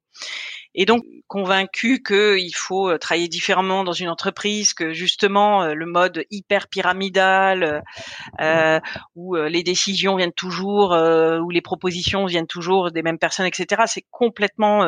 Et 0.75 0.85
donc 0.85 1.03
convaincu 1.27 2.01
qu'il 2.01 2.55
faut 2.55 2.89
euh, 2.89 2.97
travailler 2.97 3.27
différemment 3.27 3.83
dans 3.83 3.93
une 3.93 4.09
entreprise, 4.09 4.73
que 4.73 4.91
justement 4.91 5.63
euh, 5.63 5.73
le 5.73 5.85
mode 5.85 6.25
hyper 6.31 6.67
pyramidal, 6.67 7.83
euh, 8.41 8.79
où 9.15 9.35
les 9.35 9.63
décisions 9.63 10.15
viennent 10.15 10.33
toujours, 10.33 10.91
où 10.91 11.49
les 11.49 11.61
propositions 11.61 12.25
viennent 12.25 12.47
toujours 12.47 12.91
des 12.91 13.03
mêmes 13.03 13.19
personnes, 13.19 13.45
etc. 13.45 13.83
C'est 13.87 14.05
complètement 14.11 14.87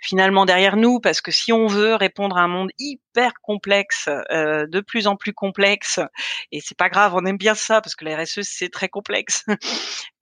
finalement 0.00 0.44
derrière 0.44 0.76
nous 0.76 1.00
parce 1.00 1.20
que 1.20 1.30
si 1.30 1.52
on 1.52 1.66
veut 1.66 1.94
répondre 1.94 2.36
à 2.36 2.42
un 2.42 2.48
monde 2.48 2.70
hyper 2.78 3.32
complexe, 3.42 4.08
de 4.30 4.80
plus 4.80 5.06
en 5.06 5.16
plus 5.16 5.32
complexe, 5.32 6.00
et 6.52 6.60
c'est 6.60 6.76
pas 6.76 6.88
grave, 6.88 7.14
on 7.14 7.24
aime 7.26 7.36
bien 7.36 7.54
ça 7.54 7.80
parce 7.80 7.94
que 7.94 8.04
la 8.04 8.16
RSE 8.16 8.40
c'est 8.42 8.70
très 8.70 8.88
complexe, 8.88 9.44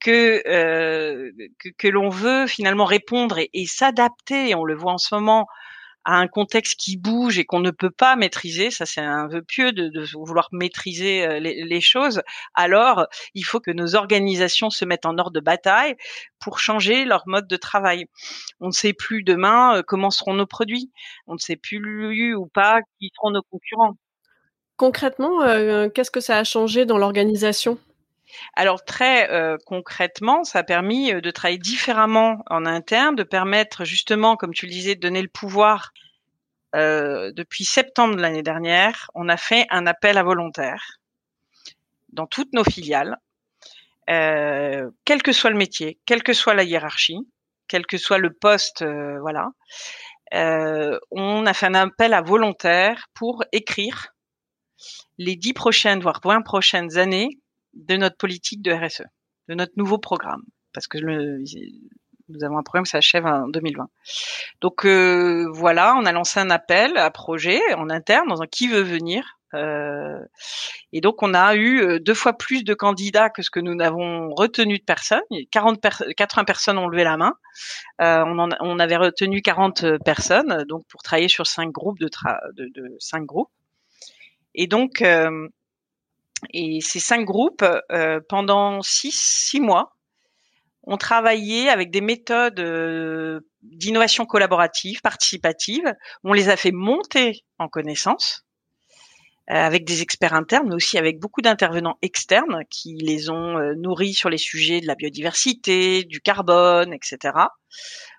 que, 0.03 0.43
que, 1.59 1.69
que 1.79 1.89
l'on 1.89 2.09
veut 2.09 2.47
finalement 2.47 2.85
répondre 2.85 3.39
et, 3.39 3.51
et 3.53 3.67
s'adapter. 3.67 4.55
On 4.55 4.65
le 4.65 4.75
voit 4.75 4.93
en 4.93 4.99
ce 4.99 5.15
moment 5.15 5.47
à 6.05 6.17
un 6.17 6.27
contexte 6.27 6.79
qui 6.79 6.97
bouge 6.97 7.39
et 7.39 7.45
qu'on 7.45 7.61
ne 7.61 7.71
peut 7.71 7.91
pas 7.91 8.17
maîtriser, 8.17 8.71
ça 8.71 8.87
c'est 8.87 9.01
un 9.01 9.29
vœu 9.29 9.43
pieux 9.43 9.73
de, 9.73 9.89
de 9.89 10.05
vouloir 10.15 10.49
maîtriser 10.53 11.25
euh, 11.25 11.39
les, 11.39 11.63
les, 11.63 11.81
choses, 11.81 12.23
alors 12.55 13.07
il 13.35 13.43
faut 13.43 13.61
que 13.61 13.71
nos 13.71 13.95
organisations 13.95 14.71
se 14.71 14.85
mettent 14.85 15.07
en 15.07 15.19
ordre 15.19 15.31
de 15.31 15.41
bataille 15.41 15.95
pour 16.41 16.59
changer 16.59 17.05
leur 17.05 17.23
mode 17.27 17.47
de 17.47 17.57
travail. 17.57 18.07
On 18.61 18.67
ne 18.67 18.73
sait 18.73 18.93
plus 18.93 19.23
demain 19.23 19.77
euh, 19.77 19.83
comment 19.87 20.11
seront 20.11 20.35
nos 20.35 20.47
produits, 20.47 20.91
on 21.27 21.35
ne 21.35 21.39
sait 21.39 21.57
plus 21.57 22.35
ou 22.35 22.47
pas 22.47 22.81
qui 22.99 23.11
seront 23.15 23.31
nos 23.31 23.43
concurrents. 23.43 23.95
Concrètement, 24.77 25.43
euh, 25.43 25.89
qu'est-ce 25.89 26.11
que 26.11 26.21
ça 26.21 26.39
a 26.39 26.45
changé 26.45 26.87
dans 26.87 26.99
l'organisation? 26.99 27.79
Alors 28.55 28.85
très 28.85 29.31
euh, 29.31 29.57
concrètement, 29.67 30.45
ça 30.45 30.61
a 30.61 30.63
permis 30.63 31.13
euh, 31.13 31.21
de 31.21 31.31
travailler 31.31 31.59
différemment 31.59 32.43
en 32.49 32.67
interne, 32.67 33.17
de 33.17 33.23
permettre 33.23 33.85
justement, 33.85 34.37
comme 34.37 34.55
tu 34.55 34.67
le 34.67 34.73
disais, 34.73 34.95
de 34.95 35.01
donner 35.01 35.23
le 35.23 35.29
pouvoir. 35.29 35.93
Euh, 36.75 37.33
depuis 37.33 37.65
septembre 37.65 38.17
de 38.17 38.23
l'année 38.23 38.43
dernière, 38.43 39.11
on 39.15 39.29
a 39.29 39.37
fait 39.37 39.67
un 39.71 39.87
appel 39.87 40.17
à 40.17 40.23
volontaires 40.23 40.99
dans 42.15 42.27
toutes 42.27 42.53
nos 42.55 42.65
filiales, 42.65 43.19
quel 44.07 45.23
que 45.23 45.33
soit 45.33 45.51
le 45.51 45.57
métier, 45.57 45.99
quelle 46.07 46.23
que 46.23 46.33
soit 46.33 46.55
la 46.55 46.65
hiérarchie, 46.65 47.19
quel 47.69 47.87
que 47.87 47.97
soit 47.97 48.19
le 48.19 48.33
poste, 48.33 48.85
voilà. 49.21 49.49
on 51.11 51.47
a 51.47 51.55
fait 51.55 51.67
un 51.67 51.75
appel 51.75 52.13
à 52.13 52.21
volontaires 52.21 53.09
pour 53.15 53.45
écrire 53.53 54.13
les 55.19 55.37
dix 55.37 55.53
prochaines, 55.53 56.01
voire 56.01 56.21
vingt 56.23 56.43
prochaines 56.43 56.99
années, 56.99 57.39
de 57.75 57.97
notre 57.97 58.17
politique 58.17 58.63
de 58.63 58.73
RSE, 58.73 59.05
de 59.49 59.55
notre 59.55 59.73
nouveau 59.77 59.99
programme, 59.99 60.43
parce 60.73 60.87
que 60.87 60.99
nous 62.29 62.45
avons 62.45 62.59
un 62.59 62.63
programme 62.63 62.85
qui 62.85 62.91
s'achève 62.91 63.27
en 63.27 63.49
2020. 63.49 63.89
Donc 64.61 64.85
euh, 64.85 65.49
voilà, 65.53 65.95
on 65.97 66.05
a 66.05 66.13
lancé 66.13 66.41
un 66.41 66.51
appel 66.51 66.97
à 66.97 67.11
projet 67.11 67.61
en 67.75 67.91
interne 67.91 68.29
dans 68.29 68.43
un 68.43 68.47
qui 68.47 68.69
veut 68.69 68.83
venir. 68.83 69.39
Euh, 69.55 70.19
et 70.93 71.03
donc 71.03 71.23
on 71.23 71.35
a 71.35 71.55
eu 71.57 71.83
euh, 71.83 71.99
deux 71.99 72.15
fois 72.15 72.33
plus 72.33 72.65
de 72.65 72.73
candidats 72.73 73.29
que 73.29 73.43
ce 73.43 73.51
que 73.51 73.61
nous 73.61 73.75
n'avons 73.75 74.31
retenu 74.35 74.79
de 74.79 74.85
personnes. 74.85 75.21
40 75.51 75.79
80 76.17 76.45
personnes 76.45 76.79
ont 76.79 76.89
levé 76.89 77.05
la 77.05 77.17
main. 77.17 77.35
on, 77.99 78.79
avait 78.79 78.97
retenu 78.97 79.43
40 79.43 79.99
personnes 80.05 80.65
donc 80.69 80.87
pour 80.89 81.03
travailler 81.03 81.29
sur 81.29 81.47
cinq 81.47 81.71
groupes 81.71 81.99
de 81.99 82.09
cinq 82.99 83.25
groupes. 83.25 83.51
Et 84.55 84.67
donc 84.67 85.03
et 86.51 86.81
ces 86.81 87.01
cinq 87.01 87.25
groupes, 87.25 87.65
euh, 87.91 88.21
pendant 88.29 88.83
six, 88.83 89.13
six 89.13 89.61
mois, 89.61 89.97
ont 90.85 90.97
travaillé 90.97 91.69
avec 91.69 91.91
des 91.91 92.01
méthodes 92.01 92.59
euh, 92.61 93.41
d'innovation 93.63 94.27
collaborative, 94.27 95.01
participative. 95.01 95.95
On 96.25 96.33
les 96.33 96.49
a 96.49 96.57
fait 96.57 96.73
monter 96.73 97.45
en 97.59 97.69
connaissance 97.69 98.45
avec 99.53 99.85
des 99.85 100.03
experts 100.03 100.35
internes, 100.35 100.69
mais 100.69 100.75
aussi 100.75 100.99
avec 100.99 101.19
beaucoup 101.19 101.43
d'intervenants 101.43 101.99
externes 102.03 102.65
qui 102.71 102.95
les 102.95 103.31
ont 103.31 103.59
nourris 103.77 104.15
sur 104.15 104.31
les 104.31 104.39
sujets 104.39 104.81
de 104.81 104.87
la 104.87 104.95
biodiversité, 104.95 106.05
du 106.05 106.21
carbone, 106.21 106.93
etc 106.93 107.33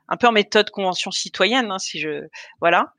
un 0.09 0.17
peu 0.17 0.27
en 0.27 0.31
méthode 0.31 0.69
convention 0.69 1.11
citoyenne, 1.11 1.71
hein, 1.71 1.79
si 1.79 1.99
je 1.99 2.27
voilà. 2.59 2.93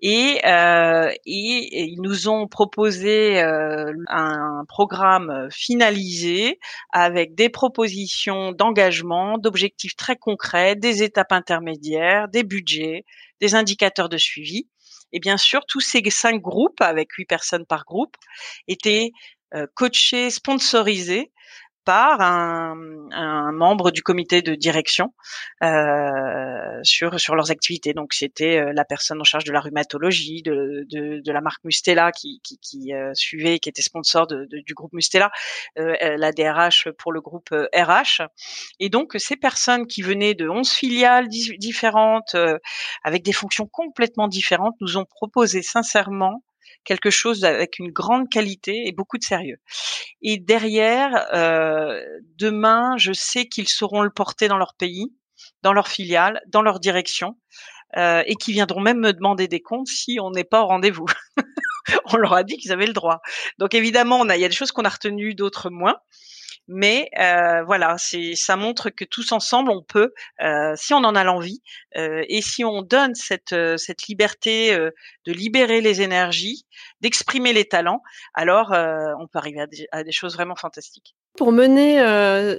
Et, 0.00 0.40
euh, 0.46 1.12
ils 1.26 2.00
nous 2.00 2.28
ont 2.28 2.46
proposé 2.46 3.42
euh, 3.42 3.92
un 4.08 4.64
programme 4.68 5.48
finalisé 5.50 6.58
avec 6.92 7.34
des 7.34 7.48
propositions 7.48 8.52
d'engagement, 8.52 9.38
d'objectifs 9.38 9.96
très 9.96 10.16
concrets, 10.16 10.76
des 10.76 11.02
étapes 11.02 11.32
intermédiaires, 11.32 12.28
des 12.28 12.44
budgets, 12.44 13.04
des 13.40 13.54
indicateurs 13.54 14.08
de 14.08 14.16
suivi. 14.16 14.68
Et 15.14 15.20
bien 15.20 15.38
sûr, 15.38 15.64
tous 15.66 15.80
ces 15.80 16.02
cinq 16.10 16.42
groupes, 16.42 16.80
avec 16.82 17.12
huit 17.12 17.24
personnes 17.24 17.64
par 17.64 17.84
groupe, 17.86 18.16
étaient 18.68 19.12
euh, 19.54 19.66
coachés, 19.74 20.28
sponsorisés 20.30 21.32
par 21.84 22.20
un, 22.20 22.76
un, 23.12 23.52
membre 23.52 23.90
du 23.90 24.02
comité 24.02 24.42
de 24.42 24.54
direction 24.54 25.12
euh, 25.62 26.80
sur 26.82 27.20
sur 27.20 27.34
leurs 27.34 27.50
activités. 27.50 27.92
Donc 27.92 28.14
c'était 28.14 28.58
euh, 28.58 28.72
la 28.74 28.84
personne 28.84 29.20
en 29.20 29.24
charge 29.24 29.44
de 29.44 29.52
la 29.52 29.60
rhumatologie, 29.60 30.42
de, 30.42 30.86
de, 30.90 31.20
de 31.20 31.32
la 31.32 31.40
marque 31.40 31.62
Mustela 31.64 32.12
qui, 32.12 32.40
qui, 32.42 32.58
qui 32.58 32.94
euh, 32.94 33.12
suivait, 33.14 33.58
qui 33.58 33.68
était 33.68 33.82
sponsor 33.82 34.26
de, 34.26 34.46
du 34.50 34.74
groupe 34.74 34.92
Mustela, 34.92 35.30
euh, 35.78 35.94
la 36.16 36.32
DRH 36.32 36.88
pour 36.98 37.12
le 37.12 37.20
groupe 37.20 37.50
RH. 37.50 38.22
Et 38.80 38.88
donc 38.88 39.12
ces 39.18 39.36
personnes 39.36 39.86
qui 39.86 40.02
venaient 40.02 40.34
de 40.34 40.48
11 40.48 40.70
filiales 40.70 41.28
différentes, 41.28 42.36
avec 43.02 43.22
des 43.22 43.32
fonctions 43.32 43.66
complètement 43.66 44.28
différentes, 44.28 44.74
nous 44.80 44.96
ont 44.96 45.04
proposé 45.04 45.62
sincèrement 45.62 46.42
quelque 46.84 47.10
chose 47.10 47.44
avec 47.44 47.78
une 47.78 47.90
grande 47.90 48.28
qualité 48.28 48.86
et 48.86 48.92
beaucoup 48.92 49.18
de 49.18 49.24
sérieux. 49.24 49.58
Et 50.22 50.38
derrière, 50.38 51.26
euh, 51.34 52.00
demain, 52.38 52.96
je 52.98 53.12
sais 53.12 53.46
qu'ils 53.46 53.68
sauront 53.68 54.02
le 54.02 54.10
porter 54.10 54.48
dans 54.48 54.58
leur 54.58 54.74
pays, 54.74 55.12
dans 55.62 55.72
leur 55.72 55.88
filiale, 55.88 56.40
dans 56.46 56.62
leur 56.62 56.80
direction, 56.80 57.36
euh, 57.96 58.22
et 58.26 58.34
qui 58.34 58.52
viendront 58.52 58.80
même 58.80 58.98
me 58.98 59.12
demander 59.12 59.48
des 59.48 59.60
comptes 59.60 59.88
si 59.88 60.18
on 60.20 60.30
n'est 60.30 60.44
pas 60.44 60.62
au 60.62 60.66
rendez-vous. 60.66 61.06
on 62.06 62.16
leur 62.16 62.32
a 62.34 62.42
dit 62.42 62.56
qu'ils 62.56 62.72
avaient 62.72 62.86
le 62.86 62.92
droit. 62.92 63.20
Donc 63.58 63.74
évidemment, 63.74 64.18
on 64.18 64.28
a, 64.28 64.36
il 64.36 64.40
y 64.40 64.44
a 64.44 64.48
des 64.48 64.54
choses 64.54 64.72
qu'on 64.72 64.84
a 64.84 64.88
retenues, 64.88 65.34
d'autres 65.34 65.70
moins. 65.70 65.96
Mais 66.66 67.10
euh, 67.18 67.62
voilà, 67.64 67.96
c'est 67.98 68.34
ça 68.34 68.56
montre 68.56 68.88
que 68.88 69.04
tous 69.04 69.32
ensemble 69.32 69.70
on 69.70 69.82
peut, 69.82 70.14
euh, 70.40 70.72
si 70.76 70.94
on 70.94 71.04
en 71.04 71.14
a 71.14 71.22
l'envie, 71.22 71.62
euh, 71.96 72.24
et 72.28 72.40
si 72.40 72.64
on 72.64 72.80
donne 72.80 73.14
cette 73.14 73.52
euh, 73.52 73.76
cette 73.76 74.06
liberté 74.06 74.74
euh, 74.74 74.90
de 75.26 75.32
libérer 75.32 75.82
les 75.82 76.00
énergies, 76.00 76.64
d'exprimer 77.02 77.52
les 77.52 77.66
talents, 77.66 78.02
alors 78.32 78.72
euh, 78.72 79.12
on 79.20 79.26
peut 79.26 79.38
arriver 79.38 79.60
à 79.60 79.66
des, 79.66 79.86
à 79.92 80.04
des, 80.04 80.12
choses 80.12 80.34
vraiment 80.34 80.56
fantastiques. 80.56 81.14
Pour 81.36 81.52
mener 81.52 81.98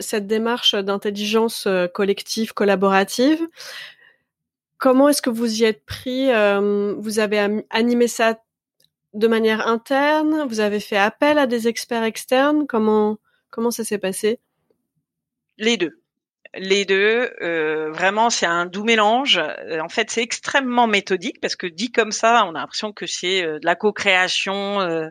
cette 0.01 0.27
démarche 0.27 0.75
d'intelligence 0.75 1.65
collective 1.93 2.53
collaborative, 2.53 3.39
comment 4.77 5.07
est-ce 5.07 5.21
que 5.21 5.29
vous 5.29 5.61
y 5.61 5.63
êtes 5.63 5.85
pris 5.85 6.27
Vous 6.97 7.19
avez 7.19 7.63
animé 7.69 8.07
ça 8.09 8.37
de 9.13 9.27
manière 9.27 9.65
interne 9.65 10.45
Vous 10.49 10.59
avez 10.59 10.81
fait 10.81 10.97
appel 10.97 11.37
à 11.37 11.47
des 11.47 11.69
experts 11.69 12.03
externes 12.03 12.67
Comment 12.67 13.17
Comment 13.49 13.71
ça 13.71 13.83
s'est 13.83 13.97
passé? 13.97 14.39
Les 15.57 15.77
deux. 15.77 16.01
Les 16.57 16.85
deux, 16.85 17.33
euh, 17.41 17.91
vraiment, 17.91 18.29
c'est 18.29 18.45
un 18.45 18.65
doux 18.65 18.85
mélange. 18.85 19.37
Euh, 19.37 19.81
en 19.81 19.89
fait, 19.89 20.09
c'est 20.09 20.21
extrêmement 20.21 20.87
méthodique 20.87 21.41
parce 21.41 21.57
que 21.57 21.67
dit 21.67 21.91
comme 21.91 22.13
ça, 22.13 22.45
on 22.45 22.55
a 22.55 22.59
l'impression 22.59 22.93
que 22.93 23.05
c'est 23.05 23.43
euh, 23.45 23.59
de 23.59 23.65
la 23.65 23.75
co-création, 23.75 25.09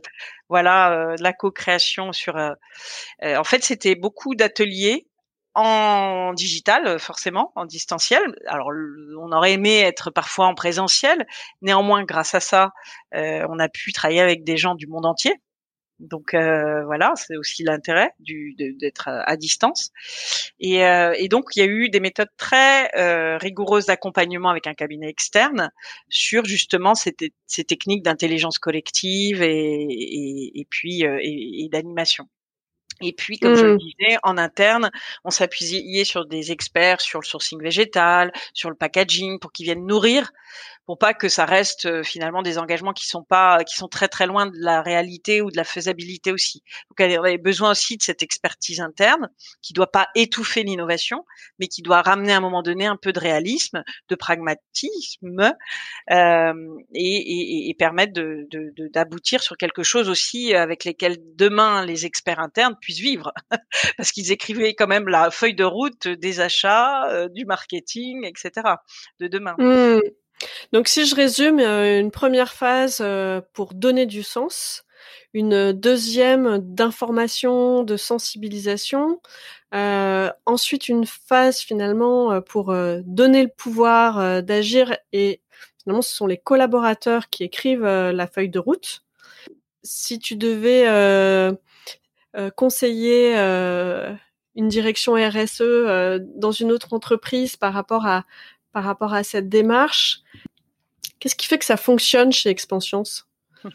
voilà, 0.49 1.17
de 1.19 1.23
la 1.23 1.33
co-création 1.35 2.13
sur. 2.13 2.37
en 2.37 3.45
fait, 3.45 3.63
c'était 3.63 3.95
beaucoup 3.95 4.35
d'ateliers 4.35 5.07
en 5.55 6.33
digital, 6.35 6.99
forcément, 6.99 7.53
en 7.57 7.67
distanciel. 7.67 8.23
Alors, 8.47 8.71
on 9.21 9.31
aurait 9.33 9.53
aimé 9.53 9.81
être 9.81 10.11
parfois 10.11 10.47
en 10.47 10.55
présentiel. 10.55 11.27
Néanmoins, 11.63 12.05
grâce 12.05 12.35
à 12.35 12.41
ça, 12.41 12.73
on 13.13 13.59
a 13.59 13.69
pu 13.69 13.93
travailler 13.93 14.21
avec 14.21 14.45
des 14.45 14.57
gens 14.57 14.75
du 14.75 14.87
monde 14.87 15.07
entier. 15.07 15.35
Donc 16.01 16.35
euh, 16.35 16.85
voilà, 16.85 17.13
c'est 17.17 17.37
aussi 17.37 17.63
l'intérêt 17.63 18.11
d'être 18.19 19.09
à, 19.09 19.37
distance. 19.37 19.91
Et, 20.59 20.85
euh, 20.85 21.15
et, 21.17 21.29
donc 21.29 21.51
il 21.55 21.61
y 21.61 21.63
a 21.63 21.67
eu 21.67 21.89
des 21.89 22.01
méthodes 22.01 22.31
très 22.37 22.91
euh, 22.97 23.39
rigoureuses 23.39 23.87
d'accompagnement 23.87 24.51
avec 24.51 24.67
un 24.67 24.75
cabinet 24.75 25.09
externe 25.09 25.71
sur 26.09 26.45
justement 26.45 26.95
ces, 26.95 27.15
ces 27.47 27.65
techniques 27.65 28.03
d'intelligence 28.03 28.59
collective 28.59 29.43
et, 29.43 29.85
et, 29.85 30.61
et 30.61 30.67
puis 30.69 31.07
euh, 31.07 31.19
et, 31.23 31.69
d'animation. 31.71 32.29
Et 33.03 33.13
puis, 33.13 33.39
comme 33.39 33.57
je 33.57 33.65
le 33.65 33.75
mmh. 33.75 33.79
disais, 33.79 34.19
en 34.23 34.39
interne, 34.39 34.91
on 35.25 35.31
s'appuyait 35.31 36.05
sur 36.05 36.27
des 36.27 36.53
experts 36.53 37.01
sur 37.01 37.21
le 37.21 37.27
sourcing 37.27 37.61
végétal, 37.61 38.33
sur 38.53 38.71
le 38.71 38.77
packaging, 38.77 39.41
pour 39.41 39.51
qu'ils 39.51 39.65
viennent 39.65 39.87
nourrir 39.87 40.31
pour 40.87 40.99
pas 40.99 41.15
que 41.15 41.29
ça 41.29 41.45
reste 41.45 41.87
euh, 41.87 42.03
finalement 42.03 42.43
des 42.43 42.59
engagements 42.59 42.93
qui 42.93 43.07
sont 43.07 43.23
pas 43.23 43.65
qui 43.65 43.75
sont 43.75 43.89
très 43.89 44.09
très 44.09 44.27
loin 44.27 44.47
de 44.47 44.57
la 44.59 44.83
réalité 44.83 45.41
ou 45.41 45.51
de 45.51 45.57
la 45.57 45.65
faisabilité 45.65 46.33
aussi. 46.33 46.63
Donc 46.91 47.01
elle 47.01 47.17
avait 47.19 47.39
besoin 47.39 47.71
aussi 47.71 47.97
de 47.97 48.03
cette 48.03 48.23
expertise 48.23 48.81
interne 48.81 49.29
qui 49.63 49.73
doit 49.73 49.91
pas 49.91 50.09
étouffer 50.15 50.63
l'innovation, 50.63 51.25
mais 51.59 51.69
qui 51.69 51.83
doit 51.83 52.03
ramener 52.03 52.33
à 52.33 52.37
un 52.37 52.41
moment 52.41 52.63
donné 52.63 52.87
un 52.87 52.97
peu 52.97 53.13
de 53.13 53.21
réalisme, 53.21 53.83
de 54.09 54.15
pragmatisme 54.15 55.55
euh, 56.11 56.53
et, 56.95 57.17
et, 57.17 57.71
et, 57.71 57.75
permettre 57.75 58.13
de, 58.13 58.47
d'aboutir 58.93 59.43
sur 59.43 59.57
quelque 59.57 59.83
chose 59.83 60.09
aussi 60.09 60.55
avec 60.55 60.85
lesquels 60.85 61.17
demain 61.35 61.85
les 61.85 62.07
experts 62.07 62.41
internes 62.41 62.77
puissent 62.81 63.01
vivre, 63.01 63.33
parce 63.97 64.13
qu'ils 64.13 64.33
écrivaient 64.33 64.75
quand 64.75 64.87
même 64.87 65.09
la 65.09 65.31
feuille 65.31 65.55
de 65.55 65.65
route 65.65 66.09
des 66.09 66.41
achats, 66.41 67.09
euh, 67.11 67.29
du 67.29 67.45
marketing, 67.45 68.25
etc. 68.25 68.77
de 69.21 69.29
demain. 69.29 69.55
Mmh. 69.59 70.01
Donc 70.73 70.89
si 70.89 71.07
je 71.07 71.15
résume, 71.15 71.61
euh, 71.61 72.01
une 72.01 72.11
première 72.11 72.53
phase 72.53 72.99
euh, 73.01 73.41
pour 73.53 73.75
donner 73.75 74.07
du 74.07 74.23
sens, 74.23 74.85
une 75.33 75.73
deuxième 75.73 76.59
d'information, 76.59 77.83
de 77.83 77.97
sensibilisation, 77.97 79.21
euh, 79.75 80.31
ensuite 80.47 80.89
une 80.89 81.07
phase 81.07 81.59
finalement 81.59 82.41
pour 82.41 82.75
donner 83.05 83.43
le 83.43 83.49
pouvoir 83.49 84.43
d'agir 84.45 84.97
et 85.13 85.41
finalement, 85.83 86.03
ce 86.03 86.15
sont 86.15 86.27
les 86.29 86.39
collaborateurs 86.39 87.29
qui 87.31 87.43
écrivent 87.43 87.85
la 87.85 88.27
feuille 88.29 88.49
de 88.49 88.61
route. 88.61 89.03
Si 89.83 90.21
tu 90.21 90.37
devais 90.37 90.87
conseiller 92.55 93.35
une 93.35 94.69
direction 94.69 95.15
RSE 95.15 96.21
dans 96.37 96.53
une 96.53 96.71
autre 96.71 96.93
entreprise 96.93 97.57
par 97.57 97.73
rapport 97.73 98.07
à 98.07 98.25
par 98.75 98.85
rapport 98.85 99.15
à 99.15 99.23
cette 99.23 99.49
démarche, 99.49 100.21
qu'est-ce 101.21 101.37
qui 101.37 101.47
fait 101.47 101.59
que 101.59 101.65
ça 101.65 101.79
fonctionne 101.79 102.33
chez 102.33 102.51
Expansions? 102.51 103.05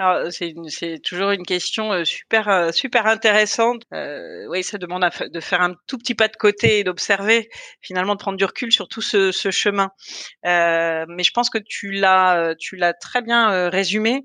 Alors, 0.00 0.30
c'est, 0.30 0.54
c'est 0.68 1.00
toujours 1.02 1.32
une 1.32 1.44
question 1.44 1.92
euh, 1.92 2.04
super 2.04 2.48
euh, 2.48 2.70
super 2.70 3.06
intéressante. 3.06 3.82
Euh, 3.92 4.46
oui, 4.48 4.62
ça 4.62 4.78
demande 4.78 5.04
de 5.32 5.40
faire 5.40 5.60
un 5.60 5.74
tout 5.88 5.98
petit 5.98 6.14
pas 6.14 6.28
de 6.28 6.36
côté 6.36 6.78
et 6.78 6.84
d'observer, 6.84 7.48
finalement, 7.82 8.14
de 8.14 8.20
prendre 8.20 8.36
du 8.38 8.44
recul 8.44 8.70
sur 8.70 8.86
tout 8.86 9.02
ce, 9.02 9.32
ce 9.32 9.50
chemin. 9.50 9.90
Euh, 10.46 11.04
mais 11.08 11.24
je 11.24 11.32
pense 11.32 11.50
que 11.50 11.58
tu 11.58 11.90
l'as 11.90 12.54
tu 12.60 12.76
l'as 12.76 12.94
très 12.94 13.22
bien 13.22 13.68
résumé. 13.70 14.24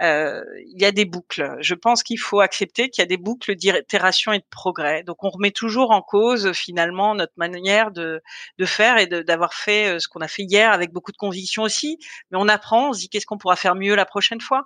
il 0.00 0.80
y 0.80 0.84
a 0.84 0.90
des 0.90 1.04
boucles. 1.04 1.56
Je 1.60 1.74
pense 1.74 2.02
qu'il 2.02 2.18
faut 2.18 2.40
accepter 2.40 2.90
qu'il 2.90 3.02
y 3.02 3.04
a 3.04 3.06
des 3.06 3.16
boucles 3.16 3.54
d'itération 3.54 4.32
et 4.32 4.38
de 4.40 4.44
progrès. 4.50 5.04
Donc, 5.04 5.22
on 5.22 5.30
remet 5.30 5.52
toujours 5.52 5.92
en 5.92 6.02
cause 6.02 6.50
finalement 6.52 7.14
notre 7.14 7.34
manière 7.36 7.92
de 7.92 8.20
de 8.58 8.64
faire 8.64 8.98
et 8.98 9.06
d'avoir 9.06 9.54
fait 9.54 10.00
ce 10.00 10.08
qu'on 10.08 10.20
a 10.20 10.28
fait 10.28 10.42
hier 10.42 10.72
avec 10.72 10.90
beaucoup 10.90 11.12
de 11.12 11.16
conviction 11.16 11.62
aussi. 11.62 11.98
Mais 12.32 12.38
on 12.40 12.48
apprend, 12.48 12.88
on 12.90 12.92
se 12.92 12.98
dit 13.00 13.08
qu'est-ce 13.08 13.26
qu'on 13.26 13.38
pourra 13.38 13.54
faire 13.56 13.76
mieux 13.76 13.94
la 13.94 14.04
prochaine 14.04 14.40
fois? 14.40 14.64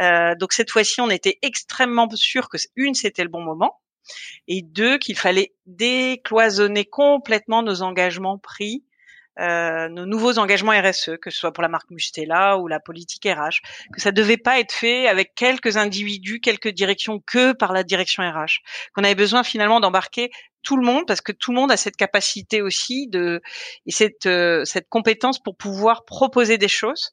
Euh, 0.00 0.34
donc 0.34 0.52
cette 0.52 0.70
fois-ci, 0.70 1.00
on 1.00 1.10
était 1.10 1.38
extrêmement 1.42 2.08
sûr 2.14 2.48
que 2.48 2.58
une, 2.76 2.94
c'était 2.94 3.22
le 3.22 3.28
bon 3.28 3.42
moment, 3.42 3.80
et 4.48 4.62
deux, 4.62 4.98
qu'il 4.98 5.16
fallait 5.16 5.54
décloisonner 5.66 6.84
complètement 6.84 7.62
nos 7.62 7.82
engagements 7.82 8.38
pris 8.38 8.84
euh, 9.40 9.88
nos 9.88 10.06
nouveaux 10.06 10.38
engagements 10.38 10.72
RSE, 10.72 11.16
que 11.20 11.30
ce 11.30 11.38
soit 11.38 11.52
pour 11.52 11.62
la 11.62 11.68
marque 11.68 11.90
Mustela 11.90 12.58
ou 12.58 12.68
la 12.68 12.80
politique 12.80 13.24
RH, 13.24 13.60
que 13.92 14.00
ça 14.00 14.12
devait 14.12 14.36
pas 14.36 14.60
être 14.60 14.72
fait 14.72 15.08
avec 15.08 15.34
quelques 15.34 15.76
individus, 15.76 16.40
quelques 16.40 16.68
directions 16.68 17.20
que 17.20 17.52
par 17.52 17.72
la 17.72 17.82
direction 17.82 18.22
RH, 18.22 18.60
qu'on 18.94 19.04
avait 19.04 19.14
besoin 19.14 19.42
finalement 19.42 19.80
d'embarquer 19.80 20.30
tout 20.62 20.76
le 20.76 20.84
monde 20.84 21.06
parce 21.06 21.20
que 21.20 21.32
tout 21.32 21.52
le 21.52 21.56
monde 21.56 21.72
a 21.72 21.76
cette 21.76 21.96
capacité 21.96 22.60
aussi 22.60 23.06
de 23.08 23.40
et 23.86 23.90
cette 23.90 24.26
euh, 24.26 24.64
cette 24.66 24.88
compétence 24.88 25.38
pour 25.38 25.56
pouvoir 25.56 26.04
proposer 26.04 26.58
des 26.58 26.68
choses. 26.68 27.12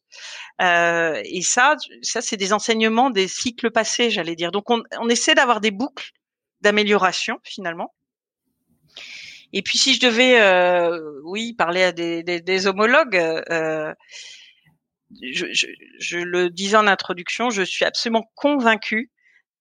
Euh, 0.61 1.21
et 1.23 1.41
ça 1.41 1.75
ça 2.01 2.21
c'est 2.21 2.37
des 2.37 2.51
enseignements 2.51 3.09
des 3.09 3.27
cycles 3.27 3.71
passés 3.71 4.09
j'allais 4.09 4.35
dire. 4.35 4.51
Donc 4.51 4.69
on, 4.69 4.83
on 4.99 5.07
essaie 5.09 5.35
d'avoir 5.35 5.61
des 5.61 5.71
boucles 5.71 6.11
d'amélioration 6.61 7.39
finalement 7.43 7.93
et 9.53 9.61
puis 9.61 9.77
si 9.77 9.93
je 9.93 9.99
devais, 9.99 10.41
euh, 10.41 10.99
oui, 11.23 11.53
parler 11.53 11.83
à 11.83 11.91
des, 11.91 12.23
des, 12.23 12.41
des 12.41 12.67
homologues, 12.67 13.15
euh, 13.15 13.93
je, 15.21 15.45
je, 15.51 15.67
je, 15.99 16.17
le 16.17 16.49
disais 16.49 16.77
en 16.77 16.87
introduction, 16.87 17.49
je 17.49 17.63
suis 17.63 17.85
absolument 17.85 18.29
convaincue 18.35 19.11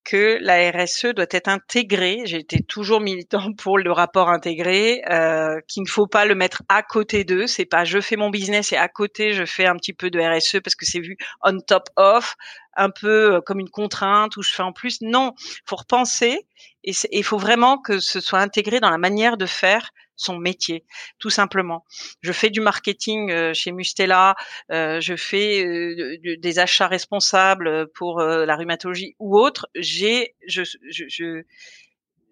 que 0.07 0.39
la 0.41 0.71
RSE 0.71 1.07
doit 1.15 1.27
être 1.31 1.49
intégrée. 1.49 2.23
J'ai 2.25 2.39
été 2.39 2.61
toujours 2.63 3.01
militant 3.01 3.53
pour 3.59 3.77
le 3.77 3.91
rapport 3.93 4.31
intégré, 4.31 5.03
euh, 5.11 5.61
qu'il 5.69 5.83
ne 5.83 5.89
faut 5.89 6.07
pas 6.07 6.25
le 6.25 6.35
mettre 6.35 6.63
à 6.69 6.83
côté 6.83 7.25
d'eux. 7.25 7.47
C'est 7.47 7.67
pas 7.67 7.85
je 7.85 8.01
fais 8.01 8.17
mon 8.17 8.31
business 8.31 8.73
et 8.73 8.77
à 8.77 8.89
côté 8.89 9.33
je 9.33 9.45
fais 9.45 9.67
un 9.67 9.77
petit 9.77 9.93
peu 9.93 10.09
de 10.11 10.21
RSE 10.21 10.61
parce 10.63 10.77
que 10.77 10.87
c'est 10.87 11.01
vu 11.01 11.17
on 11.43 11.59
top 11.59 11.89
of, 11.97 12.37
un 12.77 12.91
peu 12.91 13.35
euh, 13.35 13.41
comme 13.41 13.59
une 13.59 13.69
contrainte 13.69 14.37
ou 14.37 14.43
je 14.43 14.51
fais 14.51 14.63
en 14.63 14.73
plus. 14.73 15.01
Non, 15.03 15.35
faut 15.67 15.77
repenser 15.77 16.47
et 16.87 16.93
il 17.11 17.25
faut 17.25 17.39
vraiment 17.39 17.79
que 17.79 17.99
ce 17.99 18.21
soit 18.21 18.41
intégré 18.41 18.81
dans 18.81 18.91
la 18.91 18.99
manière 18.99 19.37
de 19.37 19.47
faire 19.47 19.91
son 20.17 20.39
métier, 20.39 20.85
tout 21.19 21.31
simplement. 21.31 21.85
Je 22.23 22.33
fais 22.33 22.49
du 22.49 22.61
marketing 22.61 23.31
euh, 23.31 23.53
chez 23.53 23.71
Mustela, 23.71 24.35
euh, 24.73 25.01
je 25.01 25.15
fais 25.15 25.65
euh, 25.65 26.17
des 26.39 26.59
achats 26.59 26.87
responsables 26.87 27.89
pour 27.95 28.21
la 28.21 28.57
rhumatologie 28.57 29.15
ou 29.19 29.39
autre. 29.39 29.69
J'ai, 29.75 30.35
je, 30.47 30.63
je, 30.65 31.05
je 31.09 31.43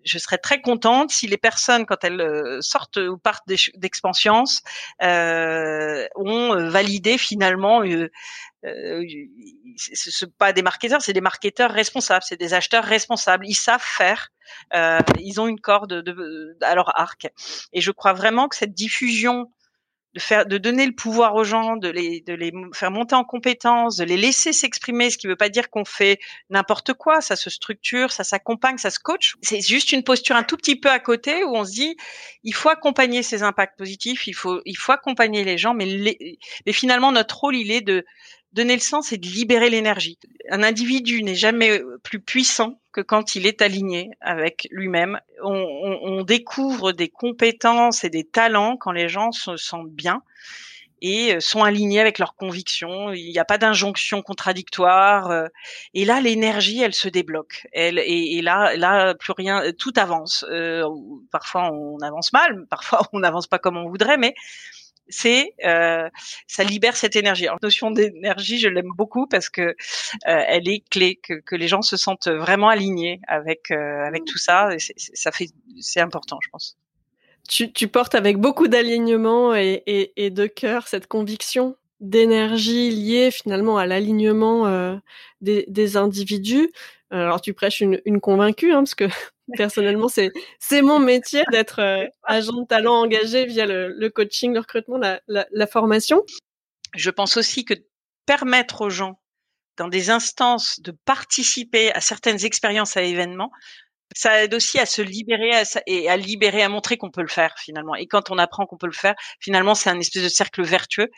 je 0.05 0.19
serais 0.19 0.39
très 0.39 0.61
contente 0.61 1.11
si 1.11 1.27
les 1.27 1.37
personnes, 1.37 1.87
quand 1.87 2.05
elles 2.05 2.59
sortent 2.61 2.99
ou 2.99 3.19
partent 3.19 3.49
d'expansions, 3.75 4.45
euh, 5.03 6.07
ont 6.17 6.69
validé 6.69 7.19
finalement. 7.19 7.83
Euh, 7.83 8.11
euh, 8.65 9.05
ce 9.77 10.25
pas 10.25 10.53
des 10.53 10.63
marketeurs, 10.63 11.03
c'est 11.03 11.13
des 11.13 11.21
marketeurs 11.21 11.71
responsables, 11.71 12.25
c'est 12.27 12.39
des 12.39 12.55
acheteurs 12.55 12.85
responsables. 12.85 13.47
Ils 13.47 13.55
savent 13.55 13.83
faire. 13.83 14.31
Euh, 14.75 15.01
ils 15.19 15.41
ont 15.41 15.47
une 15.47 15.61
corde 15.61 16.03
de, 16.03 16.57
à 16.63 16.75
leur 16.75 16.99
arc. 16.99 17.29
Et 17.73 17.81
je 17.81 17.91
crois 17.91 18.13
vraiment 18.13 18.49
que 18.49 18.57
cette 18.57 18.75
diffusion 18.75 19.51
de 20.15 20.21
faire, 20.21 20.47
de 20.47 20.59
donner 20.59 20.87
le 20.87 20.93
pouvoir 20.93 21.35
aux 21.35 21.45
gens, 21.45 21.77
de 21.77 21.89
les, 21.89 22.21
de 22.21 22.35
les 22.35 22.53
faire 22.73 22.91
monter 22.91 23.17
en 23.17 23.25
compétences, 23.25 23.97
de 23.97 24.05
les 24.05 24.17
laisser 24.17 24.53
s'exprimer, 24.53 25.11
ce 25.11 25.19
qui 25.19 25.27
ne 25.27 25.33
veut 25.33 25.37
pas 25.37 25.49
dire 25.49 25.71
qu'on 25.71 25.85
fait 25.85 26.21
n'importe 26.51 26.95
quoi. 26.95 27.21
Ça 27.21 27.35
se 27.35 27.51
structure, 27.51 28.13
ça 28.13 28.23
s'accompagne, 28.23 28.79
ça 28.79 28.91
se 28.91 29.01
coach. 29.01 29.35
C'est 29.43 29.61
juste 29.61 29.91
une 29.93 30.05
posture 30.05 30.37
un 30.37 30.45
tout 30.45 30.57
petit 30.57 30.77
peu 30.77 30.89
à 30.89 31.01
côté 31.01 31.43
où 31.43 31.57
on 31.57 31.65
se 31.65 31.73
dit, 31.73 31.97
il 32.45 32.55
faut 32.55 32.69
accompagner 32.69 33.23
ces 33.23 33.43
impacts 33.43 33.77
positifs, 33.77 34.27
il 34.29 34.35
faut, 34.35 34.61
il 34.65 34.77
faut 34.77 34.93
accompagner 34.93 35.45
les 35.45 35.59
gens, 35.59 35.75
mais, 35.75 36.17
mais 36.65 36.73
finalement 36.73 37.11
notre 37.11 37.39
rôle, 37.41 37.57
il 37.57 37.73
est 37.73 37.81
de 37.81 38.05
donner 38.53 38.75
le 38.75 38.81
sens 38.81 39.13
et 39.13 39.19
de 39.19 39.27
libérer 39.27 39.69
l'énergie. 39.69 40.19
Un 40.49 40.63
individu 40.63 41.25
n'est 41.25 41.35
jamais 41.35 41.83
plus 42.05 42.21
puissant 42.21 42.79
que 42.95 43.01
quand 43.01 43.35
il 43.35 43.47
est 43.47 43.61
aligné 43.61 44.13
avec 44.21 44.69
lui-même. 44.71 45.21
On, 45.43 46.23
découvre 46.23 46.93
des 46.93 47.09
compétences 47.09 48.05
et 48.05 48.09
des 48.09 48.25
talents 48.25 48.77
quand 48.79 48.93
les 48.93 49.09
gens 49.09 49.33
se 49.33 49.57
sentent 49.57 49.91
bien 49.91 50.23
et 51.03 51.39
sont 51.41 51.65
alignés 51.65 52.01
avec 52.01 52.19
leurs 52.19 52.35
convictions. 52.35 53.13
Il 53.13 53.31
n'y 53.31 53.39
a 53.39 53.45
pas 53.45 53.59
d'injonction 53.59 54.23
contradictoire. 54.23 55.49
Et 55.93 56.05
là, 56.05 56.21
l'énergie, 56.21 56.81
elle 56.81 56.95
se 56.95 57.09
débloque. 57.09 57.67
Elle, 57.73 57.99
et, 57.99 58.41
là, 58.41 58.77
là, 58.77 59.15
plus 59.15 59.33
rien, 59.33 59.65
tout 59.77 59.93
avance. 59.97 60.47
Euh, 60.49 60.85
parfois, 61.31 61.71
on 61.73 61.99
avance 61.99 62.33
mal, 62.33 62.65
parfois, 62.71 63.03
on 63.13 63.19
n'avance 63.19 63.49
pas 63.49 63.59
comme 63.59 63.77
on 63.77 63.89
voudrait, 63.89 64.17
mais 64.17 64.35
c'est 65.09 65.55
euh, 65.65 66.09
ça 66.47 66.65
libère 66.65 66.97
cette 66.97 67.17
énergie. 67.17 67.47
Alors, 67.47 67.59
notion 67.63 67.91
d'énergie, 67.91 68.59
je 68.59 68.69
l'aime 68.69 68.91
beaucoup 68.97 69.27
parce 69.27 69.49
que 69.49 69.63
euh, 69.63 69.75
elle 70.25 70.69
est 70.69 70.83
clé, 70.91 71.17
que, 71.23 71.35
que, 71.35 71.57
les 71.57 71.69
gens 71.69 71.83
se 71.83 71.97
sentent 71.97 72.29
vraiment 72.29 72.69
alignés 72.69 73.21
avec 73.29 73.71
euh, 73.71 74.05
avec 74.07 74.25
tout 74.25 74.39
ça. 74.39 74.75
Et 74.75 74.79
ça 74.79 75.33
fait, 75.33 75.49
c'est 75.81 76.01
important, 76.01 76.39
je 76.43 76.49
pense. 76.51 76.77
Tu, 77.49 77.73
tu 77.73 77.89
portes 77.89 78.15
avec 78.15 78.39
beaucoup 78.39 78.69
d'alignement 78.69 79.55
et, 79.55 79.83
et, 79.87 80.13
et, 80.17 80.31
de 80.31 80.47
cœur 80.47 80.89
cette 80.89 81.07
conviction 81.07 81.77
d'énergie 82.01 82.91
liée 82.91 83.31
finalement 83.31 83.77
à 83.77 83.87
l'alignement 83.87 84.67
euh, 84.67 84.97
des, 85.43 85.67
des, 85.69 85.99
individus. 85.99 86.71
Alors 87.11 87.43
tu 87.43 87.53
prêches 87.53 87.81
une, 87.81 88.01
une 88.07 88.21
convaincue, 88.21 88.73
hein, 88.73 88.79
parce 88.79 88.95
que 88.95 89.09
personnellement 89.57 90.09
c'est 90.09 90.31
c'est 90.59 90.83
mon 90.83 90.99
métier 90.99 91.45
d'être 91.51 91.81
euh, 91.81 92.07
agent 92.25 92.53
de 92.53 92.67
talent 92.67 92.95
engagé 92.95 93.47
via 93.47 93.67
le, 93.67 93.89
le 93.89 94.11
coaching, 94.11 94.53
le 94.53 94.61
recrutement, 94.61 94.99
la, 94.99 95.21
la, 95.29 95.67
formation. 95.67 96.23
Je 96.95 97.11
pense 97.11 97.37
aussi 97.37 97.65
que 97.65 97.75
permettre 98.27 98.83
aux 98.83 98.91
gens 98.91 99.21
dans 99.77 99.89
des 99.89 100.11
instances 100.11 100.81
de 100.81 100.93
participer 101.05 101.93
à 101.93 102.01
certaines 102.01 102.45
expériences 102.45 102.97
à 102.97 103.03
événements, 103.03 103.51
ça 104.15 104.45
aide 104.45 104.55
aussi 104.55 104.79
à 104.79 104.87
se 104.87 105.03
libérer 105.03 105.51
et 105.87 106.09
à 106.09 106.17
libérer, 106.17 106.63
à 106.63 106.69
montrer 106.69 106.97
qu'on 106.97 107.11
peut 107.11 107.23
le 107.23 107.29
faire 107.29 107.55
finalement. 107.59 107.95
Et 107.95 108.07
quand 108.07 108.31
on 108.31 108.39
apprend 108.39 108.67
qu'on 108.67 108.77
peut 108.77 108.87
le 108.87 108.93
faire, 108.93 109.15
finalement, 109.41 109.75
c'est 109.75 109.91
un 109.91 109.99
espèce 109.99 110.23
de 110.23 110.29
cercle 110.29 110.63
vertueux 110.63 111.09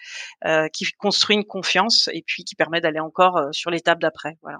euh, 0.47 0.69
qui 0.73 0.87
construit 0.99 1.37
une 1.37 1.45
confiance 1.45 2.09
et 2.13 2.23
puis 2.27 2.45
qui 2.45 2.55
permet 2.55 2.81
d'aller 2.81 3.01
encore 3.01 3.37
euh, 3.37 3.53
sur 3.53 3.71
l'étape 3.71 4.01
d'après. 4.01 4.39
Voilà. 4.43 4.59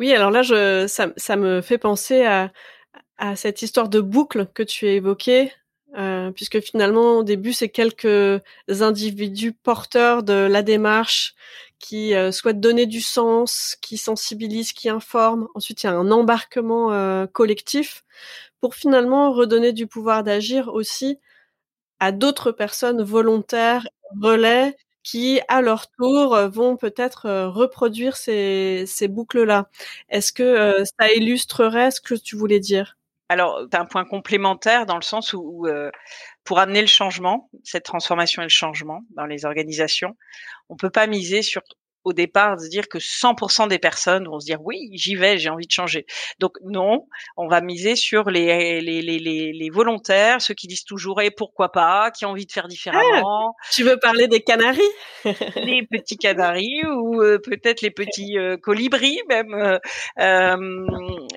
Oui, 0.00 0.12
alors 0.12 0.30
là, 0.30 0.42
je, 0.42 0.86
ça, 0.88 1.36
me 1.36 1.60
fait 1.60 1.78
penser 1.78 2.24
à, 2.24 2.52
à 3.18 3.36
cette 3.36 3.62
histoire 3.62 3.88
de 3.88 4.00
boucle 4.00 4.48
que 4.54 4.62
tu 4.62 4.86
as 4.88 4.92
évoquée, 4.92 5.52
euh, 5.96 6.32
puisque 6.32 6.60
finalement, 6.60 7.18
au 7.18 7.24
début, 7.24 7.52
c'est 7.52 7.68
quelques 7.70 8.42
individus 8.68 9.52
porteurs 9.52 10.22
de 10.24 10.34
la 10.34 10.62
démarche 10.62 11.34
qui 11.78 12.14
euh, 12.14 12.32
souhaitent 12.32 12.60
donner 12.60 12.86
du 12.86 13.00
sens, 13.00 13.76
qui 13.82 13.98
sensibilisent, 13.98 14.72
qui 14.72 14.88
informent. 14.88 15.48
Ensuite, 15.54 15.82
il 15.84 15.86
y 15.86 15.90
a 15.90 15.94
un 15.94 16.10
embarquement 16.10 16.92
euh, 16.92 17.26
collectif 17.26 18.04
pour 18.60 18.74
finalement 18.74 19.32
redonner 19.32 19.72
du 19.72 19.86
pouvoir 19.86 20.24
d'agir 20.24 20.68
aussi 20.74 21.18
à 22.00 22.12
d'autres 22.12 22.52
personnes 22.52 23.02
volontaires, 23.02 23.86
relais, 24.20 24.76
qui, 25.04 25.40
à 25.48 25.60
leur 25.60 25.88
tour, 25.92 26.34
euh, 26.34 26.48
vont 26.48 26.76
peut-être 26.76 27.26
euh, 27.26 27.48
reproduire 27.48 28.16
ces, 28.16 28.86
boucles-là. 29.08 29.68
Est-ce 30.08 30.32
que 30.32 30.42
euh, 30.42 30.84
ça 30.98 31.12
illustrerait 31.12 31.92
ce 31.92 32.00
que 32.00 32.14
tu 32.14 32.36
voulais 32.36 32.58
dire? 32.58 32.96
Alors, 33.28 33.60
tu 33.70 33.76
un 33.76 33.84
point 33.84 34.04
complémentaire 34.04 34.86
dans 34.86 34.96
le 34.96 35.02
sens 35.02 35.32
où, 35.32 35.66
pour 36.44 36.58
amener 36.58 36.82
le 36.82 36.86
changement, 36.86 37.48
cette 37.62 37.84
transformation 37.84 38.42
et 38.42 38.44
le 38.44 38.50
changement 38.50 39.02
dans 39.16 39.24
les 39.24 39.46
organisations, 39.46 40.14
on 40.68 40.76
peut 40.76 40.90
pas 40.90 41.06
miser 41.06 41.40
sur 41.40 41.62
au 42.04 42.12
départ 42.12 42.56
de 42.56 42.62
se 42.62 42.68
dire 42.68 42.88
que 42.88 42.98
100% 42.98 43.68
des 43.68 43.78
personnes 43.78 44.26
vont 44.26 44.38
se 44.40 44.46
dire 44.46 44.60
oui, 44.62 44.90
j'y 44.92 45.16
vais, 45.16 45.38
j'ai 45.38 45.48
envie 45.48 45.66
de 45.66 45.72
changer. 45.72 46.06
Donc 46.38 46.56
non, 46.62 47.06
on 47.36 47.48
va 47.48 47.60
miser 47.60 47.96
sur 47.96 48.30
les, 48.30 48.80
les, 48.80 49.02
les, 49.02 49.18
les, 49.52 49.70
volontaires, 49.70 50.40
ceux 50.40 50.54
qui 50.54 50.66
disent 50.66 50.84
toujours 50.84 51.20
et 51.20 51.30
pourquoi 51.30 51.72
pas, 51.72 52.10
qui 52.10 52.24
ont 52.24 52.30
envie 52.30 52.46
de 52.46 52.52
faire 52.52 52.68
différemment. 52.68 53.54
Ah, 53.58 53.66
tu 53.72 53.82
veux 53.82 53.98
parler 53.98 54.28
des 54.28 54.40
canaris 54.40 54.80
Les 55.24 55.86
petits 55.90 56.18
canaris 56.18 56.84
ou 56.86 57.22
euh, 57.22 57.38
peut-être 57.38 57.80
les 57.80 57.90
petits 57.90 58.38
euh, 58.38 58.56
colibris 58.56 59.20
même, 59.28 59.54
euh, 59.54 59.78
euh, 60.20 60.86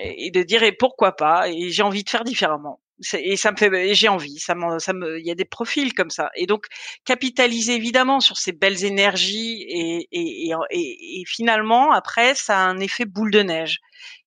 et 0.02 0.32
de 0.32 0.44
dire 0.44 0.64
et 0.64 0.72
pourquoi 0.72 1.16
pas, 1.16 1.50
et 1.50 1.70
j'ai 1.70 1.84
envie 1.84 2.04
de 2.04 2.10
faire 2.10 2.24
différemment 2.24 2.80
et 3.14 3.36
ça 3.36 3.52
me 3.52 3.58
fait 3.58 3.94
j'ai 3.94 4.08
envie 4.08 4.40
ça 4.40 4.56
me 4.56 4.80
ça 4.80 4.94
me 4.94 5.20
il 5.20 5.26
y 5.26 5.32
a 5.32 5.36
des 5.36 5.46
profils 5.46 5.94
comme 5.94 6.10
ça. 6.10 6.30
Et 6.36 6.46
donc 6.48 6.66
capitaliser 7.06 7.76
évidemment 7.76 8.20
sur 8.20 8.38
ces 8.38 8.52
belles 8.52 8.84
énergies 8.84 9.64
et 9.70 10.08
et, 10.12 10.52
et, 10.72 11.22
et 11.22 11.24
finalement 11.26 11.92
après 11.92 12.36
ça 12.36 12.58
a 12.58 12.68
un 12.68 12.80
effet 12.80 13.06
boule 13.06 13.32
de 13.32 13.42
neige 13.42 13.80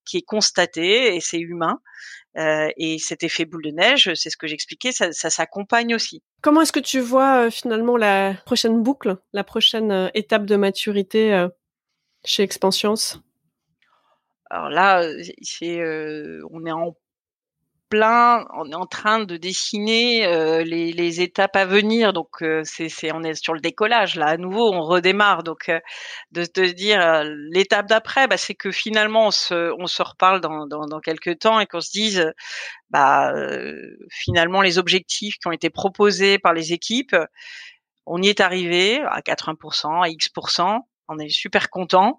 qui 0.04 0.18
est 0.18 0.22
constaté 0.22 1.14
et 1.16 1.20
c'est 1.20 1.38
humain 1.38 1.80
euh, 2.38 2.68
et 2.76 2.98
cet 2.98 3.24
effet 3.24 3.44
boule 3.44 3.64
de 3.64 3.70
neige 3.70 4.14
c'est 4.14 4.30
ce 4.30 4.37
que 4.37 4.46
j'expliquais 4.46 4.92
ça, 4.92 5.12
ça 5.12 5.30
s'accompagne 5.30 5.94
aussi. 5.94 6.22
Comment 6.42 6.61
est-ce 6.62 6.72
que 6.72 6.80
tu 6.80 7.00
vois 7.00 7.46
euh, 7.46 7.50
finalement 7.50 7.96
la 7.96 8.35
prochaine 8.46 8.83
boucle 8.83 9.16
la 9.33 9.44
prochaine 9.44 9.90
euh, 9.90 10.09
étape 10.14 10.46
de 10.46 10.56
maturité 10.56 11.35
euh, 11.35 11.48
chez 12.24 12.44
Expansions 12.44 12.94
alors 14.48 14.68
là 14.68 15.02
c'est 15.42 15.80
euh, 15.80 16.44
on 16.50 16.66
est 16.66 16.72
en 16.72 16.96
plein, 17.90 18.46
on 18.55 18.70
est 18.70 18.76
en 18.76 18.87
train 18.87 19.24
de 19.24 19.37
dessiner 19.37 20.24
euh, 20.24 20.62
les, 20.62 20.92
les, 20.92 21.20
étapes 21.20 21.57
à 21.57 21.66
venir. 21.66 22.12
Donc 22.12 22.42
euh, 22.42 22.62
c'est, 22.64 23.12
on 23.12 23.22
est 23.22 23.35
sur 23.35 23.53
le 23.53 23.61
décollage 23.61 24.14
là. 24.14 24.26
À 24.26 24.37
nouveau, 24.37 24.72
on 24.72 24.81
redémarre. 24.83 25.42
Donc 25.42 25.68
euh, 25.68 25.81
de 26.31 26.44
te 26.44 26.61
dire 26.61 27.24
l'étape 27.50 27.87
d'après, 27.87 28.29
bah, 28.29 28.37
c'est 28.37 28.55
que 28.55 28.70
finalement 28.70 29.26
on 29.26 29.31
se, 29.31 29.74
on 29.79 29.87
se 29.87 30.03
reparle 30.03 30.40
dans, 30.40 30.66
dans, 30.66 30.87
dans 30.87 31.00
quelques 31.00 31.40
temps 31.40 31.61
et 31.61 31.66
qu'on 31.66 31.81
se 31.81 31.90
dise, 31.90 32.33
bah 32.90 33.33
finalement 34.11 34.62
les 34.62 34.79
objectifs 34.79 35.37
qui 35.38 35.48
ont 35.48 35.53
été 35.53 35.68
proposés 35.68 36.38
par 36.38 36.55
les 36.55 36.72
équipes, 36.72 37.16
on 38.07 38.22
y 38.22 38.29
est 38.29 38.40
arrivé 38.40 39.00
à 39.03 39.20
80%, 39.20 40.03
à 40.03 40.09
X%. 40.09 40.87
On 41.09 41.18
est 41.18 41.29
super 41.29 41.70
content. 41.70 42.18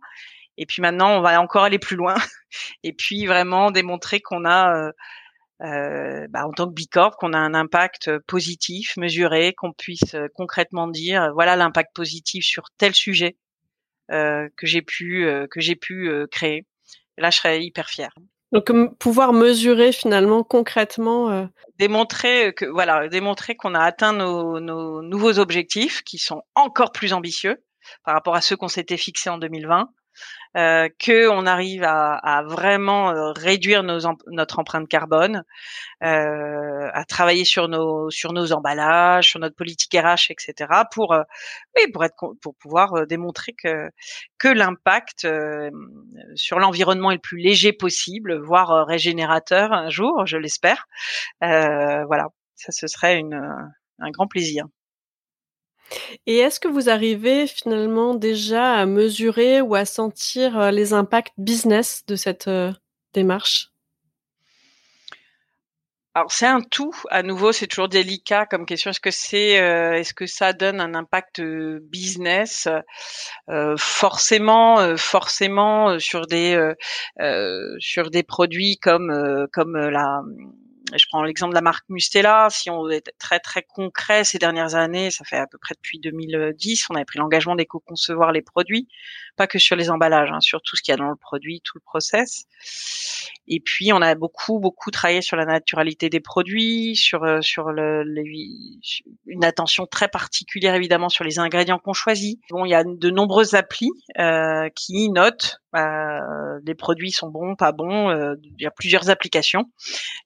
Et 0.57 0.65
puis 0.65 0.81
maintenant, 0.81 1.17
on 1.17 1.21
va 1.21 1.41
encore 1.41 1.63
aller 1.63 1.79
plus 1.79 1.95
loin. 1.95 2.15
Et 2.83 2.93
puis 2.93 3.25
vraiment 3.25 3.71
démontrer 3.71 4.19
qu'on 4.19 4.45
a 4.45 4.91
euh, 5.63 6.27
bah, 6.29 6.47
en 6.47 6.51
tant 6.51 6.67
que 6.67 6.73
bicorp, 6.73 7.17
qu'on 7.17 7.33
a 7.33 7.37
un 7.37 7.53
impact 7.53 8.07
euh, 8.07 8.19
positif, 8.27 8.97
mesuré, 8.97 9.53
qu'on 9.53 9.73
puisse 9.73 10.15
euh, 10.15 10.27
concrètement 10.33 10.87
dire 10.87 11.31
voilà 11.33 11.55
l'impact 11.55 11.93
positif 11.93 12.43
sur 12.43 12.63
tel 12.77 12.95
sujet 12.95 13.37
euh, 14.11 14.49
que 14.57 14.65
j'ai 14.65 14.81
pu 14.81 15.27
que 15.51 15.59
j'ai 15.59 15.75
pu 15.75 16.11
créer. 16.31 16.65
là, 17.17 17.29
je 17.29 17.37
serais 17.37 17.63
hyper 17.63 17.89
fière. 17.89 18.13
Donc 18.51 18.71
pouvoir 18.97 19.31
mesurer 19.31 19.93
finalement 19.93 20.43
concrètement, 20.43 21.49
démontrer 21.79 22.53
que 22.53 22.65
voilà, 22.65 23.07
démontrer 23.07 23.55
qu'on 23.55 23.75
a 23.75 23.79
atteint 23.79 24.11
nos, 24.11 24.59
nos 24.59 25.01
nouveaux 25.01 25.39
objectifs 25.39 26.01
qui 26.01 26.17
sont 26.17 26.41
encore 26.55 26.91
plus 26.91 27.13
ambitieux 27.13 27.63
par 28.03 28.13
rapport 28.13 28.35
à 28.35 28.41
ceux 28.41 28.57
qu'on 28.57 28.67
s'était 28.67 28.97
fixés 28.97 29.29
en 29.29 29.37
2020 29.37 29.89
euh, 30.57 30.89
que 30.99 31.29
on 31.29 31.45
arrive 31.45 31.83
à, 31.83 32.15
à 32.15 32.43
vraiment 32.43 33.11
euh, 33.11 33.31
réduire 33.31 33.83
nos, 33.83 33.99
notre 34.27 34.59
empreinte 34.59 34.87
carbone, 34.87 35.43
euh, 36.03 36.89
à 36.93 37.05
travailler 37.05 37.45
sur 37.45 37.67
nos 37.69 38.09
sur 38.09 38.33
nos 38.33 38.51
emballages, 38.53 39.29
sur 39.29 39.39
notre 39.39 39.55
politique 39.55 39.93
RH, 39.93 40.31
etc. 40.31 40.83
pour 40.91 41.13
euh, 41.13 41.23
oui 41.77 41.91
pour 41.91 42.03
être 42.03 42.15
pour 42.41 42.55
pouvoir 42.55 42.93
euh, 42.95 43.05
démontrer 43.05 43.53
que 43.53 43.89
que 44.37 44.47
l'impact 44.47 45.27
sur 46.35 46.59
l'environnement 46.59 47.11
est 47.11 47.15
le 47.15 47.19
plus 47.21 47.37
léger 47.39 47.73
possible, 47.73 48.37
voire 48.41 48.85
régénérateur 48.87 49.71
un 49.71 49.89
jour, 49.89 50.25
je 50.25 50.37
l'espère. 50.37 50.87
voilà, 51.41 52.27
ça 52.55 52.71
ce 52.71 52.87
serait 52.87 53.17
une, 53.19 53.35
un 53.99 54.11
grand 54.11 54.27
plaisir. 54.27 54.65
Et 56.25 56.37
est-ce 56.37 56.59
que 56.59 56.67
vous 56.67 56.89
arrivez 56.89 57.47
finalement 57.47 58.15
déjà 58.15 58.73
à 58.73 58.85
mesurer 58.85 59.61
ou 59.61 59.75
à 59.75 59.85
sentir 59.85 60.59
euh, 60.59 60.71
les 60.71 60.93
impacts 60.93 61.33
business 61.37 62.03
de 62.07 62.15
cette 62.15 62.47
euh, 62.47 62.71
démarche? 63.13 63.69
Alors 66.13 66.31
c'est 66.31 66.45
un 66.45 66.59
tout. 66.59 66.93
À 67.09 67.23
nouveau, 67.23 67.53
c'est 67.53 67.67
toujours 67.67 67.87
délicat 67.87 68.45
comme 68.45 68.65
question. 68.65 68.91
Est-ce 68.91 68.99
que 68.99 69.11
c'est, 69.11 69.61
euh, 69.61 70.03
que 70.13 70.25
ça 70.25 70.51
donne 70.51 70.81
un 70.81 70.93
impact 70.93 71.41
business? 71.41 72.67
Forcément, 73.77 74.97
forcément 74.97 75.99
sur 75.99 76.27
des 76.27 76.73
produits 78.27 78.77
comme 78.77 79.09
la 79.09 80.21
je 80.95 81.05
prends 81.09 81.23
l'exemple 81.23 81.51
de 81.51 81.55
la 81.55 81.61
marque 81.61 81.85
Mustela. 81.89 82.47
Si 82.49 82.69
on 82.69 82.89
est 82.89 83.11
très 83.17 83.39
très 83.39 83.63
concret 83.63 84.23
ces 84.23 84.37
dernières 84.37 84.75
années, 84.75 85.11
ça 85.11 85.23
fait 85.23 85.37
à 85.37 85.47
peu 85.47 85.57
près 85.57 85.75
depuis 85.75 85.99
2010, 85.99 86.87
on 86.89 86.95
avait 86.95 87.05
pris 87.05 87.19
l'engagement 87.19 87.55
d'éco-concevoir 87.55 88.31
les 88.31 88.41
produits, 88.41 88.87
pas 89.35 89.47
que 89.47 89.59
sur 89.59 89.75
les 89.75 89.89
emballages, 89.89 90.31
hein, 90.31 90.39
sur 90.39 90.61
tout 90.61 90.75
ce 90.75 90.81
qu'il 90.81 90.91
y 90.91 90.95
a 90.95 90.97
dans 90.97 91.09
le 91.09 91.15
produit, 91.15 91.61
tout 91.61 91.77
le 91.77 91.81
process. 91.81 92.45
Et 93.47 93.59
puis 93.59 93.93
on 93.93 94.01
a 94.01 94.15
beaucoup 94.15 94.59
beaucoup 94.59 94.91
travaillé 94.91 95.21
sur 95.21 95.37
la 95.37 95.45
naturalité 95.45 96.09
des 96.09 96.19
produits, 96.19 96.95
sur 96.95 97.23
euh, 97.23 97.41
sur 97.41 97.71
le, 97.71 98.03
une 99.27 99.45
attention 99.45 99.85
très 99.85 100.07
particulière 100.07 100.75
évidemment 100.75 101.09
sur 101.09 101.23
les 101.23 101.39
ingrédients 101.39 101.79
qu'on 101.79 101.93
choisit. 101.93 102.39
Bon, 102.49 102.65
il 102.65 102.69
y 102.69 102.75
a 102.75 102.83
de 102.83 103.09
nombreuses 103.09 103.53
applis 103.53 103.91
euh, 104.19 104.69
qui 104.75 105.09
notent 105.09 105.61
euh, 105.75 106.59
les 106.65 106.75
produits 106.75 107.11
sont 107.11 107.29
bons, 107.29 107.55
pas 107.55 107.71
bons. 107.71 108.09
Euh, 108.09 108.35
il 108.43 108.63
y 108.63 108.65
a 108.65 108.71
plusieurs 108.71 109.09
applications 109.09 109.65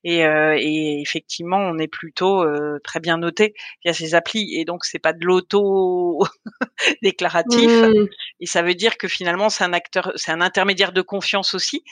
et, 0.04 0.26
euh, 0.26 0.45
et 0.54 1.02
effectivement, 1.02 1.58
on 1.58 1.78
est 1.78 1.88
plutôt 1.88 2.44
euh, 2.44 2.80
très 2.84 3.00
bien 3.00 3.18
noté 3.18 3.54
via 3.84 3.94
ces 3.94 4.16
applis. 4.16 4.54
Et 4.56 4.66
donc, 4.66 4.86
c'est 4.86 5.00
pas 5.00 5.14
de 5.14 5.26
l'auto 5.26 6.24
déclaratif. 7.02 7.70
Mmh. 7.70 8.08
Et 8.40 8.46
ça 8.46 8.62
veut 8.62 8.76
dire 8.76 8.98
que 8.98 9.08
finalement, 9.08 9.50
c'est 9.50 9.64
un 9.64 9.74
acteur, 9.74 10.12
c'est 10.16 10.32
un 10.32 10.42
intermédiaire 10.42 10.92
de 10.92 11.02
confiance 11.02 11.54
aussi 11.54 11.84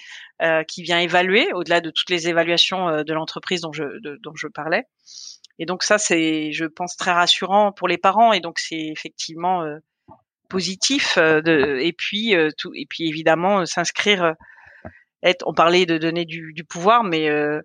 qui 0.68 0.84
vient 0.84 1.00
évaluer 1.00 1.54
au-delà 1.54 1.80
de 1.80 1.90
toutes 1.90 2.10
les 2.10 2.28
évaluations 2.28 3.04
de 3.04 3.14
l'entreprise 3.14 3.62
dont 3.62 3.72
je 3.72 3.84
de, 4.02 4.20
dont 4.22 4.36
je 4.36 4.48
parlais. 4.48 4.84
Et 5.58 5.66
donc 5.66 5.84
ça, 5.84 5.98
c'est, 5.98 6.52
je 6.52 6.66
pense, 6.66 6.98
très 6.98 7.12
rassurant 7.12 7.72
pour 7.72 7.88
les 7.88 7.98
parents. 7.98 8.34
Et 8.34 8.42
donc, 8.42 8.60
c'est 8.60 8.88
effectivement 8.88 9.64
positif 10.54 11.18
euh, 11.18 11.42
de, 11.42 11.80
et 11.80 11.94
puis 11.94 12.36
euh, 12.36 12.50
tout 12.56 12.72
et 12.76 12.86
puis 12.88 13.08
évidemment 13.10 13.62
euh, 13.62 13.66
s'inscrire 13.66 14.36
être 15.24 15.44
on 15.48 15.54
parlait 15.54 15.86
de 15.86 15.98
donner 15.98 16.26
du, 16.26 16.54
du 16.54 16.64
pouvoir 16.64 17.04
mais 17.04 17.30
euh, 17.30 17.62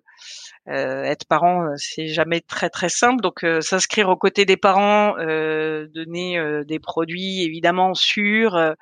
être 0.67 1.25
parent 1.27 1.67
c'est 1.77 2.07
jamais 2.07 2.41
très 2.41 2.69
très 2.69 2.89
simple 2.89 3.21
donc 3.21 3.45
s'inscrire 3.61 4.09
aux 4.09 4.17
côtés 4.17 4.45
des 4.45 4.57
parents 4.57 5.15
donner 5.17 6.63
des 6.65 6.79
produits 6.79 7.43
évidemment 7.43 7.93
sûrs 7.93 8.75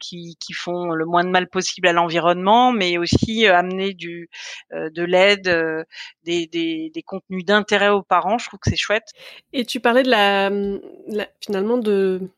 qui, 0.00 0.36
qui 0.40 0.52
font 0.52 0.90
le 0.92 1.04
moins 1.04 1.24
de 1.24 1.28
mal 1.28 1.48
possible 1.48 1.88
à 1.88 1.92
l'environnement, 1.92 2.72
mais 2.72 2.98
aussi 2.98 3.46
amener 3.46 3.94
du 3.94 4.30
de 4.72 5.02
l'aide, 5.02 5.84
des, 6.24 6.46
des, 6.46 6.90
des, 6.94 7.02
contenus 7.02 7.44
d'intérêt 7.44 7.88
aux 7.88 8.02
parents. 8.02 8.38
Je 8.38 8.46
trouve 8.46 8.60
que 8.60 8.70
c'est 8.70 8.76
chouette. 8.76 9.08
Et 9.52 9.64
tu 9.64 9.80
parlais 9.80 10.02
de 10.02 10.10
la, 10.10 10.50
la 11.08 11.26
finalement 11.40 11.78
de 11.78 12.30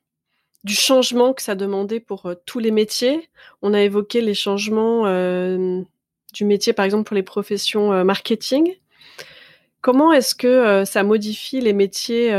du 0.64 0.74
changement 0.74 1.32
que 1.32 1.42
ça 1.42 1.54
demandait 1.54 2.00
pour 2.00 2.26
euh, 2.26 2.34
tous 2.46 2.58
les 2.58 2.70
métiers. 2.70 3.28
On 3.62 3.74
a 3.74 3.80
évoqué 3.80 4.20
les 4.20 4.34
changements 4.34 5.06
euh, 5.06 5.82
du 6.34 6.44
métier, 6.44 6.72
par 6.72 6.84
exemple, 6.84 7.04
pour 7.04 7.16
les 7.16 7.22
professions 7.22 7.92
euh, 7.92 8.04
marketing. 8.04 8.74
Comment 9.80 10.12
est-ce 10.12 10.34
que 10.34 10.84
ça 10.84 11.04
modifie 11.04 11.60
les 11.60 11.72
métiers 11.72 12.32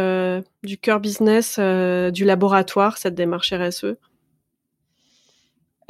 du 0.61 0.77
cœur 0.77 0.99
business 0.99 1.57
du 1.57 2.25
laboratoire, 2.25 2.97
cette 2.97 3.15
démarche 3.15 3.53
RSE 3.53 3.95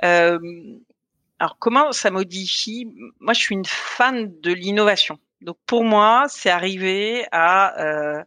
Alors, 0.03 1.57
comment 1.57 1.91
ça 1.91 2.11
modifie? 2.11 2.87
Moi, 3.19 3.33
je 3.33 3.39
suis 3.39 3.55
une 3.55 3.65
fan 3.65 4.31
de 4.41 4.53
l'innovation. 4.53 5.17
Donc 5.41 5.57
pour 5.65 5.83
moi, 5.83 6.25
c'est 6.27 6.49
arriver 6.49 7.25
à, 7.31 7.79
euh, 7.81 8.23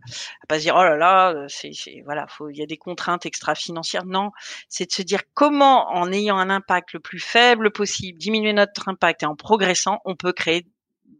pas 0.49 0.59
se 0.59 0.63
dire 0.65 0.75
oh 0.77 0.83
là 0.83 0.97
là, 0.97 1.47
c'est 1.49 1.73
voilà, 2.05 2.27
il 2.51 2.57
y 2.57 2.63
a 2.63 2.67
des 2.67 2.79
contraintes 2.79 3.27
extra-financières. 3.27 4.07
Non, 4.07 4.31
c'est 4.69 4.87
de 4.87 4.93
se 4.93 5.03
dire 5.03 5.21
comment, 5.35 5.91
en 5.91 6.11
ayant 6.13 6.39
un 6.39 6.51
impact 6.51 6.95
le 6.95 7.01
plus 7.01 7.21
faible 7.21 7.71
possible, 7.71 8.19
diminuer 8.19 8.53
notre 8.53 8.89
impact 8.89 9.23
et 9.23 9.27
en 9.27 9.37
progressant, 9.37 10.01
on 10.05 10.17
peut 10.17 10.33
créer 10.33 10.67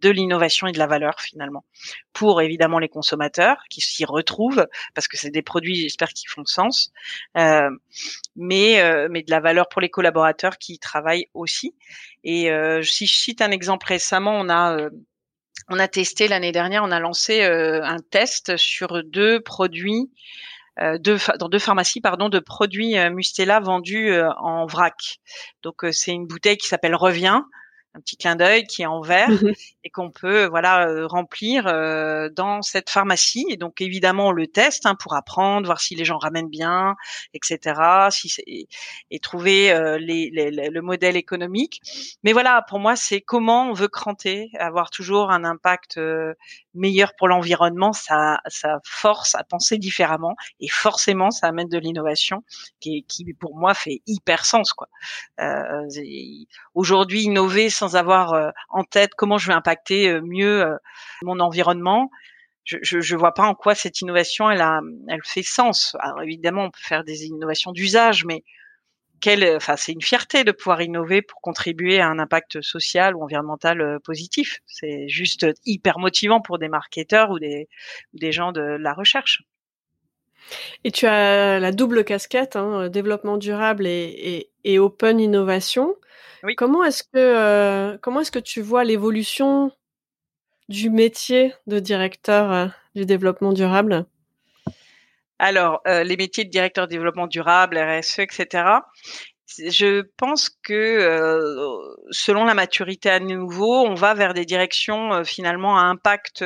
de 0.03 0.11
l'innovation 0.11 0.67
et 0.67 0.73
de 0.73 0.79
la 0.79 0.87
valeur 0.87 1.21
finalement 1.21 1.65
pour 2.13 2.43
évidemment 2.43 2.79
les 2.79 2.89
consommateurs 2.89 3.63
qui 3.71 3.81
s'y 3.81 4.05
retrouvent 4.05 4.67
parce 4.95 5.09
que 5.09 5.17
c'est 5.17 5.31
des 5.31 5.43
produits 5.43 5.77
j'espère 5.77 6.09
qui 6.09 6.27
font 6.27 6.45
sens 6.45 6.93
euh, 7.39 7.71
mais 8.37 8.81
euh, 8.81 9.09
mais 9.11 9.23
de 9.23 9.31
la 9.31 9.41
valeur 9.41 9.69
pour 9.69 9.81
les 9.81 9.89
collaborateurs 9.89 10.59
qui 10.59 10.75
y 10.75 10.79
travaillent 10.79 11.29
aussi 11.35 11.75
et 12.25 12.51
euh, 12.51 12.83
si 12.83 13.07
je 13.07 13.15
cite 13.15 13.41
un 13.41 13.51
exemple 13.51 13.87
récemment 13.87 14.35
on 14.35 14.49
a 14.49 14.77
euh, 14.77 14.91
on 15.69 15.79
a 15.79 15.89
testé 15.89 16.29
l'année 16.29 16.53
dernière, 16.53 16.83
on 16.85 16.91
a 16.91 17.01
lancé 17.01 17.43
euh, 17.43 17.85
un 17.85 17.99
test 17.99 18.57
sur 18.57 19.03
deux 19.05 19.41
produits 19.41 20.11
deux, 21.01 21.19
dans 21.39 21.51
deux 21.51 21.59
pharmacies 21.59 22.01
pardon 22.01 22.31
de 22.31 22.39
produits 22.39 22.95
Mustela 23.11 23.61
vendus 23.61 24.11
en 24.39 24.65
vrac. 24.65 25.21
Donc 25.63 25.85
c'est 25.93 26.13
une 26.13 26.27
bouteille 26.27 26.57
qui 26.57 26.67
s'appelle 26.67 26.95
Revient 26.95 27.43
un 27.95 28.01
petit 28.01 28.17
clin 28.17 28.37
d'œil 28.37 28.65
qui 28.65 28.83
est 28.83 28.87
en 28.87 29.01
verre 29.01 29.31
mmh 29.31 29.53
et 29.85 29.91
qu'on 29.91 30.11
peut 30.13 30.47
voilà 30.47 30.87
euh, 30.87 31.07
remplir 31.09 31.67
euh, 31.67 32.29
dans 32.29 32.63
cette 32.63 32.89
pharmacie. 32.89 33.45
Et 33.51 33.57
donc 33.57 33.81
évidemment 33.81 34.29
on 34.29 34.33
le 34.33 34.47
teste 34.47 34.87
hein, 34.87 34.95
pour 34.95 35.15
apprendre, 35.15 35.67
voir 35.67 35.81
si 35.81 35.97
les 35.97 36.05
gens 36.05 36.19
ramènent 36.19 36.49
bien, 36.49 36.95
etc. 37.35 38.09
Si 38.11 38.33
et, 38.47 38.69
et 39.11 39.19
trouver 39.19 39.73
euh, 39.73 39.99
les, 39.99 40.31
le 40.31 40.81
modèle 40.81 41.17
économique. 41.17 41.81
Mais 42.23 42.33
voilà, 42.33 42.65
pour 42.69 42.79
moi 42.79 42.95
c'est 42.95 43.21
comment 43.21 43.71
on 43.71 43.73
veut 43.73 43.89
cranter, 43.89 44.51
avoir 44.59 44.91
toujours 44.91 45.31
un 45.33 45.45
impact 45.45 45.99
meilleur 46.75 47.13
pour 47.17 47.29
l'environnement. 47.29 47.93
Ça, 47.93 48.41
ça 48.47 48.79
force 48.85 49.35
à 49.35 49.45
penser 49.45 49.79
différemment 49.79 50.35
et 50.61 50.69
forcément 50.69 51.31
ça 51.31 51.49
amène 51.49 51.69
de 51.69 51.79
l'innovation 51.79 52.45
qui, 52.81 53.05
qui 53.09 53.25
pour 53.35 53.57
moi 53.57 53.75
fait 53.75 54.03
hyper 54.07 54.45
sens 54.45 54.73
quoi. 54.73 54.89
Aujourd'hui 56.75 57.23
innover 57.23 57.71
sans 57.71 57.97
avoir 57.97 58.33
euh, 58.35 58.51
en 58.69 58.85
tête 58.85 59.13
comment 59.17 59.39
je 59.39 59.49
vais 59.49 59.55
impacter 59.55 60.09
euh, 60.09 60.21
mieux 60.23 60.63
euh, 60.63 60.77
mon 61.23 61.41
environnement, 61.41 62.11
je, 62.65 62.79
je, 62.83 63.17
vois 63.17 63.35
pas 63.35 63.47
en 63.47 63.55
quoi 63.55 63.75
cette 63.75 64.01
innovation 64.01 64.51
elle 64.51 64.61
a, 64.61 64.81
elle 65.09 65.21
fait 65.25 65.43
sens. 65.43 65.97
Alors 66.01 66.23
évidemment, 66.23 66.65
on 66.65 66.71
peut 66.71 66.81
faire 66.81 67.05
des 67.05 67.25
innovations 67.25 67.73
d'usage, 67.73 68.25
mais 68.25 68.45
quelle, 69.23 69.57
enfin, 69.57 69.77
c'est 69.77 69.93
une 69.93 70.03
fierté 70.03 70.45
de 70.45 70.53
pouvoir 70.53 70.83
innover 70.83 71.23
pour 71.23 71.41
contribuer 71.41 72.01
à 72.01 72.09
un 72.09 72.19
impact 72.19 72.61
social 72.61 73.17
ou 73.17 73.23
environnemental 73.23 74.01
positif. 74.01 74.61
C'est 74.67 75.09
juste 75.09 75.47
hyper 75.65 75.99
motivant 75.99 76.43
pour 76.43 76.59
des 76.59 76.69
marketeurs 76.69 77.31
ou 77.31 77.39
des, 77.39 77.69
ou 78.13 78.19
des 78.19 78.33
gens 78.33 78.53
de 78.53 78.61
la 78.61 78.93
recherche. 78.93 79.43
Et 80.85 80.91
tu 80.91 81.07
as 81.07 81.61
la 81.61 81.73
double 81.73 82.05
casquette, 82.05 82.57
hein, 82.57 82.89
développement 82.89 83.39
durable 83.39 83.87
et, 83.87 84.51
et, 84.65 84.73
et 84.75 84.79
open 84.79 85.21
innovation. 85.21 85.97
Comment 86.57 86.83
est-ce 86.83 87.05
que 87.05 87.09
euh, 87.15 87.97
comment 88.03 88.21
est-ce 88.21 88.33
que 88.33 88.41
tu 88.41 88.61
vois 88.61 88.83
l'évolution 88.83 89.71
du 90.69 90.91
métier 90.91 91.55
de 91.69 91.79
directeur 91.79 92.53
euh, 92.53 92.67
du 92.97 93.07
développement 93.07 93.53
durable? 93.53 94.07
Alors, 95.43 95.81
euh, 95.89 96.05
les 96.05 96.17
métiers 96.17 96.45
de 96.45 96.51
directeur 96.51 96.87
de 96.87 96.93
développement 96.93 97.27
durable, 97.27 97.77
RSE, 97.77 98.21
etc. 98.21 98.65
Je 99.49 100.03
pense 100.17 100.49
que 100.49 101.29
selon 102.11 102.45
la 102.45 102.55
maturité 102.55 103.11
à 103.11 103.21
nouveau, 103.21 103.85
on 103.87 103.95
va 103.95 104.15
vers 104.15 104.33
des 104.33 104.47
directions 104.47 105.25
finalement 105.25 105.77
à 105.77 105.83
impact, 105.83 106.43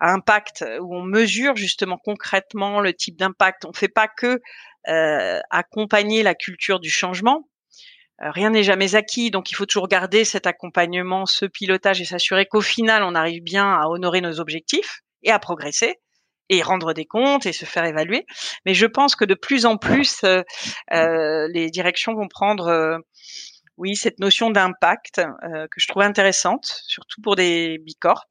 à 0.00 0.12
impact 0.12 0.64
où 0.80 0.96
on 0.96 1.02
mesure 1.02 1.54
justement 1.54 1.96
concrètement 1.96 2.80
le 2.80 2.92
type 2.92 3.16
d'impact. 3.16 3.66
On 3.66 3.68
ne 3.68 3.76
fait 3.76 3.86
pas 3.86 4.08
que 4.08 4.40
accompagner 5.50 6.24
la 6.24 6.34
culture 6.34 6.80
du 6.80 6.90
changement, 6.90 7.46
euh, 8.22 8.30
rien 8.30 8.50
n'est 8.50 8.62
jamais 8.62 8.94
acquis, 8.94 9.30
donc 9.30 9.50
il 9.50 9.54
faut 9.54 9.66
toujours 9.66 9.88
garder 9.88 10.24
cet 10.24 10.46
accompagnement, 10.46 11.26
ce 11.26 11.46
pilotage 11.46 12.00
et 12.00 12.04
s'assurer 12.04 12.46
qu'au 12.46 12.60
final, 12.60 13.02
on 13.02 13.14
arrive 13.14 13.42
bien 13.42 13.72
à 13.72 13.88
honorer 13.88 14.20
nos 14.20 14.40
objectifs 14.40 15.00
et 15.22 15.30
à 15.30 15.38
progresser 15.38 15.98
et 16.48 16.62
rendre 16.62 16.92
des 16.92 17.06
comptes 17.06 17.46
et 17.46 17.52
se 17.52 17.64
faire 17.64 17.84
évaluer. 17.84 18.26
Mais 18.66 18.74
je 18.74 18.86
pense 18.86 19.16
que 19.16 19.24
de 19.24 19.34
plus 19.34 19.66
en 19.66 19.76
plus, 19.76 20.22
euh, 20.24 20.42
euh 20.92 21.48
les 21.52 21.70
directions 21.70 22.14
vont 22.14 22.28
prendre, 22.28 22.68
euh, 22.68 22.98
oui, 23.76 23.96
cette 23.96 24.20
notion 24.20 24.50
d'impact 24.50 25.16
que 25.16 25.80
je 25.80 25.88
trouve 25.88 26.02
intéressante, 26.02 26.64
surtout 26.86 27.20
pour 27.20 27.34
des 27.34 27.78
bicorp. 27.78 28.28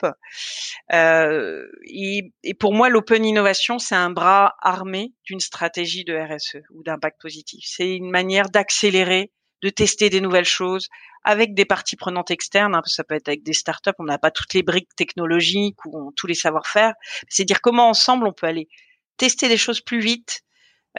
Et, 0.89 2.31
et, 2.43 2.53
pour 2.53 2.73
moi, 2.73 2.87
l'open 2.87 3.25
innovation, 3.25 3.77
c'est 3.77 3.95
un 3.95 4.09
bras 4.09 4.55
armé 4.61 5.11
d'une 5.25 5.41
stratégie 5.41 6.05
de 6.05 6.15
RSE 6.15 6.63
ou 6.73 6.83
d'impact 6.83 7.19
positif. 7.19 7.65
C'est 7.67 7.93
une 7.93 8.09
manière 8.09 8.49
d'accélérer 8.49 9.33
de 9.63 9.69
tester 9.69 10.09
des 10.09 10.21
nouvelles 10.21 10.45
choses 10.45 10.89
avec 11.23 11.55
des 11.55 11.65
parties 11.65 11.95
prenantes 11.95 12.29
externes. 12.29 12.75
Hein, 12.75 12.81
ça 12.85 13.03
peut 13.03 13.15
être 13.15 13.29
avec 13.29 13.43
des 13.43 13.53
startups, 13.53 13.91
on 13.97 14.03
n'a 14.03 14.19
pas 14.19 14.29
toutes 14.29 14.53
les 14.53 14.61
briques 14.61 14.95
technologiques 14.95 15.83
ou 15.85 16.11
tous 16.15 16.27
les 16.27 16.35
savoir-faire. 16.35 16.93
C'est 17.29 17.45
dire 17.45 17.61
comment 17.61 17.89
ensemble 17.89 18.27
on 18.27 18.33
peut 18.33 18.45
aller 18.45 18.67
tester 19.17 19.47
des 19.47 19.57
choses 19.57 19.81
plus 19.81 19.99
vite, 19.99 20.41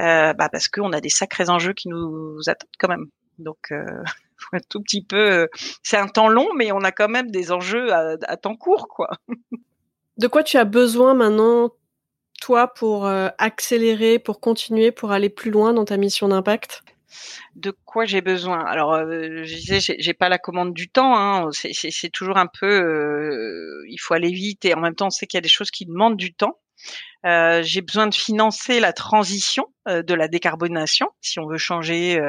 euh, 0.01 0.33
bah 0.33 0.49
parce 0.51 0.69
qu'on 0.69 0.93
a 0.93 1.01
des 1.01 1.11
sacrés 1.11 1.51
enjeux 1.51 1.75
qui 1.75 1.89
nous 1.89 2.39
attendent 2.47 2.71
quand 2.79 2.89
même. 2.89 3.07
Donc 3.39 3.71
euh, 3.71 3.85
un 4.53 4.61
tout 4.69 4.81
petit 4.81 5.05
peu, 5.05 5.31
euh, 5.31 5.47
c'est 5.83 5.99
un 5.99 6.09
temps 6.09 6.29
long, 6.29 6.49
mais 6.57 6.73
on 6.73 6.81
a 6.81 6.91
quand 6.91 7.09
même 7.09 7.31
des 7.31 7.53
enjeux 7.53 7.93
à, 7.93 8.17
à 8.27 8.37
temps 8.37 8.57
court, 8.57 8.89
quoi. 8.89 9.11
De 10.17 10.29
quoi 10.29 10.45
tu 10.45 10.59
as 10.59 10.65
besoin 10.65 11.15
maintenant, 11.15 11.73
toi, 12.41 12.73
pour 12.73 13.07
euh, 13.07 13.31
accélérer, 13.39 14.21
pour 14.21 14.39
continuer, 14.39 14.93
pour 14.93 15.11
aller 15.11 15.29
plus 15.29 15.51
loin 15.51 15.73
dans 15.73 15.85
ta 15.85 15.97
mission 15.97 16.29
d'impact? 16.29 16.85
De 17.57 17.71
quoi 17.85 18.05
j'ai 18.05 18.21
besoin 18.21 18.65
Alors, 18.65 18.95
euh, 18.95 19.45
je 19.45 19.55
disais, 19.55 19.79
j'ai 19.81 20.15
pas 20.15 20.29
la 20.29 20.39
commande 20.39 20.75
du 20.75 20.89
temps. 20.89 21.17
Hein. 21.17 21.51
C'est 21.53 22.11
toujours 22.11 22.37
un 22.37 22.47
peu, 22.47 22.67
euh, 22.67 23.85
il 23.89 23.99
faut 23.99 24.15
aller 24.15 24.33
vite 24.33 24.65
et 24.65 24.75
en 24.75 24.81
même 24.81 24.95
temps, 24.95 25.07
on 25.07 25.11
sait 25.11 25.27
qu'il 25.27 25.37
y 25.37 25.39
a 25.39 25.43
des 25.43 25.49
choses 25.49 25.71
qui 25.71 25.87
demandent 25.87 26.17
du 26.17 26.35
temps. 26.35 26.59
Euh, 27.25 27.63
j'ai 27.63 27.81
besoin 27.81 28.07
de 28.07 28.15
financer 28.15 28.81
la 28.81 28.93
transition 28.93 29.67
de 29.87 30.15
la 30.15 30.29
décarbonation 30.29 31.09
si 31.21 31.39
on 31.39 31.47
veut 31.47 31.59
changer 31.59 32.21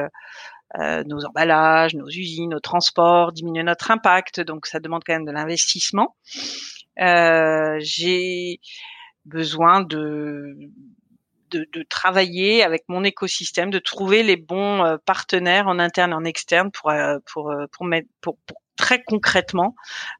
nos 0.78 1.24
emballages, 1.24 1.94
nos 1.94 2.08
usines, 2.08 2.50
nos 2.50 2.60
transports, 2.60 3.32
diminuer 3.32 3.62
notre 3.62 3.90
impact. 3.90 4.40
Donc, 4.40 4.66
ça 4.66 4.80
demande 4.80 5.02
quand 5.04 5.14
même 5.14 5.24
de 5.24 5.32
l'investissement. 5.32 6.16
j'ai 6.98 8.60
besoin 9.24 9.82
de 9.82 10.56
de, 11.50 11.66
de, 11.72 11.82
travailler 11.82 12.62
avec 12.62 12.84
mon 12.88 13.04
écosystème, 13.04 13.70
de 13.70 13.78
trouver 13.78 14.22
les 14.22 14.36
bons 14.36 14.84
euh, 14.84 14.96
partenaires 15.04 15.68
en 15.68 15.78
interne 15.78 16.12
et 16.12 16.14
en 16.14 16.24
externe 16.24 16.70
pour 16.70 16.90
euh, 16.90 17.18
pour 17.32 17.50
euh, 17.50 17.66
pour, 17.72 17.86
mettre, 17.86 18.08
pour, 18.20 18.38
pour 18.46 18.60
très 18.76 19.02
concrètement 19.02 19.74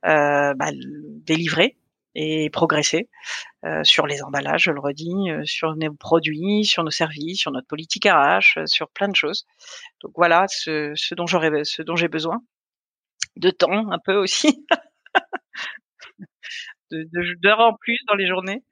euh, 0.05 0.55
bah, 0.55 0.71
délivrer 0.73 1.77
et 2.15 2.49
progresser 2.51 3.09
euh, 3.65 3.85
sur 3.85 4.07
les 4.07 4.23
emballages, 4.23 4.65
je 4.65 4.71
le 4.71 4.81
redis, 4.81 5.29
sur 5.45 5.77
nos 5.77 5.95
produits, 5.95 6.65
sur 6.65 6.83
nos 6.83 6.91
services, 6.91 7.41
sur 7.41 7.51
notre 7.51 7.67
politique 7.67 8.07
RH, 8.07 8.67
sur 8.67 8.89
plein 8.89 9.09
de 9.09 9.17
choses. 9.17 9.47
Donc 10.03 10.13
voilà 10.17 10.47
ce, 10.49 10.93
ce 10.97 11.15
dont 11.15 11.27
j'aurais, 11.27 11.65
ce 11.65 11.83
dont 11.83 11.97
j'ai 11.97 12.09
besoin 12.09 12.41
de 13.37 13.51
temps 13.51 13.91
un 13.91 13.99
peu 13.99 14.15
aussi, 14.15 14.67
de 16.91 17.07
d'heures 17.43 17.61
en 17.61 17.75
plus 17.75 17.99
dans 18.09 18.15
les 18.15 18.27
journées 18.27 18.63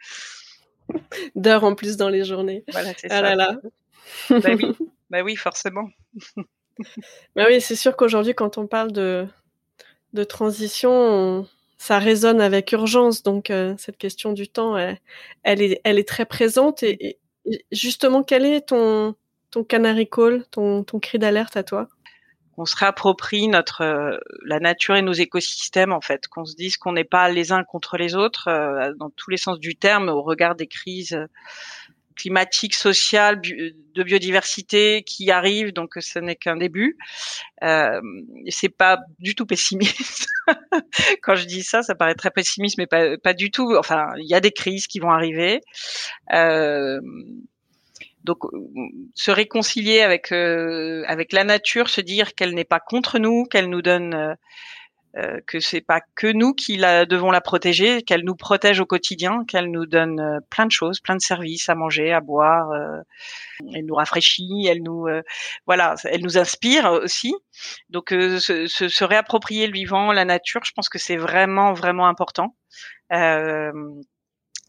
d'heures 1.35 1.65
en 1.65 1.75
plus 1.75 1.97
dans 1.97 2.09
les 2.09 2.25
journées. 2.25 2.65
Voilà, 2.73 2.93
c'est 2.97 3.11
ah 3.11 3.21
ça. 3.21 3.35
Là 3.35 3.59
bah, 4.31 4.39
oui. 4.57 4.73
bah 5.11 5.23
oui, 5.23 5.37
forcément. 5.37 5.89
bah 7.37 7.45
oui, 7.49 7.61
c'est 7.61 7.77
sûr 7.77 7.97
qu'aujourd'hui, 7.97 8.35
quand 8.35 8.59
on 8.59 8.67
parle 8.67 8.93
de, 8.93 9.27
de 10.13 10.25
transition, 10.25 11.47
ça 11.79 11.99
résonne 11.99 12.41
avec 12.41 12.73
urgence. 12.73 13.23
Donc, 13.23 13.51
euh, 13.51 13.75
cette 13.79 13.99
question 13.99 14.33
du 14.33 14.49
temps, 14.49 14.77
elle, 14.77 15.63
est, 15.63 15.81
elle 15.85 15.99
est 15.99 16.09
très 16.09 16.27
présente. 16.27 16.83
Et, 16.83 17.19
justement, 17.73 18.23
quel 18.23 18.45
est 18.45 18.69
ton, 18.69 19.15
ton 19.51 19.65
canary 19.65 20.09
call, 20.09 20.45
ton, 20.51 20.83
ton 20.85 20.99
cri 20.99 21.19
d'alerte 21.19 21.57
à 21.57 21.63
toi? 21.63 21.89
Qu'on 22.55 22.65
se 22.65 22.77
réapproprie 22.77 23.49
notre 23.49 23.83
euh, 23.83 24.19
la 24.45 24.61
nature 24.61 24.97
et 24.97 25.03
nos 25.03 25.13
écosystèmes 25.13 25.93
en 25.93 26.01
fait, 26.01 26.29
qu'on 26.29 26.45
se 26.45 26.55
dise 26.55 26.77
qu'on 26.77 26.93
n'est 26.93 27.05
pas 27.05 27.29
les 27.29 27.53
uns 27.53 27.65
contre 27.65 27.97
les 27.97 28.15
autres 28.15 28.49
euh, 28.49 28.93
dans 28.99 29.11
tous 29.11 29.31
les 29.31 29.37
sens 29.37 29.59
du 29.59 29.77
terme 29.77 30.09
au 30.09 30.23
regard 30.23 30.55
des 30.55 30.67
crises 30.67 31.19
climatiques, 32.15 32.75
sociales, 32.75 33.41
de 33.41 34.03
biodiversité 34.03 35.03
qui 35.03 35.31
arrivent, 35.31 35.73
donc 35.73 35.95
ce 35.99 36.19
n'est 36.19 36.37
qu'un 36.37 36.57
début. 36.57 36.97
Euh, 37.63 38.01
c'est 38.49 38.69
pas 38.69 38.99
du 39.19 39.35
tout 39.35 39.47
pessimiste. 39.47 40.27
Quand 41.23 41.35
je 41.35 41.45
dis 41.45 41.63
ça, 41.63 41.83
ça 41.83 41.95
paraît 41.95 42.15
très 42.15 42.31
pessimiste, 42.31 42.79
mais 42.79 42.87
pas, 42.87 43.17
pas 43.19 43.35
du 43.35 43.51
tout. 43.51 43.75
Enfin, 43.77 44.13
il 44.19 44.29
y 44.29 44.35
a 44.35 44.41
des 44.41 44.53
crises 44.53 44.87
qui 44.87 45.01
vont 45.01 45.11
arriver. 45.11 45.61
Euh, 46.33 47.01
donc 48.25 48.39
se 49.15 49.31
réconcilier 49.31 50.01
avec 50.01 50.33
euh, 50.33 51.05
avec 51.07 51.33
la 51.33 51.45
nature, 51.45 51.89
se 51.89 52.01
dire 52.01 52.35
qu'elle 52.35 52.55
n'est 52.55 52.65
pas 52.65 52.81
contre 52.81 53.19
nous, 53.19 53.45
qu'elle 53.45 53.69
nous 53.69 53.83
donne 53.83 54.15
euh, 54.15 54.35
euh 55.17 55.41
que 55.47 55.61
c'est 55.61 55.83
pas 55.83 56.01
que 56.17 56.27
nous 56.27 56.55
qui 56.55 56.77
la 56.77 57.05
devons 57.05 57.31
la 57.31 57.43
protéger, 57.43 58.03
qu'elle 58.03 58.25
nous 58.25 58.35
protège 58.35 58.81
au 58.81 58.87
quotidien, 58.87 59.45
qu'elle 59.47 59.71
nous 59.71 59.87
donne 59.87 60.21
euh, 60.21 60.41
plein 60.51 60.65
de 60.67 60.73
choses, 60.73 61.01
plein 61.01 61.17
de 61.17 61.21
services 61.21 61.69
à 61.69 61.75
manger, 61.75 62.13
à 62.13 62.21
boire, 62.21 62.71
elle 63.75 63.85
nous 63.85 63.95
rafraîchit, 63.95 64.67
elle 64.69 64.83
nous 64.83 65.07
voilà, 65.67 65.95
elle 66.05 66.23
nous 66.23 66.39
inspire 66.39 66.91
aussi. 66.93 67.35
Donc 67.91 68.07
se, 68.11 68.67
se, 68.67 68.89
se, 68.89 69.05
réapproprier 69.05 69.67
le 69.67 69.73
vivant, 69.75 70.13
la 70.13 70.25
nature, 70.25 70.63
je 70.65 70.73
pense 70.73 70.89
que 70.89 70.99
c'est 70.99 71.17
vraiment 71.19 71.75
vraiment 71.75 72.07
important. 72.09 72.57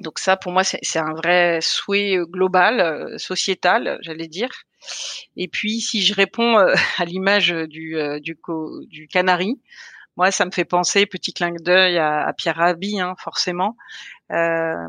Donc 0.02 0.20
ça, 0.20 0.36
pour 0.36 0.52
moi, 0.52 0.64
c'est 0.64 1.00
un 1.00 1.14
vrai 1.14 1.60
souhait 1.62 2.18
euh, 2.18 2.26
global, 2.26 2.80
euh, 2.82 3.18
sociétal, 3.18 3.98
j'allais 4.02 4.28
dire. 4.28 4.50
Et 5.38 5.48
puis, 5.48 5.80
si 5.80 6.02
je 6.02 6.14
réponds 6.14 6.58
euh, 6.60 6.74
à 6.98 7.06
l'image 7.06 7.50
du, 7.50 7.96
du, 8.22 8.38
du, 8.88 9.08
canari, 9.08 9.60
moi, 10.18 10.32
ça 10.32 10.46
me 10.46 10.52
fait 10.52 10.66
penser, 10.66 11.06
petit 11.06 11.34
clin 11.34 11.52
d'œil 11.60 11.98
à, 11.98 12.26
à, 12.26 12.34
Pierre 12.34 12.58
Rabhi, 12.58 13.00
hein, 13.00 13.16
forcément. 13.20 13.76
Euh, 14.32 14.88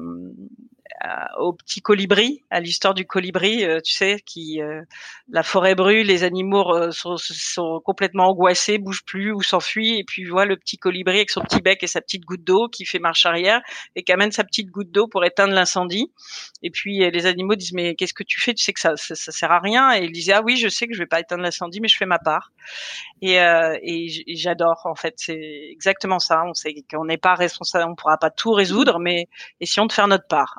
au 1.39 1.53
petit 1.53 1.80
colibri, 1.82 2.43
à 2.51 2.61
l'histoire 2.61 2.95
du 2.95 3.07
colibri, 3.07 3.64
euh, 3.64 3.80
tu 3.80 3.93
sais, 3.93 4.20
qui 4.24 4.61
euh, 4.62 4.82
la 5.28 5.43
forêt 5.43 5.74
brûle, 5.74 6.07
les 6.07 6.24
animaux 6.24 6.74
euh, 6.74 6.91
sont, 6.91 7.16
sont, 7.18 7.80
complètement 7.84 8.28
angoissés, 8.28 8.78
bougent 8.78 9.05
plus 9.05 9.32
ou 9.32 9.43
s'enfuient, 9.43 9.99
et 9.99 10.05
puis 10.05 10.24
voit 10.24 10.47
le 10.47 10.57
petit 10.57 10.78
colibri 10.78 11.16
avec 11.16 11.30
son 11.30 11.43
petit 11.43 11.61
bec 11.61 11.82
et 11.82 11.87
sa 11.87 12.01
petite 12.01 12.24
goutte 12.24 12.45
d'eau 12.45 12.68
qui 12.68 12.84
fait 12.84 12.99
marche 12.99 13.26
arrière 13.26 13.61
et 13.95 14.03
qui 14.03 14.12
amène 14.12 14.32
sa 14.32 14.45
petite 14.45 14.70
goutte 14.70 14.91
d'eau 14.91 15.07
pour 15.07 15.24
éteindre 15.24 15.53
l'incendie. 15.55 16.11
Et 16.62 16.70
puis 16.70 17.11
les 17.11 17.26
animaux 17.26 17.55
disent 17.55 17.72
mais 17.72 17.95
qu'est-ce 17.95 18.14
que 18.14 18.24
tu 18.24 18.41
fais? 18.41 18.55
Tu 18.55 18.64
sais 18.64 18.72
que 18.72 18.80
ça, 18.80 18.97
ça, 18.97 19.14
ça, 19.14 19.32
sert 19.32 19.53
à 19.53 19.61
rien. 19.61 19.93
Et 19.95 20.05
il 20.05 20.12
disait 20.12 20.32
ah 20.32 20.43
oui, 20.43 20.57
je 20.57 20.68
sais 20.68 20.87
que 20.87 20.95
je 20.95 20.99
vais 20.99 21.07
pas 21.07 21.20
éteindre 21.20 21.43
l'incendie, 21.43 21.80
mais 21.80 21.89
je 21.89 21.97
fais 21.97 22.07
ma 22.07 22.18
part. 22.18 22.53
Et, 23.22 23.37
et 23.37 24.37
j'adore 24.37 24.82
en 24.84 24.95
fait, 24.95 25.14
c'est 25.16 25.68
exactement 25.70 26.18
ça. 26.18 26.43
On 26.45 26.55
sait 26.55 26.74
qu'on 26.91 27.05
n'est 27.05 27.18
pas 27.18 27.34
responsable, 27.34 27.91
on 27.91 27.95
pourra 27.95 28.18
pas 28.18 28.30
tout 28.30 28.53
résoudre, 28.53 28.99
mais 28.99 29.28
essayons 29.61 29.87
de 29.87 29.93
faire 29.93 30.09
notre 30.09 30.26
part 30.26 30.59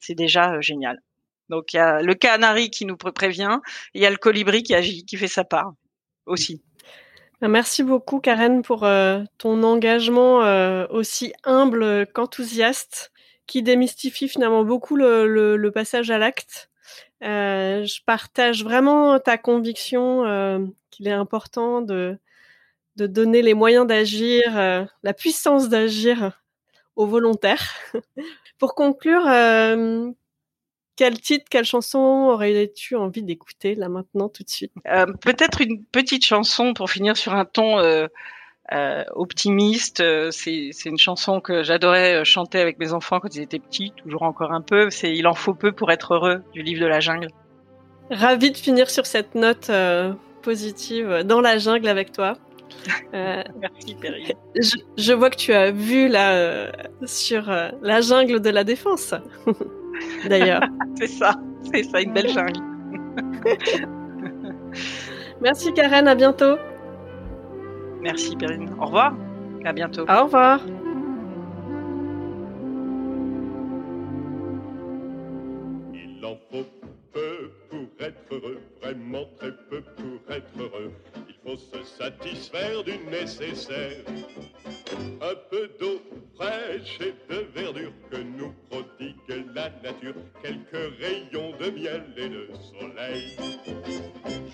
c'est 0.00 0.14
déjà 0.14 0.54
euh, 0.54 0.60
génial. 0.60 1.00
Donc 1.48 1.72
il 1.72 1.76
y 1.76 1.80
a 1.80 2.02
le 2.02 2.14
canari 2.14 2.70
qui 2.70 2.86
nous 2.86 2.96
prévient, 2.96 3.58
il 3.94 4.02
y 4.02 4.06
a 4.06 4.10
le 4.10 4.16
colibri 4.16 4.62
qui 4.62 4.74
agit, 4.74 5.04
qui 5.04 5.16
fait 5.16 5.28
sa 5.28 5.44
part 5.44 5.72
aussi. 6.26 6.62
Ben, 7.40 7.48
merci 7.48 7.82
beaucoup 7.82 8.20
Karen 8.20 8.62
pour 8.62 8.84
euh, 8.84 9.22
ton 9.38 9.62
engagement 9.62 10.42
euh, 10.42 10.86
aussi 10.88 11.34
humble 11.44 12.06
qu'enthousiaste, 12.14 13.12
qui 13.46 13.62
démystifie 13.62 14.28
finalement 14.28 14.64
beaucoup 14.64 14.96
le, 14.96 15.70
passage 15.74 16.10
à 16.10 16.18
l'acte. 16.18 16.70
je 17.20 18.04
partage 18.06 18.64
vraiment 18.64 19.18
ta 19.18 19.36
conviction 19.36 20.72
qu'il 20.90 21.08
est 21.08 21.12
important 21.12 21.82
de 21.82 22.18
donner 22.96 23.42
les 23.42 23.52
moyens 23.52 23.86
d'agir, 23.86 24.88
la 25.02 25.14
puissance 25.14 25.68
d'agir 25.68 26.40
aux 26.96 27.06
volontaires. 27.06 27.74
Pour 28.58 28.74
conclure, 28.74 29.26
euh, 29.26 30.10
quel 30.96 31.20
titre, 31.20 31.46
quelle 31.50 31.64
chanson 31.64 31.98
aurais-tu 31.98 32.96
envie 32.96 33.22
d'écouter 33.22 33.74
là 33.74 33.88
maintenant 33.88 34.28
tout 34.28 34.42
de 34.42 34.50
suite? 34.50 34.72
Euh, 34.86 35.06
Peut-être 35.20 35.60
une 35.60 35.84
petite 35.84 36.24
chanson 36.24 36.74
pour 36.74 36.90
finir 36.90 37.16
sur 37.16 37.34
un 37.34 37.44
ton 37.44 37.78
euh, 37.78 38.08
optimiste. 39.14 40.02
C'est 40.30 40.70
une 40.84 40.98
chanson 40.98 41.40
que 41.40 41.62
j'adorais 41.62 42.24
chanter 42.24 42.60
avec 42.60 42.78
mes 42.78 42.92
enfants 42.92 43.20
quand 43.20 43.34
ils 43.34 43.42
étaient 43.42 43.58
petits, 43.58 43.92
toujours 43.96 44.22
encore 44.22 44.52
un 44.52 44.62
peu. 44.62 44.90
C'est 44.90 45.14
Il 45.14 45.26
en 45.26 45.34
faut 45.34 45.54
peu 45.54 45.72
pour 45.72 45.90
être 45.90 46.14
heureux 46.14 46.42
du 46.52 46.62
livre 46.62 46.80
de 46.80 46.86
la 46.86 47.00
jungle. 47.00 47.28
Ravi 48.10 48.50
de 48.50 48.56
finir 48.56 48.90
sur 48.90 49.06
cette 49.06 49.34
note 49.34 49.70
positive 50.42 51.22
dans 51.24 51.40
la 51.40 51.58
jungle 51.58 51.88
avec 51.88 52.12
toi. 52.12 52.36
Euh, 53.14 53.42
Merci 53.60 53.96
Je, 54.96 55.12
vois 55.12 55.30
que 55.30 55.36
tu 55.36 55.52
as 55.52 55.70
vu 55.70 56.08
là 56.08 56.32
euh, 56.32 56.72
sur 57.04 57.50
euh, 57.50 57.70
la 57.82 58.00
jungle 58.00 58.40
de 58.40 58.50
la 58.50 58.64
défense, 58.64 59.14
d'ailleurs. 60.28 60.62
c'est 60.98 61.08
ça, 61.08 61.34
c'est 61.72 61.84
ça, 61.84 62.00
une 62.00 62.12
belle 62.12 62.28
jungle. 62.28 62.60
Merci 65.40 65.72
Karen, 65.72 66.08
à 66.08 66.14
bientôt. 66.14 66.56
Merci 68.00 68.36
Perrine. 68.36 68.74
Au 68.80 68.86
revoir, 68.86 69.14
à 69.64 69.72
bientôt. 69.72 70.02
Au 70.02 70.24
revoir. 70.24 70.60
Il 75.94 76.24
en 76.24 76.36
faut 76.50 76.64
peu 77.12 77.50
pour 77.70 78.06
être 78.06 78.20
heureux, 78.30 78.60
vraiment 78.82 79.24
très 79.38 79.52
peu 79.70 79.82
pour 79.96 80.34
être 80.34 80.50
heureux 80.58 80.92
faut 81.44 81.56
se 81.56 81.84
satisfaire 81.98 82.82
du 82.84 82.98
nécessaire. 83.10 84.04
Un 85.20 85.34
peu 85.50 85.68
d'eau 85.78 86.00
fraîche 86.36 86.98
et 87.00 87.14
de 87.32 87.46
verdure 87.54 87.92
que 88.10 88.16
nous 88.16 88.52
prodigue 88.70 89.46
la 89.54 89.70
nature, 89.82 90.14
quelques 90.42 90.98
rayons 91.00 91.52
de 91.58 91.70
miel 91.70 92.04
et 92.16 92.28
de 92.28 92.48
soleil. 92.78 93.36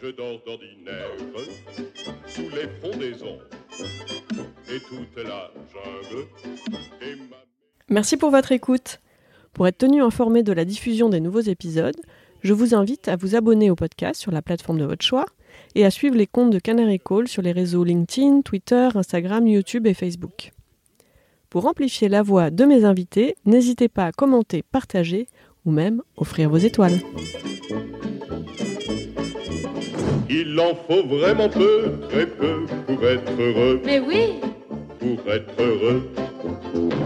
Je 0.00 0.10
dors 0.10 0.40
d'ordinaire 0.44 1.10
sous 2.26 2.48
les 2.50 2.68
frondaisons 2.80 3.38
et 4.68 4.80
toute 4.80 5.24
la 5.24 5.50
jungle. 5.72 6.26
Merci 7.88 8.16
pour 8.16 8.30
votre 8.30 8.52
écoute. 8.52 9.00
Pour 9.52 9.66
être 9.66 9.78
tenu 9.78 10.02
informé 10.02 10.42
de 10.42 10.52
la 10.52 10.64
diffusion 10.64 11.08
des 11.08 11.20
nouveaux 11.20 11.40
épisodes, 11.40 11.96
je 12.40 12.52
vous 12.52 12.74
invite 12.74 13.08
à 13.08 13.16
vous 13.16 13.34
abonner 13.34 13.70
au 13.70 13.74
podcast 13.74 14.20
sur 14.20 14.30
la 14.30 14.42
plateforme 14.42 14.78
de 14.78 14.84
votre 14.84 15.04
choix 15.04 15.26
et 15.74 15.84
à 15.84 15.90
suivre 15.90 16.16
les 16.16 16.26
comptes 16.26 16.50
de 16.50 16.58
Canary 16.58 16.98
Call 16.98 17.28
sur 17.28 17.42
les 17.42 17.52
réseaux 17.52 17.84
LinkedIn, 17.84 18.42
Twitter, 18.42 18.88
Instagram, 18.94 19.46
YouTube 19.46 19.86
et 19.86 19.94
Facebook. 19.94 20.52
Pour 21.48 21.66
amplifier 21.66 22.08
la 22.08 22.22
voix 22.22 22.50
de 22.50 22.64
mes 22.64 22.84
invités, 22.84 23.34
n'hésitez 23.44 23.88
pas 23.88 24.06
à 24.06 24.12
commenter, 24.12 24.62
partager 24.62 25.26
ou 25.64 25.72
même 25.72 26.02
offrir 26.16 26.48
vos 26.48 26.58
étoiles. 26.58 26.98
Il 30.28 30.58
en 30.60 30.74
faut 30.76 31.06
vraiment 31.06 31.48
peu, 31.48 31.92
très 32.08 32.26
peu 32.26 32.66
pour 32.86 33.04
être 33.04 33.32
heureux. 33.38 33.82
Mais 33.84 33.98
oui 33.98 34.34
Pour 35.00 35.32
être 35.32 35.60
heureux. 35.60 36.08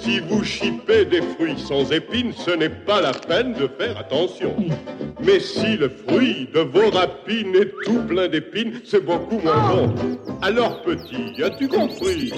Si 0.00 0.20
vous 0.20 0.44
chipez 0.44 1.04
des 1.04 1.22
fruits 1.22 1.58
sans 1.58 1.90
épines, 1.92 2.32
ce 2.32 2.50
n'est 2.50 2.68
pas 2.68 3.00
la 3.00 3.12
peine 3.12 3.54
de 3.54 3.66
faire 3.66 3.98
attention. 3.98 4.54
Mais 5.20 5.40
si 5.40 5.76
le 5.76 5.88
fruit 5.88 6.48
de 6.52 6.60
vos 6.60 6.90
rapines 6.90 7.54
est 7.54 7.72
tout 7.84 8.02
plein 8.06 8.28
d'épines, 8.28 8.80
c'est 8.84 9.04
beaucoup 9.04 9.38
moins 9.38 9.68
bon. 9.68 9.94
Alors 10.42 10.82
petit, 10.82 11.42
as-tu 11.42 11.68
compris? 11.68 12.32